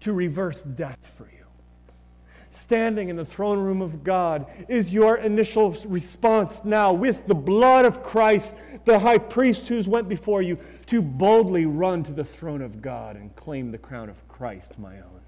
to 0.00 0.12
reverse 0.12 0.64
death 0.64 0.98
for 1.16 1.26
you. 1.26 1.46
Standing 2.50 3.08
in 3.08 3.14
the 3.14 3.24
throne 3.24 3.60
room 3.60 3.80
of 3.80 4.02
God 4.02 4.46
is 4.68 4.90
your 4.90 5.16
initial 5.16 5.70
response 5.86 6.60
now 6.64 6.92
with 6.92 7.28
the 7.28 7.36
blood 7.36 7.84
of 7.84 8.02
Christ, 8.02 8.52
the 8.84 8.98
high 8.98 9.18
priest 9.18 9.68
who's 9.68 9.86
went 9.86 10.08
before 10.08 10.42
you, 10.42 10.58
to 10.86 11.00
boldly 11.00 11.64
run 11.64 12.02
to 12.02 12.12
the 12.12 12.24
throne 12.24 12.62
of 12.62 12.82
God 12.82 13.14
and 13.14 13.34
claim 13.36 13.70
the 13.70 13.78
crown 13.78 14.08
of 14.08 14.26
Christ, 14.26 14.76
my 14.76 14.96
own. 14.96 15.21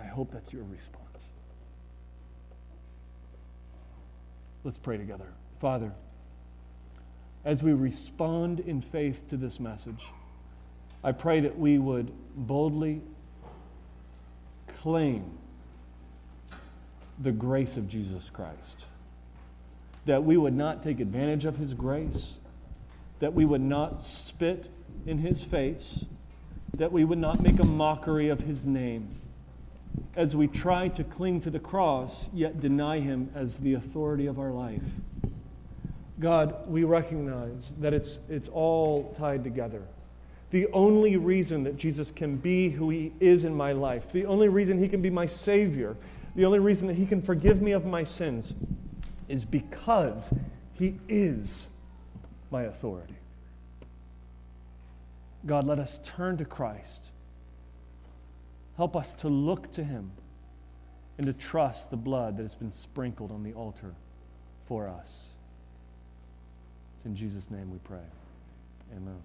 I 0.00 0.06
hope 0.06 0.32
that's 0.32 0.52
your 0.52 0.64
response. 0.64 1.00
Let's 4.64 4.78
pray 4.78 4.96
together. 4.96 5.26
Father, 5.60 5.92
as 7.44 7.62
we 7.62 7.72
respond 7.72 8.60
in 8.60 8.82
faith 8.82 9.28
to 9.30 9.36
this 9.36 9.60
message, 9.60 10.04
I 11.02 11.12
pray 11.12 11.40
that 11.40 11.58
we 11.58 11.78
would 11.78 12.12
boldly 12.34 13.02
claim 14.82 15.38
the 17.18 17.32
grace 17.32 17.76
of 17.76 17.88
Jesus 17.88 18.30
Christ. 18.30 18.84
That 20.06 20.24
we 20.24 20.36
would 20.36 20.54
not 20.54 20.82
take 20.82 21.00
advantage 21.00 21.44
of 21.44 21.56
his 21.56 21.74
grace, 21.74 22.32
that 23.20 23.34
we 23.34 23.44
would 23.44 23.60
not 23.60 24.02
spit 24.04 24.68
in 25.06 25.18
his 25.18 25.42
face, 25.42 26.04
that 26.74 26.92
we 26.92 27.04
would 27.04 27.18
not 27.18 27.40
make 27.40 27.60
a 27.60 27.64
mockery 27.64 28.28
of 28.28 28.40
his 28.40 28.64
name 28.64 29.19
as 30.16 30.34
we 30.34 30.46
try 30.46 30.88
to 30.88 31.04
cling 31.04 31.40
to 31.42 31.50
the 31.50 31.58
cross, 31.58 32.28
yet 32.32 32.60
deny 32.60 33.00
him 33.00 33.30
as 33.34 33.58
the 33.58 33.74
authority 33.74 34.26
of 34.26 34.38
our 34.38 34.50
life. 34.50 34.82
God, 36.18 36.68
we 36.68 36.84
recognize 36.84 37.72
that 37.80 37.94
it's, 37.94 38.18
it's 38.28 38.48
all 38.48 39.14
tied 39.18 39.42
together. 39.42 39.82
The 40.50 40.66
only 40.72 41.16
reason 41.16 41.62
that 41.64 41.76
Jesus 41.76 42.10
can 42.10 42.36
be 42.36 42.68
who 42.70 42.90
he 42.90 43.12
is 43.20 43.44
in 43.44 43.54
my 43.54 43.72
life, 43.72 44.12
the 44.12 44.26
only 44.26 44.48
reason 44.48 44.78
he 44.78 44.88
can 44.88 45.00
be 45.00 45.10
my 45.10 45.26
Savior, 45.26 45.96
the 46.34 46.44
only 46.44 46.58
reason 46.58 46.88
that 46.88 46.94
he 46.94 47.06
can 47.06 47.22
forgive 47.22 47.62
me 47.62 47.72
of 47.72 47.86
my 47.86 48.04
sins 48.04 48.52
is 49.28 49.44
because 49.44 50.32
he 50.74 50.98
is 51.08 51.68
my 52.50 52.62
authority. 52.64 53.14
God, 55.46 55.66
let 55.66 55.78
us 55.78 56.00
turn 56.04 56.36
to 56.38 56.44
Christ. 56.44 57.09
Help 58.80 58.96
us 58.96 59.12
to 59.12 59.28
look 59.28 59.70
to 59.74 59.84
him 59.84 60.10
and 61.18 61.26
to 61.26 61.34
trust 61.34 61.90
the 61.90 61.98
blood 61.98 62.38
that 62.38 62.44
has 62.44 62.54
been 62.54 62.72
sprinkled 62.72 63.30
on 63.30 63.42
the 63.42 63.52
altar 63.52 63.94
for 64.66 64.88
us. 64.88 65.26
It's 66.96 67.04
in 67.04 67.14
Jesus' 67.14 67.50
name 67.50 67.70
we 67.70 67.76
pray. 67.84 67.98
Amen. 68.96 69.20